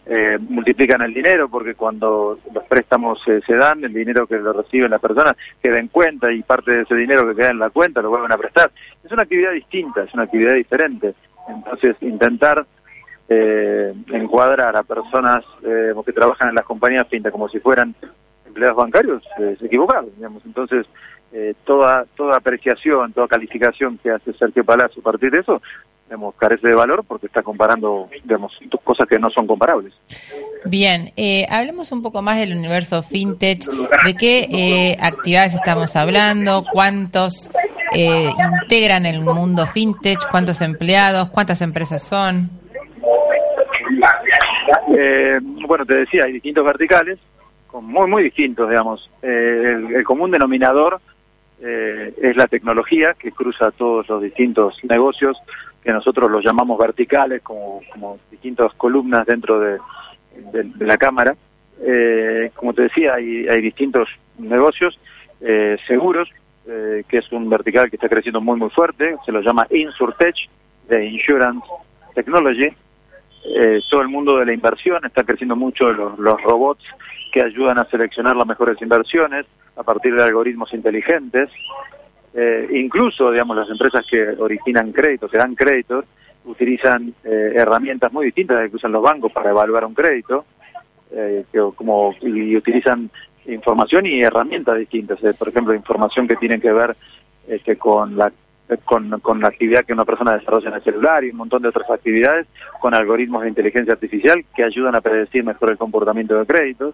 eh, 0.10 0.38
multiplican 0.40 1.02
el 1.02 1.14
dinero 1.14 1.50
porque 1.50 1.76
cuando 1.76 2.40
los 2.54 2.64
préstamos 2.66 3.20
se 3.26 3.56
dan, 3.56 3.84
el 3.84 3.94
dinero 3.94 4.26
que 4.26 4.38
lo 4.38 4.54
reciben 4.54 4.92
las 4.92 5.02
personas 5.02 5.36
queda 5.62 5.80
en 5.80 5.90
cuenta 5.90 6.32
y 6.32 6.44
parte 6.44 6.72
de 6.72 6.82
ese 6.84 6.96
dinero 6.96 7.28
que 7.28 7.36
queda 7.36 7.50
en 7.50 7.60
la 7.60 7.70
cuenta 7.70 8.02
lo 8.02 8.10
vuelven 8.10 8.32
a 8.32 8.38
prestar. 8.38 8.72
Es 9.04 9.12
una 9.12 9.24
actividad 9.24 9.52
distinta, 9.52 10.04
es 10.04 10.14
una 10.14 10.24
actividad 10.24 10.54
diferente. 10.54 11.14
Entonces, 11.50 11.96
intentar 12.02 12.66
eh, 13.30 13.94
encuadrar 14.14 14.78
a 14.78 14.84
personas 14.84 15.44
eh, 15.64 15.94
que 16.06 16.14
trabajan 16.14 16.50
en 16.50 16.56
las 16.56 16.66
compañías 16.66 17.08
finta 17.10 17.30
como 17.30 17.50
si 17.50 17.60
fueran 17.60 17.94
empleados 18.46 18.78
bancarios 18.78 19.24
es 19.40 19.62
equivocado, 19.62 20.08
digamos. 20.16 20.42
Entonces, 20.46 20.86
eh, 21.34 21.54
toda 21.66 22.06
toda 22.16 22.38
apreciación, 22.38 23.12
toda 23.12 23.28
calificación 23.28 23.98
que 23.98 24.12
hace 24.12 24.32
Sergio 24.34 24.64
Palacio 24.64 25.02
a 25.02 25.04
partir 25.04 25.32
de 25.32 25.40
eso, 25.40 25.62
digamos, 26.08 26.36
carece 26.36 26.68
de 26.68 26.74
valor 26.76 27.04
porque 27.06 27.28
está 27.28 27.44
comparando, 27.44 28.10
digamos, 28.24 28.54
dos 28.72 28.82
cosas 28.82 29.08
que 29.08 29.20
no 29.20 29.30
son 29.30 29.46
comparables. 29.46 29.94
Bien, 30.66 31.12
eh, 31.18 31.46
hablemos 31.50 31.92
un 31.92 32.02
poco 32.02 32.22
más 32.22 32.40
del 32.40 32.58
universo 32.58 33.04
fintech, 33.04 33.66
de 34.06 34.16
qué 34.16 34.48
eh, 34.50 34.98
actividades 35.02 35.54
estamos 35.54 35.96
hablando, 35.98 36.64
cuántos 36.72 37.52
eh, 37.94 38.30
integran 38.64 39.06
el 39.06 39.22
mundo 39.22 39.66
fintech, 39.66 40.20
cuántos 40.32 40.62
empleados, 40.62 41.30
cuántas 41.30 41.62
empresas 41.62 42.08
son. 42.08 42.50
bueno, 45.68 45.86
te 45.86 45.94
decía, 45.94 46.24
hay 46.24 46.34
distintos 46.34 46.66
verticales, 46.66 47.20
muy, 47.74 48.10
muy 48.10 48.24
distintos, 48.24 48.70
digamos. 48.70 49.10
el 49.22 50.04
común 50.06 50.32
denominador 50.32 51.00
eh, 51.60 52.14
es 52.22 52.38
la 52.38 52.46
tecnología 52.46 53.16
que 53.18 53.32
cruza 53.32 53.72
todos 53.72 54.08
los 54.10 54.22
distintos 54.22 54.76
negocios 54.84 55.36
que 55.84 55.92
nosotros 55.92 56.30
los 56.30 56.44
llamamos 56.44 56.78
verticales 56.78 57.42
como, 57.42 57.82
como 57.92 58.20
distintas 58.32 58.74
columnas 58.74 59.26
dentro 59.26 59.60
de, 59.60 59.80
la 60.80 60.98
cámara. 60.98 61.36
Eh, 61.82 62.52
como 62.56 62.74
te 62.74 62.84
decía, 62.84 63.16
hay, 63.16 63.48
hay 63.48 63.62
distintos 63.62 64.08
negocios 64.38 65.00
eh, 65.42 65.78
seguros, 65.88 66.30
que 66.66 67.18
es 67.18 67.32
un 67.32 67.50
vertical 67.50 67.90
que 67.90 67.96
está 67.96 68.10
creciendo 68.10 68.42
muy 68.42 68.60
muy 68.60 68.70
fuerte, 68.70 69.16
se 69.26 69.32
lo 69.32 69.40
llama 69.40 69.66
Insurtech, 69.70 70.36
de 70.90 71.06
Insurance 71.06 71.66
Technology. 72.14 72.76
todo 73.90 74.02
el 74.02 74.10
mundo 74.10 74.38
de 74.38 74.48
la 74.48 74.54
inversión 74.54 75.06
está 75.06 75.24
creciendo 75.24 75.56
mucho 75.56 75.94
los 75.94 76.42
robots 76.44 76.84
que 77.32 77.42
ayudan 77.42 77.78
a 77.78 77.86
seleccionar 77.86 78.36
las 78.36 78.48
mejores 78.48 78.82
inversiones 78.82 79.46
a 79.76 79.84
partir 79.84 80.16
de 80.16 80.24
algoritmos 80.24 80.74
inteligentes. 80.74 81.50
Eh, 82.40 82.68
incluso, 82.74 83.32
digamos, 83.32 83.58
las 83.58 83.68
empresas 83.68 84.06
que 84.08 84.30
originan 84.38 84.92
créditos, 84.92 85.32
que 85.32 85.40
dan 85.40 85.56
créditos, 85.56 86.06
utilizan 86.46 87.12
eh, 87.24 87.54
herramientas 87.56 88.14
muy 88.14 88.28
distintas 88.28 88.58
de 88.58 88.64
las 88.64 88.70
que 88.70 88.76
usan 88.76 88.92
los 88.92 89.02
bancos 89.02 89.32
para 89.32 89.50
evaluar 89.50 89.84
un 89.86 89.96
crédito, 89.96 90.46
eh, 91.12 91.46
que, 91.52 91.60
como, 91.76 92.14
y 92.22 92.56
utilizan 92.56 93.10
información 93.48 94.06
y 94.06 94.22
herramientas 94.22 94.78
distintas. 94.78 95.20
por 95.36 95.50
ejemplo, 95.50 95.74
información 95.74 96.28
que 96.28 96.36
tiene 96.36 96.60
que 96.62 96.72
ver 96.72 96.96
este, 97.48 97.76
con 97.76 98.16
la 98.16 98.32
con, 98.84 99.10
con 99.22 99.40
la 99.40 99.48
actividad 99.48 99.86
que 99.86 99.94
una 99.94 100.06
persona 100.06 100.34
desarrolla 100.34 100.68
en 100.68 100.76
el 100.76 100.84
celular 100.84 101.24
y 101.24 101.30
un 101.30 101.38
montón 101.38 101.62
de 101.62 101.70
otras 101.70 101.90
actividades 101.90 102.48
con 102.82 102.94
algoritmos 102.94 103.44
de 103.44 103.50
inteligencia 103.50 103.94
artificial 103.94 104.44
que 104.54 104.64
ayudan 104.64 104.94
a 104.94 105.02
predecir 105.02 105.44
mejor 105.44 105.72
el 105.72 105.78
comportamiento 105.78 106.38
de 106.38 106.46
créditos. 106.46 106.94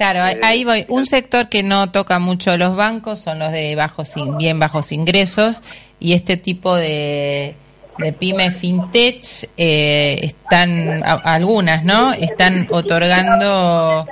Claro, 0.00 0.20
ahí 0.42 0.64
voy. 0.64 0.86
Un 0.88 1.04
sector 1.04 1.50
que 1.50 1.62
no 1.62 1.92
toca 1.92 2.18
mucho 2.18 2.56
los 2.56 2.74
bancos 2.74 3.20
son 3.20 3.38
los 3.38 3.52
de 3.52 3.76
bajos, 3.76 4.14
bien 4.38 4.58
bajos 4.58 4.92
ingresos 4.92 5.62
y 5.98 6.14
este 6.14 6.38
tipo 6.38 6.74
de, 6.74 7.54
de 7.98 8.12
pyme 8.14 8.50
fintech 8.50 9.50
eh, 9.58 10.20
están, 10.22 11.02
algunas, 11.04 11.84
¿no? 11.84 12.14
Están 12.14 12.66
otorgando 12.70 14.06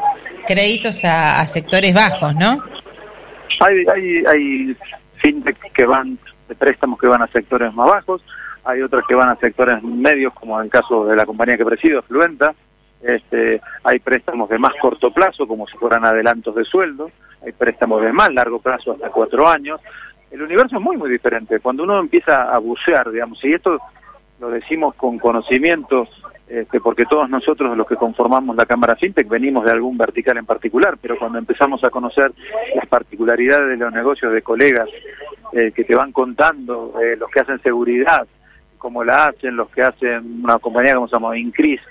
créditos 0.47 1.01
a, 1.05 1.47
sectores 1.47 1.95
bajos, 1.95 2.35
¿no? 2.35 2.63
Hay, 3.61 3.77
hay, 3.91 4.25
hay 4.27 4.77
fintech 5.23 5.73
que 5.73 5.87
van, 5.87 6.19
de 6.51 6.55
préstamos 6.55 7.01
que 7.01 7.07
van 7.07 7.23
a 7.23 7.29
sectores 7.29 7.73
más 7.73 7.89
bajos, 7.89 8.21
hay 8.63 8.83
otros 8.83 9.05
que 9.09 9.15
van 9.15 9.31
a 9.31 9.37
sectores 9.37 9.83
medios, 9.83 10.35
como 10.35 10.59
en 10.61 10.67
el 10.67 10.71
caso 10.71 11.07
de 11.07 11.17
la 11.17 11.25
compañía 11.25 11.57
que 11.57 11.65
presido, 11.65 12.03
Fluenta, 12.03 12.55
este, 13.03 13.61
hay 13.85 13.99
préstamos 14.01 14.49
de 14.49 14.59
más 14.59 14.73
corto 14.81 15.11
plazo, 15.13 15.47
como 15.47 15.67
si 15.67 15.77
fueran 15.77 16.05
adelantos 16.05 16.55
de 16.55 16.65
sueldo, 16.65 17.11
hay 17.45 17.53
préstamos 17.53 18.03
de 18.03 18.13
más 18.13 18.33
largo 18.33 18.59
plazo, 18.59 18.93
hasta 18.93 19.11
cuatro 19.11 19.49
años. 19.49 19.81
El 20.31 20.43
universo 20.43 20.77
es 20.77 20.83
muy, 20.83 20.97
muy 20.97 21.11
diferente. 21.11 21.61
Cuando 21.61 21.85
uno 21.85 22.01
empieza 22.01 22.53
a 22.53 22.59
bucear, 22.59 23.11
digamos, 23.11 23.43
y 23.45 23.53
esto 23.53 23.79
lo 24.41 24.51
decimos 24.51 24.95
con 24.95 25.19
conocimiento, 25.19 26.09
este, 26.49 26.81
porque 26.81 27.05
todos 27.05 27.29
nosotros 27.29 27.77
los 27.77 27.87
que 27.87 27.97
conformamos 27.97 28.57
la 28.57 28.67
Cámara 28.67 28.97
FinTech 28.97 29.29
venimos 29.29 29.65
de 29.65 29.73
algún 29.73 29.99
vertical 29.99 30.37
en 30.39 30.47
particular, 30.47 30.97
pero 31.01 31.19
cuando 31.19 31.39
empezamos 31.39 31.83
a 31.85 31.91
conocer 31.91 32.33
las 32.75 32.87
particularidades 32.87 33.69
de 33.69 33.77
los 33.77 33.93
negocios 33.93 34.33
de 34.33 34.43
colegas 34.43 34.89
eh, 35.53 35.73
que 35.75 35.85
te 35.85 35.95
van 35.95 36.13
contando, 36.13 36.95
eh, 37.03 37.17
los 37.17 37.31
que 37.31 37.41
hacen 37.41 37.61
seguridad, 37.63 38.27
como 38.79 39.05
la 39.05 39.27
hacen, 39.27 39.57
los 39.57 39.69
que 39.71 39.83
hacen 39.83 40.43
una 40.43 40.59
compañía 40.59 40.95
como 40.95 41.09
se 41.09 41.17
llama 41.17 41.37
Increase, 41.37 41.85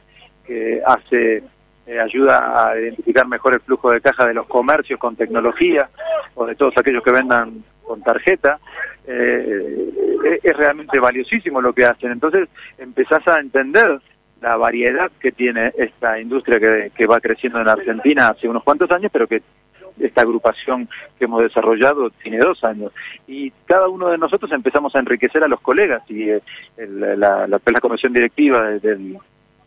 que 0.47 0.81
hace 0.85 1.43
eh, 1.85 1.99
ayuda 1.99 2.69
a 2.69 2.79
identificar 2.79 3.27
mejor 3.27 3.53
el 3.53 3.59
flujo 3.59 3.91
de 3.91 4.01
caja 4.01 4.25
de 4.25 4.33
los 4.33 4.47
comercios 4.47 4.99
con 4.99 5.15
tecnología 5.15 5.89
o 6.35 6.45
de 6.45 6.55
todos 6.55 6.73
aquellos 6.77 7.03
que 7.03 7.11
vendan 7.11 7.63
con 7.83 8.01
tarjeta. 8.01 8.59
Eh, 9.05 10.39
es 10.43 10.57
realmente 10.57 10.99
valiosísimo 10.99 11.61
lo 11.61 11.73
que 11.73 11.85
hacen. 11.85 12.11
Entonces 12.11 12.49
empezás 12.77 13.25
a 13.27 13.39
entender 13.39 13.99
la 14.41 14.55
variedad 14.57 15.11
que 15.19 15.31
tiene 15.31 15.71
esta 15.77 16.19
industria 16.19 16.59
que, 16.59 16.91
que 16.95 17.07
va 17.07 17.19
creciendo 17.19 17.59
en 17.59 17.69
Argentina 17.69 18.29
hace 18.29 18.47
unos 18.47 18.63
cuantos 18.63 18.91
años, 18.91 19.11
pero 19.11 19.27
que 19.27 19.41
esta 19.99 20.21
agrupación 20.21 20.87
que 21.17 21.25
hemos 21.25 21.41
desarrollado 21.41 22.09
tiene 22.21 22.37
dos 22.37 22.63
años 22.63 22.91
y 23.27 23.51
cada 23.65 23.87
uno 23.87 24.09
de 24.09 24.17
nosotros 24.17 24.51
empezamos 24.51 24.95
a 24.95 24.99
enriquecer 24.99 25.43
a 25.43 25.47
los 25.47 25.59
colegas 25.61 26.03
y 26.09 26.29
eh, 26.29 26.41
la, 26.77 27.15
la, 27.47 27.47
la, 27.47 27.79
comisión 27.81 28.13
directiva 28.13 28.61
del, 28.69 29.17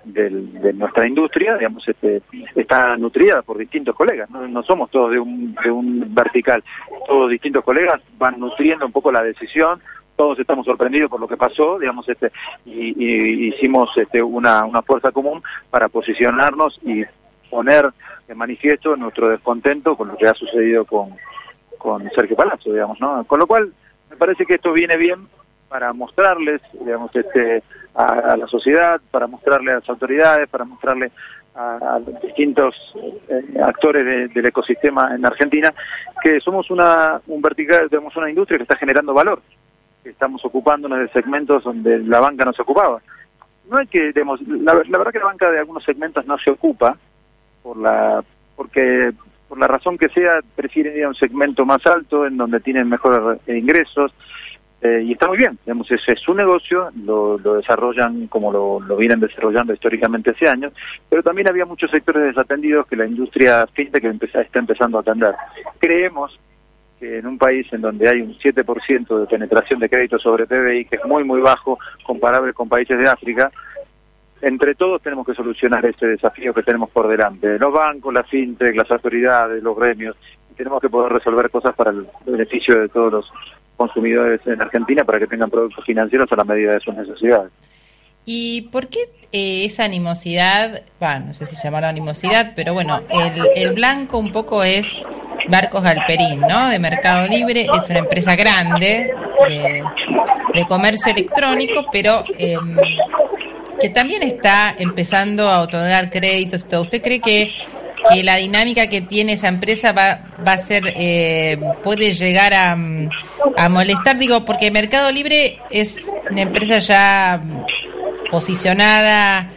de 0.05 0.72
nuestra 0.72 1.07
industria, 1.07 1.57
digamos, 1.57 1.86
este, 1.86 2.22
está 2.55 2.96
nutrida 2.96 3.42
por 3.42 3.59
distintos 3.59 3.94
colegas, 3.94 4.30
¿no? 4.30 4.62
somos 4.62 4.90
todos 4.90 5.11
de 5.11 5.18
un, 5.18 5.55
de 5.62 5.70
un 5.70 6.14
vertical, 6.14 6.64
todos 7.07 7.30
distintos 7.30 7.64
colegas 7.64 8.01
van 8.18 8.38
nutriendo 8.40 8.86
un 8.86 8.92
poco 8.92 9.12
la 9.12 9.22
decisión, 9.22 9.80
todos 10.16 10.38
estamos 10.38 10.66
sorprendidos 10.66 11.11
por 11.11 11.20
lo 11.20 11.28
que 11.28 11.36
pasó, 11.36 11.78
digamos, 11.78 12.09
este, 12.09 12.30
y, 12.64 13.48
hicimos 13.48 13.90
este, 13.96 14.22
una, 14.22 14.64
una 14.64 14.82
fuerza 14.82 15.12
común 15.12 15.42
para 15.70 15.88
posicionarnos 15.88 16.78
y 16.82 17.05
poner 17.48 17.90
en 18.28 18.38
manifiesto 18.38 18.96
nuestro 18.96 19.28
descontento 19.28 19.96
con 19.96 20.09
lo 20.09 20.16
que 20.16 20.28
ha 20.28 20.34
sucedido 20.34 20.84
con, 20.84 21.16
con 21.78 22.09
Sergio 22.11 22.36
Palazzo, 22.36 22.72
digamos, 22.72 23.01
¿no? 23.01 23.24
Con 23.24 23.40
lo 23.40 23.46
cual, 23.46 23.72
me 24.11 24.16
parece 24.16 24.44
que 24.44 24.55
esto 24.55 24.72
viene 24.72 24.96
bien 24.96 25.26
para 25.70 25.92
mostrarles, 25.92 26.60
digamos, 26.72 27.14
este, 27.14 27.62
a, 27.94 28.36
la 28.36 28.46
sociedad, 28.48 29.00
para 29.12 29.28
mostrarle 29.28 29.70
a 29.70 29.76
las 29.76 29.88
autoridades, 29.88 30.48
para 30.48 30.64
mostrarle 30.64 31.12
a, 31.54 32.00
los 32.04 32.20
distintos 32.20 32.74
eh, 33.28 33.60
actores 33.62 34.34
del 34.34 34.46
ecosistema 34.46 35.14
en 35.14 35.24
Argentina, 35.24 35.72
que 36.20 36.40
somos 36.40 36.70
una, 36.72 37.20
un 37.28 37.40
vertical, 37.40 37.88
tenemos 37.88 38.16
una 38.16 38.28
industria 38.28 38.58
que 38.58 38.64
está 38.64 38.76
generando 38.76 39.14
valor, 39.14 39.40
estamos 40.04 40.44
ocupándonos 40.44 40.98
de 40.98 41.08
segmentos 41.10 41.62
donde 41.62 42.00
la 42.00 42.18
banca 42.18 42.44
no 42.44 42.52
se 42.52 42.62
ocupaba. 42.62 43.00
No 43.70 43.78
hay 43.78 43.86
que, 43.86 44.08
digamos, 44.12 44.40
la, 44.42 44.74
verdad 44.74 45.12
que 45.12 45.20
la 45.20 45.26
banca 45.26 45.52
de 45.52 45.60
algunos 45.60 45.84
segmentos 45.84 46.26
no 46.26 46.36
se 46.38 46.50
ocupa, 46.50 46.96
por 47.62 47.76
la, 47.76 48.24
porque 48.56 49.12
por 49.48 49.56
la 49.56 49.68
razón 49.68 49.96
que 49.98 50.08
sea, 50.08 50.40
prefieren 50.56 50.96
ir 50.96 51.04
a 51.04 51.08
un 51.08 51.14
segmento 51.14 51.64
más 51.64 51.86
alto, 51.86 52.26
en 52.26 52.36
donde 52.36 52.58
tienen 52.58 52.88
mejores 52.88 53.38
ingresos, 53.46 54.12
eh, 54.82 55.02
y 55.04 55.12
está 55.12 55.28
muy 55.28 55.36
bien, 55.36 55.58
digamos, 55.66 55.90
ese 55.90 56.12
es 56.12 56.20
su 56.20 56.32
negocio, 56.32 56.88
lo, 57.04 57.36
desarrollan 57.36 58.28
como 58.28 58.50
lo, 58.50 58.96
vienen 58.96 59.20
desarrollando 59.20 59.74
históricamente 59.74 60.30
hace 60.30 60.48
años, 60.48 60.72
pero 61.08 61.22
también 61.22 61.48
había 61.48 61.66
muchos 61.66 61.90
sectores 61.90 62.22
desatendidos 62.22 62.86
que 62.86 62.96
la 62.96 63.06
industria 63.06 63.66
fintech 63.66 64.04
está 64.04 64.58
empezando 64.58 64.96
a 64.96 65.02
atender. 65.02 65.34
Creemos 65.78 66.38
que 66.98 67.18
en 67.18 67.26
un 67.26 67.36
país 67.36 67.70
en 67.72 67.82
donde 67.82 68.08
hay 68.08 68.22
un 68.22 68.34
7% 68.38 69.20
de 69.20 69.26
penetración 69.26 69.80
de 69.80 69.88
crédito 69.88 70.18
sobre 70.18 70.46
PBI, 70.46 70.86
que 70.86 70.96
es 70.96 71.04
muy, 71.04 71.24
muy 71.24 71.40
bajo, 71.42 71.78
comparable 72.04 72.54
con 72.54 72.68
países 72.68 72.98
de 72.98 73.08
África, 73.08 73.50
entre 74.40 74.74
todos 74.74 75.02
tenemos 75.02 75.26
que 75.26 75.34
solucionar 75.34 75.84
este 75.84 76.06
desafío 76.06 76.54
que 76.54 76.62
tenemos 76.62 76.88
por 76.88 77.06
delante. 77.06 77.58
Los 77.58 77.72
bancos, 77.72 78.14
la 78.14 78.22
fintech, 78.22 78.74
las 78.74 78.90
autoridades, 78.90 79.62
los 79.62 79.76
gremios, 79.76 80.16
tenemos 80.56 80.80
que 80.80 80.88
poder 80.88 81.12
resolver 81.12 81.50
cosas 81.50 81.74
para 81.74 81.90
el 81.90 82.06
beneficio 82.24 82.80
de 82.80 82.88
todos 82.88 83.12
los 83.12 83.32
consumidores 83.80 84.42
en 84.46 84.60
Argentina 84.60 85.04
para 85.04 85.18
que 85.18 85.26
tengan 85.26 85.48
productos 85.48 85.82
financieros 85.86 86.30
a 86.30 86.36
la 86.36 86.44
medida 86.44 86.74
de 86.74 86.80
sus 86.80 86.94
necesidades. 86.94 87.50
¿Y 88.26 88.68
por 88.70 88.88
qué 88.88 88.98
eh, 89.32 89.64
esa 89.64 89.84
animosidad, 89.84 90.82
bueno, 90.98 91.28
no 91.28 91.34
sé 91.34 91.46
si 91.46 91.56
llamarla 91.56 91.88
animosidad, 91.88 92.52
pero 92.54 92.74
bueno, 92.74 93.00
el, 93.56 93.72
blanco 93.72 94.18
un 94.18 94.32
poco 94.32 94.62
es 94.62 95.02
Barcos 95.48 95.82
Galperín, 95.82 96.40
¿no? 96.40 96.68
De 96.68 96.78
Mercado 96.78 97.26
Libre, 97.26 97.62
es 97.62 97.88
una 97.88 98.00
empresa 98.00 98.36
grande 98.36 99.14
de, 99.48 100.64
comercio 100.68 101.10
electrónico, 101.10 101.86
pero 101.90 102.22
em, 102.36 102.76
que 103.80 103.88
también 103.88 104.22
está 104.22 104.74
empezando 104.78 105.48
a 105.48 105.62
otorgar 105.62 106.10
créditos 106.10 106.66
y 106.66 106.68
todo. 106.68 106.82
¿Usted 106.82 107.00
cree 107.00 107.20
que, 107.20 107.50
que 108.09 108.22
la 108.22 108.36
dinámica 108.36 108.88
que 108.88 109.01
tiene 109.01 109.34
esa 109.34 109.48
empresa 109.48 109.92
va, 109.92 110.20
va 110.46 110.53
a 110.53 110.59
ser, 110.59 110.92
eh, 110.96 111.59
puede 111.82 112.14
llegar 112.14 112.55
a, 112.55 112.76
molestar? 113.68 114.18
Digo, 114.18 114.44
porque 114.44 114.70
Mercado 114.70 115.11
Libre 115.12 115.59
es 115.70 115.98
una 116.30 116.42
empresa 116.42 116.78
ya 116.78 117.42
posicionada, 118.30 119.51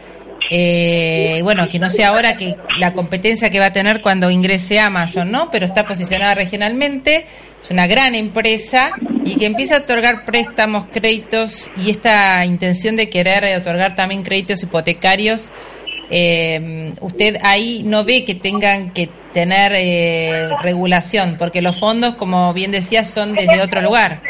eh, 0.50 1.40
bueno, 1.42 1.68
que 1.68 1.78
no 1.78 1.88
sé 1.88 2.04
ahora 2.04 2.36
que 2.36 2.56
la 2.78 2.92
competencia 2.92 3.50
que 3.50 3.58
va 3.58 3.66
a 3.66 3.72
tener 3.72 4.02
cuando 4.02 4.30
ingrese 4.30 4.78
Amazon, 4.78 5.30
¿no? 5.30 5.50
Pero 5.50 5.64
está 5.64 5.86
posicionada 5.86 6.34
regionalmente, 6.34 7.26
es 7.62 7.70
una 7.70 7.86
gran 7.86 8.14
empresa 8.14 8.92
y 9.24 9.36
que 9.36 9.46
empieza 9.46 9.76
a 9.76 9.78
otorgar 9.80 10.24
préstamos, 10.26 10.86
créditos 10.92 11.70
y 11.78 11.90
esta 11.90 12.44
intención 12.44 12.94
de 12.94 13.08
querer 13.08 13.56
otorgar 13.56 13.94
también 13.94 14.22
créditos 14.22 14.62
hipotecarios. 14.62 15.50
Eh, 16.10 16.92
usted 17.00 17.36
ahí 17.42 17.82
no 17.84 18.04
ve 18.04 18.24
que 18.24 18.34
tengan 18.34 18.92
que 18.92 19.08
tener 19.32 19.72
eh, 19.74 20.48
regulación, 20.62 21.36
porque 21.38 21.60
los 21.60 21.78
fondos, 21.78 22.14
como 22.14 22.52
bien 22.54 22.70
decía, 22.70 23.04
son 23.04 23.34
desde 23.34 23.60
otro 23.62 23.82
lugar. 23.82 24.20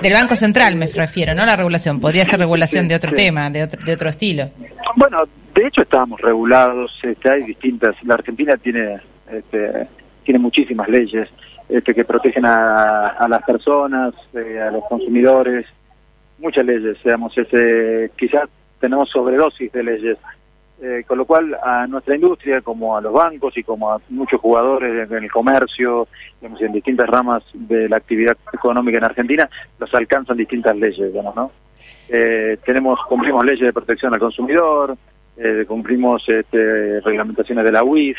Del 0.00 0.12
Banco 0.12 0.36
Central 0.36 0.76
me 0.76 0.86
refiero, 0.86 1.34
¿no? 1.34 1.44
La 1.44 1.56
regulación. 1.56 2.00
Podría 2.00 2.24
ser 2.24 2.38
regulación 2.38 2.86
de 2.86 2.94
otro 2.94 3.12
tema, 3.12 3.50
de 3.50 3.64
otro, 3.64 3.84
de 3.84 3.92
otro 3.92 4.08
estilo. 4.08 4.50
Bueno, 4.94 5.24
de 5.54 5.66
hecho 5.66 5.82
estábamos 5.82 6.20
regulados, 6.20 6.92
este, 7.02 7.28
hay 7.28 7.42
distintas. 7.42 7.96
La 8.04 8.14
Argentina 8.14 8.56
tiene, 8.56 9.00
este, 9.30 9.88
tiene 10.24 10.38
muchísimas 10.38 10.88
leyes 10.88 11.28
este, 11.68 11.94
que 11.94 12.04
protegen 12.04 12.46
a, 12.46 13.26
las 13.28 13.42
personas, 13.42 14.14
eh, 14.34 14.60
a 14.60 14.70
los 14.70 14.84
consumidores, 14.84 15.66
muchas 16.38 16.64
leyes, 16.64 16.96
digamos, 17.02 17.36
este, 17.36 18.10
quizás 18.16 18.48
tenemos 18.80 19.10
sobredosis 19.10 19.72
de 19.72 19.82
leyes 19.82 20.18
eh, 20.80 21.02
con 21.08 21.18
lo 21.18 21.24
cual 21.24 21.56
a 21.60 21.88
nuestra 21.88 22.14
industria, 22.14 22.60
como 22.60 22.96
a 22.96 23.00
los 23.00 23.12
bancos 23.12 23.56
y 23.56 23.64
como 23.64 23.90
a 23.90 24.00
muchos 24.10 24.40
jugadores 24.40 25.10
en 25.10 25.24
el 25.24 25.30
comercio, 25.30 26.06
digamos, 26.40 26.62
en 26.62 26.70
distintas 26.70 27.08
ramas 27.08 27.42
de 27.52 27.88
la 27.88 27.96
actividad 27.96 28.36
económica 28.52 28.98
en 28.98 29.04
Argentina, 29.04 29.50
los 29.80 29.92
alcanzan 29.92 30.36
distintas 30.36 30.76
leyes, 30.76 31.12
digamos, 31.12 31.34
¿no? 31.34 31.50
Eh, 32.08 32.58
tenemos, 32.64 33.00
cumplimos 33.08 33.44
leyes 33.44 33.66
de 33.66 33.72
protección 33.72 34.14
al 34.14 34.20
consumidor, 34.20 34.96
eh, 35.36 35.64
cumplimos 35.66 36.22
este, 36.28 37.00
reglamentaciones 37.00 37.64
de 37.64 37.72
la 37.72 37.82
UIF, 37.82 38.18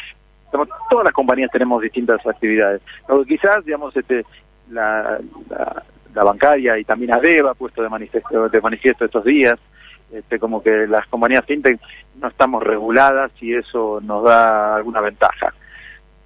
todas 0.51 1.05
las 1.05 1.13
compañías 1.13 1.51
tenemos 1.51 1.81
distintas 1.81 2.25
actividades. 2.27 2.81
Quizás, 3.25 3.63
digamos, 3.63 3.95
este, 3.95 4.25
la, 4.69 5.17
la, 6.13 6.23
bancaria 6.23 6.77
y 6.77 6.83
también 6.83 7.13
ADEVA 7.13 7.51
ha 7.51 7.55
puesto 7.55 7.81
de 7.81 7.87
manifiesto, 7.87 8.49
de 8.49 8.61
manifiesto 8.61 9.05
estos 9.05 9.23
días, 9.23 9.57
este, 10.11 10.39
como 10.39 10.61
que 10.61 10.87
las 10.87 11.07
compañías 11.07 11.45
fintech 11.45 11.79
no 12.19 12.27
estamos 12.27 12.63
reguladas 12.63 13.31
y 13.41 13.53
eso 13.53 13.99
nos 14.01 14.23
da 14.23 14.75
alguna 14.75 15.01
ventaja. 15.01 15.53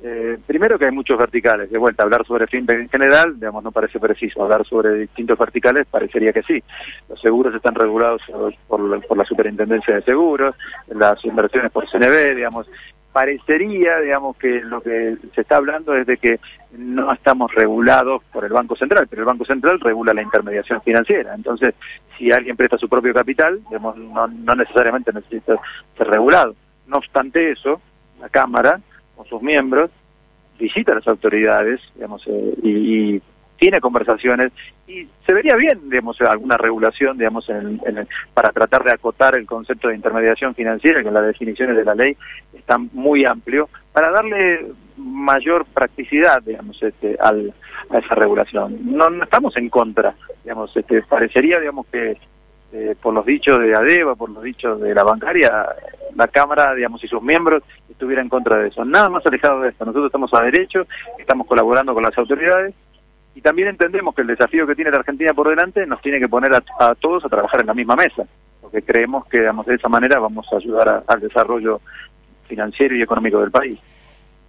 Eh, 0.06 0.38
primero 0.46 0.78
que 0.78 0.86
hay 0.86 0.92
muchos 0.92 1.18
verticales, 1.18 1.72
de 1.72 1.78
vuelta, 1.78 2.04
hablar 2.04 2.26
sobre 2.26 2.48
fintech 2.48 2.78
en 2.78 2.90
general, 2.90 3.36
digamos, 3.36 3.64
no 3.64 3.72
parece 3.72 4.00
preciso, 4.00 4.44
hablar 4.44 4.66
sobre 4.66 4.96
distintos 4.96 5.38
verticales 5.38 5.88
parecería 5.88 6.34
que 6.34 6.44
sí. 6.44 6.62
Los 7.08 7.22
seguros 7.22 7.56
están 7.56 7.76
regulados 7.76 8.22
por, 8.68 9.02
por 9.08 9.18
la 9.18 9.26
Superintendencia 9.26 9.96
de 9.96 10.02
Seguros, 10.02 10.56
las 10.88 11.24
inversiones 11.24 11.72
por 11.72 11.90
CNB, 11.90 12.36
digamos, 12.36 12.68
parecería, 13.14 14.00
digamos, 14.00 14.36
que 14.38 14.62
lo 14.62 14.82
que 14.82 15.16
se 15.34 15.42
está 15.42 15.58
hablando 15.58 15.96
es 15.96 16.08
de 16.08 16.18
que 16.18 16.40
no 16.72 17.14
estamos 17.14 17.54
regulados 17.54 18.24
por 18.34 18.44
el 18.44 18.52
Banco 18.52 18.76
Central, 18.76 19.08
pero 19.08 19.22
el 19.22 19.28
Banco 19.28 19.46
Central 19.46 19.80
regula 19.80 20.16
la 20.16 20.24
intermediación 20.24 20.82
financiera. 20.82 21.36
Entonces, 21.36 21.76
si 22.18 22.32
alguien 22.32 22.58
presta 22.58 22.78
su 22.78 22.90
propio 22.90 23.14
capital, 23.14 23.62
digamos, 23.70 23.96
no, 23.98 24.56
necesariamente 24.56 25.14
necesita 25.14 25.56
ser 25.96 26.08
regulado. 26.08 26.56
No 26.88 26.98
obstante 26.98 27.52
eso, 27.52 27.80
la 28.20 28.30
Cámara, 28.30 28.82
con 29.16 29.28
sus 29.28 29.42
miembros, 29.42 29.92
visita 30.58 30.94
a 30.94 30.96
las 30.96 31.08
autoridades, 31.08 31.80
digamos, 31.94 32.24
eh, 32.28 32.56
y 32.64 33.22
tiene 33.64 33.80
conversaciones 33.80 34.52
y 34.90 35.08
se 35.26 35.32
vería 35.32 35.56
bien, 35.56 35.90
digamos, 35.90 36.20
alguna 36.20 36.58
regulación, 36.58 37.18
digamos, 37.18 37.48
en, 37.48 37.80
para 38.34 38.52
tratar 38.52 38.84
de 38.84 38.92
acotar 38.92 39.36
el 39.36 39.46
concepto 39.46 39.88
de 39.88 39.96
intermediación 39.96 40.54
financiera, 40.54 41.02
que 41.02 41.08
en 41.08 41.14
las 41.14 41.28
definiciones 41.28 41.78
de 41.78 41.86
la 41.86 41.96
ley 41.96 42.18
está 42.54 42.78
muy 42.78 43.24
amplio, 43.24 43.70
para 43.94 44.12
darle 44.12 44.66
mayor 44.98 45.64
practicidad, 45.74 46.44
digamos, 46.44 46.84
este, 46.84 47.16
al, 47.22 47.54
a 47.90 48.00
esa 48.00 48.16
regulación. 48.16 48.80
No, 48.84 49.10
no 49.10 49.24
estamos 49.24 49.56
en 49.56 49.70
contra, 49.70 50.14
digamos, 50.44 50.76
este, 50.76 51.02
parecería, 51.04 51.62
digamos, 51.62 51.86
que 51.88 52.18
eh, 52.74 52.96
por 53.02 53.14
los 53.14 53.26
dichos 53.26 53.62
de 53.62 53.74
ADEVA, 53.74 54.16
por 54.16 54.30
los 54.30 54.44
dichos 54.44 54.82
de 54.82 54.94
la 54.94 55.06
bancaria, 55.06 55.68
la 56.18 56.28
Cámara, 56.28 56.76
digamos, 56.76 57.02
y 57.02 57.08
sus 57.08 57.24
miembros 57.24 57.64
estuvieran 57.90 58.26
en 58.26 58.30
contra 58.30 58.58
de 58.58 58.68
eso. 58.68 58.84
Nada 58.84 59.08
más 59.08 59.26
alejado 59.26 59.62
de 59.62 59.70
esto. 59.70 59.86
Nosotros 59.86 60.08
estamos 60.08 60.34
a 60.34 60.42
derecho, 60.42 60.86
estamos 61.18 61.48
colaborando 61.48 61.94
con 61.94 62.04
las 62.04 62.18
autoridades 62.18 62.76
y 63.36 63.42
también 63.42 63.70
entendemos 63.70 64.14
que 64.14 64.22
el 64.22 64.28
desafío 64.28 64.68
que 64.68 64.76
tiene 64.76 64.92
la 64.92 64.98
Argentina 64.98 65.34
por 65.34 65.50
delante 65.50 65.86
nos 65.86 66.02
tiene 66.02 66.20
que 66.20 66.28
poner 66.28 66.54
a, 66.54 66.96
todos 66.96 67.26
a 67.26 67.30
trabajar 67.30 67.62
en 67.62 67.68
la 67.68 67.74
misma 67.74 67.96
mesa, 67.96 68.24
porque 68.62 68.82
creemos 68.82 69.26
que 69.28 69.40
digamos, 69.40 69.66
de 69.66 69.76
esa 69.76 69.90
manera 69.90 70.20
vamos 70.20 70.46
a 70.52 70.58
ayudar 70.58 71.04
al 71.06 71.20
desarrollo 71.20 71.82
financiero 72.48 72.96
y 72.96 73.02
económico 73.02 73.40
del 73.40 73.52
país. 73.52 73.80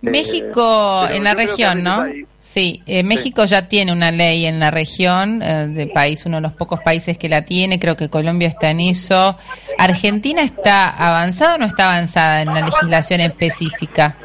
Eh, 0.03 0.11
México 0.11 1.07
en 1.11 1.25
la 1.25 1.33
región, 1.33 1.83
¿no? 1.83 2.05
sí, 2.39 2.83
eh, 2.87 3.03
México 3.03 3.47
ya 3.47 3.69
tiene 3.69 3.91
una 3.91 4.11
ley 4.11 4.45
en 4.45 4.61
la 4.61 4.71
región 4.71 5.41
eh, 5.41 5.69
de 5.69 5.87
país, 5.87 6.27
uno 6.27 6.37
de 6.37 6.43
los 6.43 6.53
pocos 6.53 6.81
países 6.81 7.17
que 7.17 7.31
la 7.31 7.47
tiene, 7.47 7.81
creo 7.81 7.97
que 7.97 8.11
Colombia 8.11 8.49
está 8.49 8.71
en 8.71 8.81
eso. 8.81 9.39
¿Argentina 9.79 10.43
está 10.43 10.91
avanzada 10.91 11.55
o 11.55 11.59
no 11.59 11.65
está 11.65 11.91
avanzada 11.91 12.43
en 12.43 12.49
la 12.49 12.61
legislación 12.67 13.21
específica? 13.21 14.17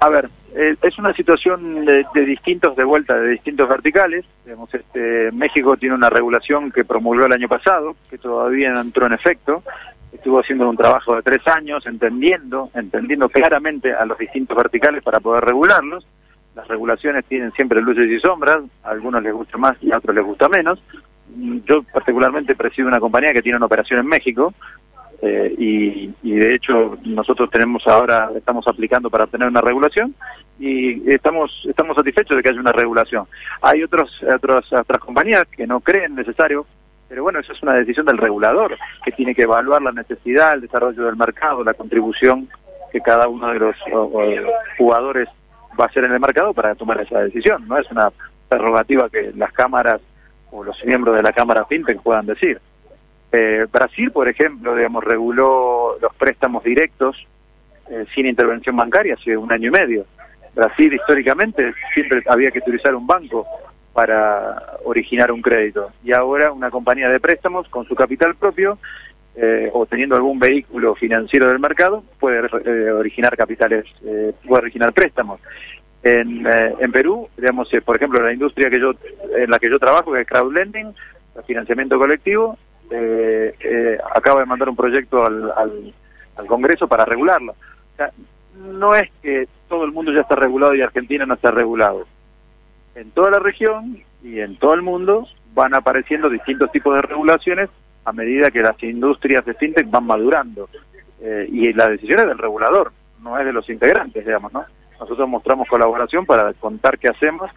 a 0.00 0.08
ver, 0.08 0.28
eh, 0.54 0.76
es 0.82 0.98
una 0.98 1.14
situación 1.14 1.86
de, 1.86 2.04
distintos, 2.26 2.76
de 2.76 2.84
vuelta, 2.84 3.16
de 3.16 3.30
distintos 3.30 3.68
verticales. 3.68 4.24
Digamos, 4.44 4.72
este, 4.74 5.32
México 5.32 5.76
tiene 5.76 5.94
una 5.94 6.10
regulación 6.10 6.70
que 6.70 6.84
promulgó 6.84 7.24
el 7.26 7.32
año 7.32 7.48
pasado, 7.48 7.96
que 8.10 8.18
todavía 8.18 8.70
no 8.70 8.80
entró 8.80 9.06
en 9.06 9.14
efecto. 9.14 9.62
Estuvo 10.12 10.40
haciendo 10.40 10.68
un 10.68 10.76
trabajo 10.76 11.16
de 11.16 11.22
tres 11.22 11.46
años, 11.46 11.86
entendiendo, 11.86 12.70
entendiendo 12.74 13.30
claramente 13.30 13.94
a 13.94 14.04
los 14.04 14.18
distintos 14.18 14.56
verticales 14.56 15.02
para 15.02 15.20
poder 15.20 15.42
regularlos. 15.44 16.06
Las 16.54 16.68
regulaciones 16.68 17.24
tienen 17.24 17.50
siempre 17.52 17.80
luces 17.80 18.10
y 18.10 18.20
sombras, 18.20 18.58
a 18.84 18.90
algunos 18.90 19.22
les 19.22 19.32
gusta 19.32 19.56
más 19.56 19.82
y 19.82 19.90
a 19.90 19.96
otros 19.96 20.14
les 20.14 20.24
gusta 20.24 20.50
menos. 20.50 20.82
Yo 21.64 21.82
particularmente 21.84 22.54
presido 22.54 22.88
una 22.88 23.00
compañía 23.00 23.32
que 23.32 23.40
tiene 23.40 23.56
una 23.56 23.66
operación 23.66 24.00
en 24.00 24.06
México, 24.06 24.52
eh, 25.24 25.54
y, 25.56 26.32
de 26.32 26.54
hecho 26.56 26.98
nosotros 27.04 27.48
tenemos 27.50 27.86
ahora 27.86 28.30
estamos 28.36 28.66
aplicando 28.66 29.08
para 29.08 29.24
obtener 29.24 29.46
una 29.46 29.60
regulación 29.60 30.14
y 30.58 31.08
estamos 31.08 31.50
estamos 31.68 31.96
satisfechos 31.96 32.36
de 32.36 32.42
que 32.42 32.48
haya 32.48 32.60
una 32.60 32.72
regulación. 32.72 33.26
Hay 33.60 33.84
otros 33.84 34.10
otras 34.22 34.72
otras 34.72 35.00
compañías 35.00 35.44
que 35.46 35.66
no 35.66 35.80
creen 35.80 36.16
necesario 36.16 36.66
pero 37.08 37.22
bueno 37.22 37.38
eso 37.38 37.52
es 37.52 37.62
una 37.62 37.74
decisión 37.74 38.06
del 38.06 38.18
regulador 38.18 38.76
que 39.04 39.12
tiene 39.12 39.34
que 39.34 39.42
evaluar 39.42 39.80
la 39.82 39.92
necesidad 39.92 40.54
el 40.54 40.62
desarrollo 40.62 41.04
del 41.04 41.16
mercado 41.16 41.62
la 41.62 41.74
contribución 41.74 42.48
que 42.90 43.00
cada 43.00 43.28
uno 43.28 43.52
de 43.52 43.60
los 43.60 43.76
jugadores 44.76 45.28
va 45.78 45.84
a 45.84 45.88
hacer 45.88 46.04
en 46.04 46.12
el 46.12 46.20
mercado 46.20 46.52
para 46.52 46.74
tomar 46.74 47.00
esa 47.00 47.20
decisión. 47.20 47.66
No 47.68 47.78
es 47.78 47.88
una 47.90 48.10
prerrogativa 48.48 49.08
que 49.08 49.32
las 49.36 49.52
cámaras 49.52 50.00
o 50.50 50.64
los 50.64 50.76
miembros 50.84 51.16
de 51.16 51.22
la 51.22 51.32
cámara 51.32 51.64
fintech 51.64 52.02
puedan 52.02 52.26
decir 52.26 52.60
eh, 53.32 53.66
Brasil, 53.72 54.10
por 54.12 54.28
ejemplo, 54.28 54.76
digamos, 54.76 55.02
reguló 55.02 55.96
los 56.00 56.14
préstamos 56.16 56.62
directos 56.62 57.16
eh, 57.90 58.04
sin 58.14 58.26
intervención 58.26 58.76
bancaria 58.76 59.14
hace 59.14 59.36
un 59.36 59.50
año 59.50 59.68
y 59.68 59.72
medio. 59.72 60.04
Brasil, 60.54 60.92
históricamente, 60.92 61.72
siempre 61.94 62.22
había 62.26 62.50
que 62.50 62.58
utilizar 62.58 62.94
un 62.94 63.06
banco 63.06 63.46
para 63.94 64.76
originar 64.84 65.32
un 65.32 65.40
crédito. 65.40 65.90
Y 66.04 66.12
ahora 66.12 66.52
una 66.52 66.70
compañía 66.70 67.08
de 67.08 67.20
préstamos 67.20 67.66
con 67.68 67.86
su 67.86 67.94
capital 67.94 68.34
propio 68.34 68.78
eh, 69.34 69.70
o 69.72 69.86
teniendo 69.86 70.14
algún 70.14 70.38
vehículo 70.38 70.94
financiero 70.94 71.48
del 71.48 71.58
mercado, 71.58 72.04
puede 72.20 72.46
eh, 72.66 72.90
originar 72.90 73.34
capitales, 73.34 73.86
puede 74.46 74.62
originar 74.62 74.92
préstamos. 74.92 75.40
En, 76.02 76.46
en 76.46 76.92
Perú, 76.92 77.28
digamos, 77.36 77.70
por 77.84 77.96
ejemplo, 77.96 78.20
la 78.20 78.32
industria 78.32 78.68
que 78.68 78.80
yo, 78.80 78.92
en 79.36 79.48
la 79.50 79.58
que 79.58 79.70
yo 79.70 79.78
trabajo, 79.78 80.12
que 80.12 80.22
es 80.22 80.26
crowdlending, 80.26 80.92
el 81.36 81.42
financiamiento 81.44 81.96
colectivo, 81.96 82.58
acaba 84.14 84.40
de 84.40 84.46
mandar 84.46 84.68
un 84.68 84.76
proyecto 84.76 85.24
al, 85.24 85.50
al, 85.56 85.94
al 86.36 86.46
Congreso 86.46 86.86
para 86.86 87.04
regularlo. 87.04 87.52
O 87.52 87.96
sea, 87.96 88.10
no 88.56 88.94
es 88.94 89.10
que 89.22 89.48
todo 89.68 89.84
el 89.84 89.92
mundo 89.92 90.12
ya 90.12 90.20
está 90.20 90.34
regulado 90.34 90.74
y 90.74 90.82
Argentina 90.82 91.24
no 91.26 91.34
está 91.34 91.50
regulado. 91.50 92.06
En 92.94 93.10
toda 93.10 93.30
la 93.30 93.38
región 93.38 94.02
y 94.22 94.40
en 94.40 94.56
todo 94.58 94.74
el 94.74 94.82
mundo 94.82 95.26
van 95.54 95.74
apareciendo 95.74 96.28
distintos 96.28 96.70
tipos 96.72 96.94
de 96.94 97.02
regulaciones 97.02 97.70
a 98.04 98.12
medida 98.12 98.50
que 98.50 98.60
las 98.60 98.80
industrias 98.82 99.44
de 99.44 99.54
fintech 99.54 99.88
van 99.90 100.04
madurando. 100.04 100.68
Eh, 101.20 101.46
y 101.50 101.72
la 101.72 101.88
decisión 101.88 102.18
es 102.20 102.26
del 102.26 102.38
regulador, 102.38 102.92
no 103.22 103.38
es 103.38 103.46
de 103.46 103.52
los 103.52 103.68
integrantes, 103.70 104.26
digamos, 104.26 104.52
¿no? 104.52 104.64
Nosotros 104.98 105.28
mostramos 105.28 105.68
colaboración 105.68 106.26
para 106.26 106.52
contar 106.54 106.98
qué 106.98 107.08
hacemos, 107.08 107.50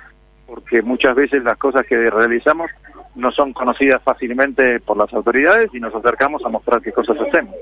porque 0.46 0.82
muchas 0.82 1.16
veces 1.16 1.44
las 1.44 1.58
cosas 1.58 1.86
que 1.88 2.10
realizamos 2.10 2.70
no 3.16 3.32
son 3.32 3.54
conocidas 3.54 4.02
fácilmente 4.04 4.80
por 4.80 4.98
las 4.98 5.12
autoridades 5.14 5.70
y 5.74 5.80
nos 5.80 5.94
acercamos 5.96 6.44
a 6.46 6.50
mostrar 6.50 6.82
qué 6.82 6.92
cosas 6.92 7.18
hacemos. 7.28 7.56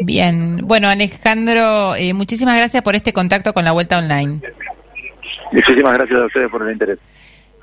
Bien, 0.00 0.58
bueno 0.64 0.88
Alejandro, 0.88 1.94
eh, 1.94 2.12
muchísimas 2.14 2.56
gracias 2.56 2.82
por 2.82 2.94
este 2.94 3.12
contacto 3.12 3.52
con 3.52 3.64
la 3.64 3.72
Vuelta 3.72 3.98
Online. 3.98 4.40
Muchísimas 5.52 5.94
gracias 5.94 6.20
a 6.20 6.26
ustedes 6.26 6.48
por 6.50 6.62
el 6.62 6.72
interés. 6.72 6.98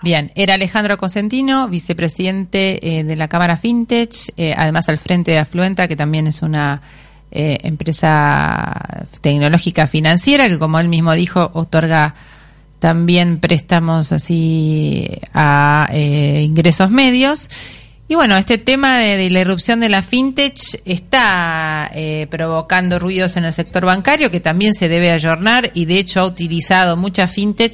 Bien, 0.02 0.32
era 0.36 0.54
Alejandro 0.54 0.98
Cosentino, 0.98 1.68
vicepresidente 1.70 3.00
eh, 3.00 3.04
de 3.04 3.16
la 3.16 3.28
Cámara 3.28 3.58
Fintech, 3.58 4.14
eh, 4.38 4.54
además 4.56 4.90
al 4.90 4.98
frente 4.98 5.32
de 5.32 5.40
Afluenta, 5.40 5.88
que 5.88 5.96
también 5.96 6.28
es 6.28 6.44
una 6.44 6.82
eh, 7.32 7.58
empresa 7.64 9.08
tecnológica 9.22 9.88
financiera 9.88 10.50
que, 10.50 10.60
como 10.60 10.80
él 10.80 10.88
mismo 10.88 11.14
dijo, 11.14 11.50
otorga 11.54 12.14
también 12.80 13.40
préstamos 13.40 14.12
así 14.12 15.08
a 15.34 15.90
ingresos 15.94 16.90
medios. 16.92 17.50
Y 18.10 18.16
bueno, 18.16 18.38
este 18.38 18.58
tema 18.58 19.00
de, 19.00 19.30
la 19.30 19.42
irrupción 19.42 19.80
de 19.80 19.90
la 19.90 20.02
fintech 20.02 20.82
está 20.86 21.92
provocando 22.30 23.00
ruidos 23.00 23.36
en 23.36 23.46
el 23.46 23.54
sector 23.54 23.86
bancario 23.86 24.32
que 24.32 24.40
también 24.40 24.74
se 24.74 24.88
debe 24.88 25.12
ayornar 25.12 25.72
y 25.74 25.86
de 25.86 26.00
hecho 26.00 26.22
ha 26.22 26.26
utilizado 26.26 26.96
mucha 26.96 27.28
fintech 27.28 27.74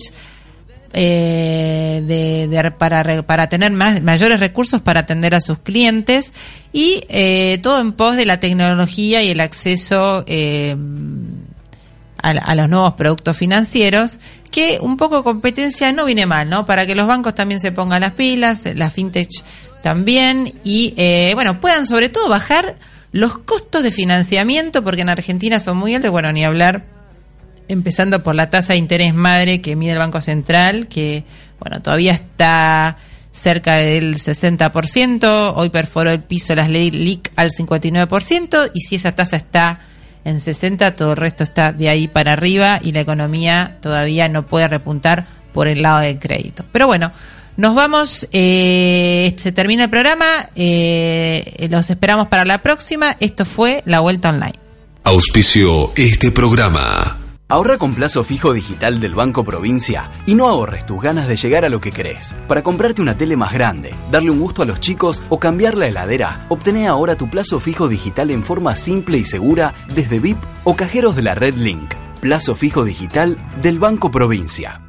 eh, 0.96 2.04
de, 2.06 2.72
para, 2.78 3.24
para 3.24 3.50
tener 3.50 3.72
más, 3.72 4.04
mayores 4.04 4.40
recursos 4.40 4.80
para 4.80 5.00
atender 5.00 5.34
a 5.34 5.42
sus 5.42 5.58
clientes 5.58 6.32
y 6.72 7.04
eh, 7.10 7.58
todo 7.64 7.82
en 7.82 7.94
pos 7.94 8.16
de 8.16 8.28
la 8.28 8.40
tecnología 8.40 9.24
y 9.24 9.30
el 9.30 9.40
acceso 9.40 10.24
eh, 12.24 12.40
a, 12.42 12.56
los 12.56 12.70
nuevos 12.70 12.94
productos 12.94 13.38
financieros, 13.38 14.20
que 14.52 14.78
un 14.82 14.98
poco 14.98 15.18
de 15.18 15.24
competencia 15.24 15.92
no 15.92 16.06
viene 16.06 16.26
mal, 16.26 16.50
¿no? 16.50 16.66
Para 16.66 16.86
que 16.86 16.96
los 16.96 17.08
bancos 17.08 17.36
también 17.36 17.60
se 17.60 17.72
pongan 17.72 18.02
las 18.02 18.14
pilas, 18.14 18.64
la 18.76 18.90
fintech 18.90 19.30
también, 19.82 20.54
y 20.64 20.94
eh, 20.98 21.32
bueno, 21.36 21.60
puedan 21.60 21.86
sobre 21.86 22.10
todo 22.10 22.30
bajar 22.30 22.76
los 23.12 23.38
costos 23.40 23.84
de 23.84 23.92
financiamiento, 23.92 24.84
porque 24.84 25.02
en 25.02 25.10
Argentina 25.10 25.60
son 25.60 25.78
muy 25.78 25.94
altos, 25.96 26.12
bueno, 26.12 26.32
ni 26.32 26.46
hablar 26.46 26.86
empezando 27.68 28.24
por 28.24 28.36
la 28.36 28.50
tasa 28.50 28.74
de 28.74 28.80
interés 28.80 29.14
madre 29.14 29.62
que 29.62 29.76
mide 29.76 29.94
el 29.94 29.98
Banco 29.98 30.22
Central, 30.22 30.88
que 30.88 31.24
bueno, 31.60 31.82
todavía 31.82 32.14
está 32.14 32.98
cerca 33.32 33.76
del 33.76 34.16
60%, 34.16 35.54
hoy 35.56 35.70
perforó 35.70 36.12
el 36.12 36.22
piso 36.22 36.50
de 36.50 36.58
las 36.58 36.70
leyes 36.70 36.94
LIC 36.94 37.32
al 37.36 37.52
59%, 37.52 38.72
y 38.74 38.82
si 38.82 38.96
esa 38.96 39.14
tasa 39.14 39.38
está 39.38 39.80
en 40.26 40.40
60, 40.40 40.96
todo 40.96 41.12
el 41.12 41.18
resto 41.18 41.44
está 41.44 41.72
de 41.72 41.90
ahí 41.90 42.08
para 42.08 42.34
arriba 42.34 42.80
y 42.82 42.92
la 42.92 43.02
economía 43.02 43.78
todavía 43.82 44.30
no 44.30 44.48
puede 44.48 44.68
repuntar 44.68 45.28
por 45.54 45.68
el 45.68 45.82
lado 45.82 46.00
del 46.00 46.20
crédito. 46.20 46.66
Pero 46.72 46.88
bueno, 46.88 47.12
nos 47.58 47.76
vamos, 47.76 48.28
eh, 48.32 49.34
se 49.38 49.52
termina 49.52 49.86
el 49.86 49.90
programa, 49.90 50.26
eh, 50.56 51.68
los 51.70 51.90
esperamos 51.90 52.28
para 52.28 52.46
la 52.46 52.62
próxima. 52.62 53.16
Esto 53.20 53.46
fue 53.46 53.84
La 53.86 54.00
Vuelta 54.00 54.30
Online. 54.30 54.56
Auspicio 55.04 55.92
este 55.96 56.32
programa. 56.32 57.23
Ahorra 57.54 57.78
con 57.78 57.94
plazo 57.94 58.24
fijo 58.24 58.52
digital 58.52 59.00
del 59.00 59.14
Banco 59.14 59.44
Provincia 59.44 60.10
y 60.26 60.34
no 60.34 60.48
ahorres 60.50 60.88
tus 60.88 61.00
ganas 61.00 61.28
de 61.28 61.38
llegar 61.38 61.64
a 61.66 61.70
lo 61.70 61.80
que 61.80 61.92
querés. 61.92 62.36
Para 62.48 62.64
comprarte 62.64 63.00
una 63.00 63.16
tele 63.16 63.38
más 63.38 63.54
grande, 63.54 63.96
darle 64.10 64.32
un 64.32 64.40
gusto 64.40 64.64
a 64.64 64.66
los 64.66 64.80
chicos 64.80 65.22
o 65.30 65.38
cambiar 65.38 65.78
la 65.78 65.88
heladera, 65.88 66.48
obtené 66.50 66.88
ahora 66.88 67.16
tu 67.16 67.30
plazo 67.30 67.60
fijo 67.60 67.88
digital 67.88 68.32
en 68.32 68.44
forma 68.44 68.76
simple 68.76 69.20
y 69.20 69.26
segura 69.26 69.76
desde 69.94 70.20
VIP 70.20 70.40
o 70.64 70.76
cajeros 70.76 71.16
de 71.16 71.22
la 71.22 71.36
Red 71.36 71.54
Link. 71.54 71.94
Plazo 72.22 72.56
fijo 72.56 72.86
digital 72.86 73.38
del 73.62 73.78
Banco 73.78 74.10
Provincia. 74.10 74.83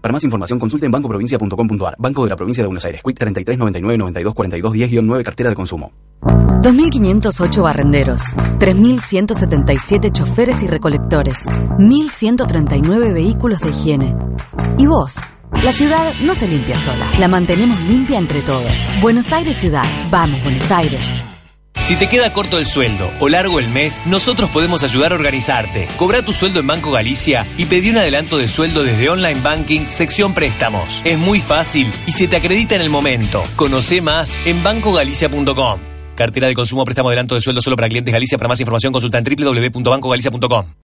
Para 0.00 0.12
más 0.12 0.24
información 0.24 0.58
consulte 0.58 0.86
en 0.86 0.92
bancoprovincia.com.ar. 0.92 1.96
Banco 1.98 2.24
de 2.24 2.30
la 2.30 2.36
Provincia 2.36 2.62
de 2.62 2.68
Buenos 2.68 2.84
Aires. 2.84 3.02
Quit 3.04 3.18
33 3.18 3.58
99 3.58 3.98
92 3.98 4.34
42 4.34 4.74
10-9 4.74 5.22
Cartera 5.22 5.50
de 5.50 5.56
Consumo. 5.56 5.92
2.508 6.22 7.62
barrenderos, 7.62 8.20
3.177 8.58 10.12
choferes 10.12 10.62
y 10.62 10.66
recolectores, 10.66 11.38
1.139 11.46 13.14
vehículos 13.14 13.60
de 13.60 13.70
higiene. 13.70 14.14
¿Y 14.76 14.86
vos? 14.86 15.16
La 15.64 15.72
ciudad 15.72 16.12
no 16.24 16.34
se 16.34 16.46
limpia 16.46 16.74
sola, 16.76 17.10
la 17.18 17.28
mantenemos 17.28 17.80
limpia 17.84 18.18
entre 18.18 18.42
todos. 18.42 18.88
Buenos 19.00 19.32
Aires 19.32 19.56
Ciudad, 19.56 19.84
vamos 20.10 20.42
Buenos 20.42 20.70
Aires. 20.70 21.00
Si 21.84 21.96
te 21.96 22.08
queda 22.08 22.32
corto 22.32 22.58
el 22.58 22.66
sueldo 22.66 23.10
o 23.18 23.28
largo 23.28 23.58
el 23.58 23.68
mes, 23.68 24.02
nosotros 24.06 24.48
podemos 24.50 24.82
ayudar 24.84 25.12
a 25.12 25.16
organizarte. 25.16 25.88
Cobra 25.96 26.24
tu 26.24 26.32
sueldo 26.32 26.60
en 26.60 26.66
Banco 26.68 26.92
Galicia 26.92 27.46
y 27.56 27.64
pedí 27.64 27.90
un 27.90 27.98
adelanto 27.98 28.38
de 28.38 28.46
sueldo 28.46 28.84
desde 28.84 29.10
Online 29.10 29.40
Banking, 29.40 29.86
sección 29.88 30.32
préstamos. 30.32 31.02
Es 31.04 31.18
muy 31.18 31.40
fácil 31.40 31.90
y 32.06 32.12
se 32.12 32.28
te 32.28 32.36
acredita 32.36 32.76
en 32.76 32.82
el 32.82 32.90
momento. 32.90 33.42
Conoce 33.56 34.00
más 34.00 34.38
en 34.44 34.62
bancogalicia.com. 34.62 35.80
Cartera 36.14 36.48
de 36.48 36.54
consumo, 36.54 36.84
préstamo 36.84 37.08
adelanto 37.08 37.34
de 37.34 37.40
sueldo 37.40 37.60
solo 37.60 37.76
para 37.76 37.88
clientes 37.88 38.12
Galicia. 38.12 38.38
Para 38.38 38.48
más 38.48 38.60
información 38.60 38.92
consulta 38.92 39.18
en 39.18 39.24
www.bancogalicia.com. 39.24 40.74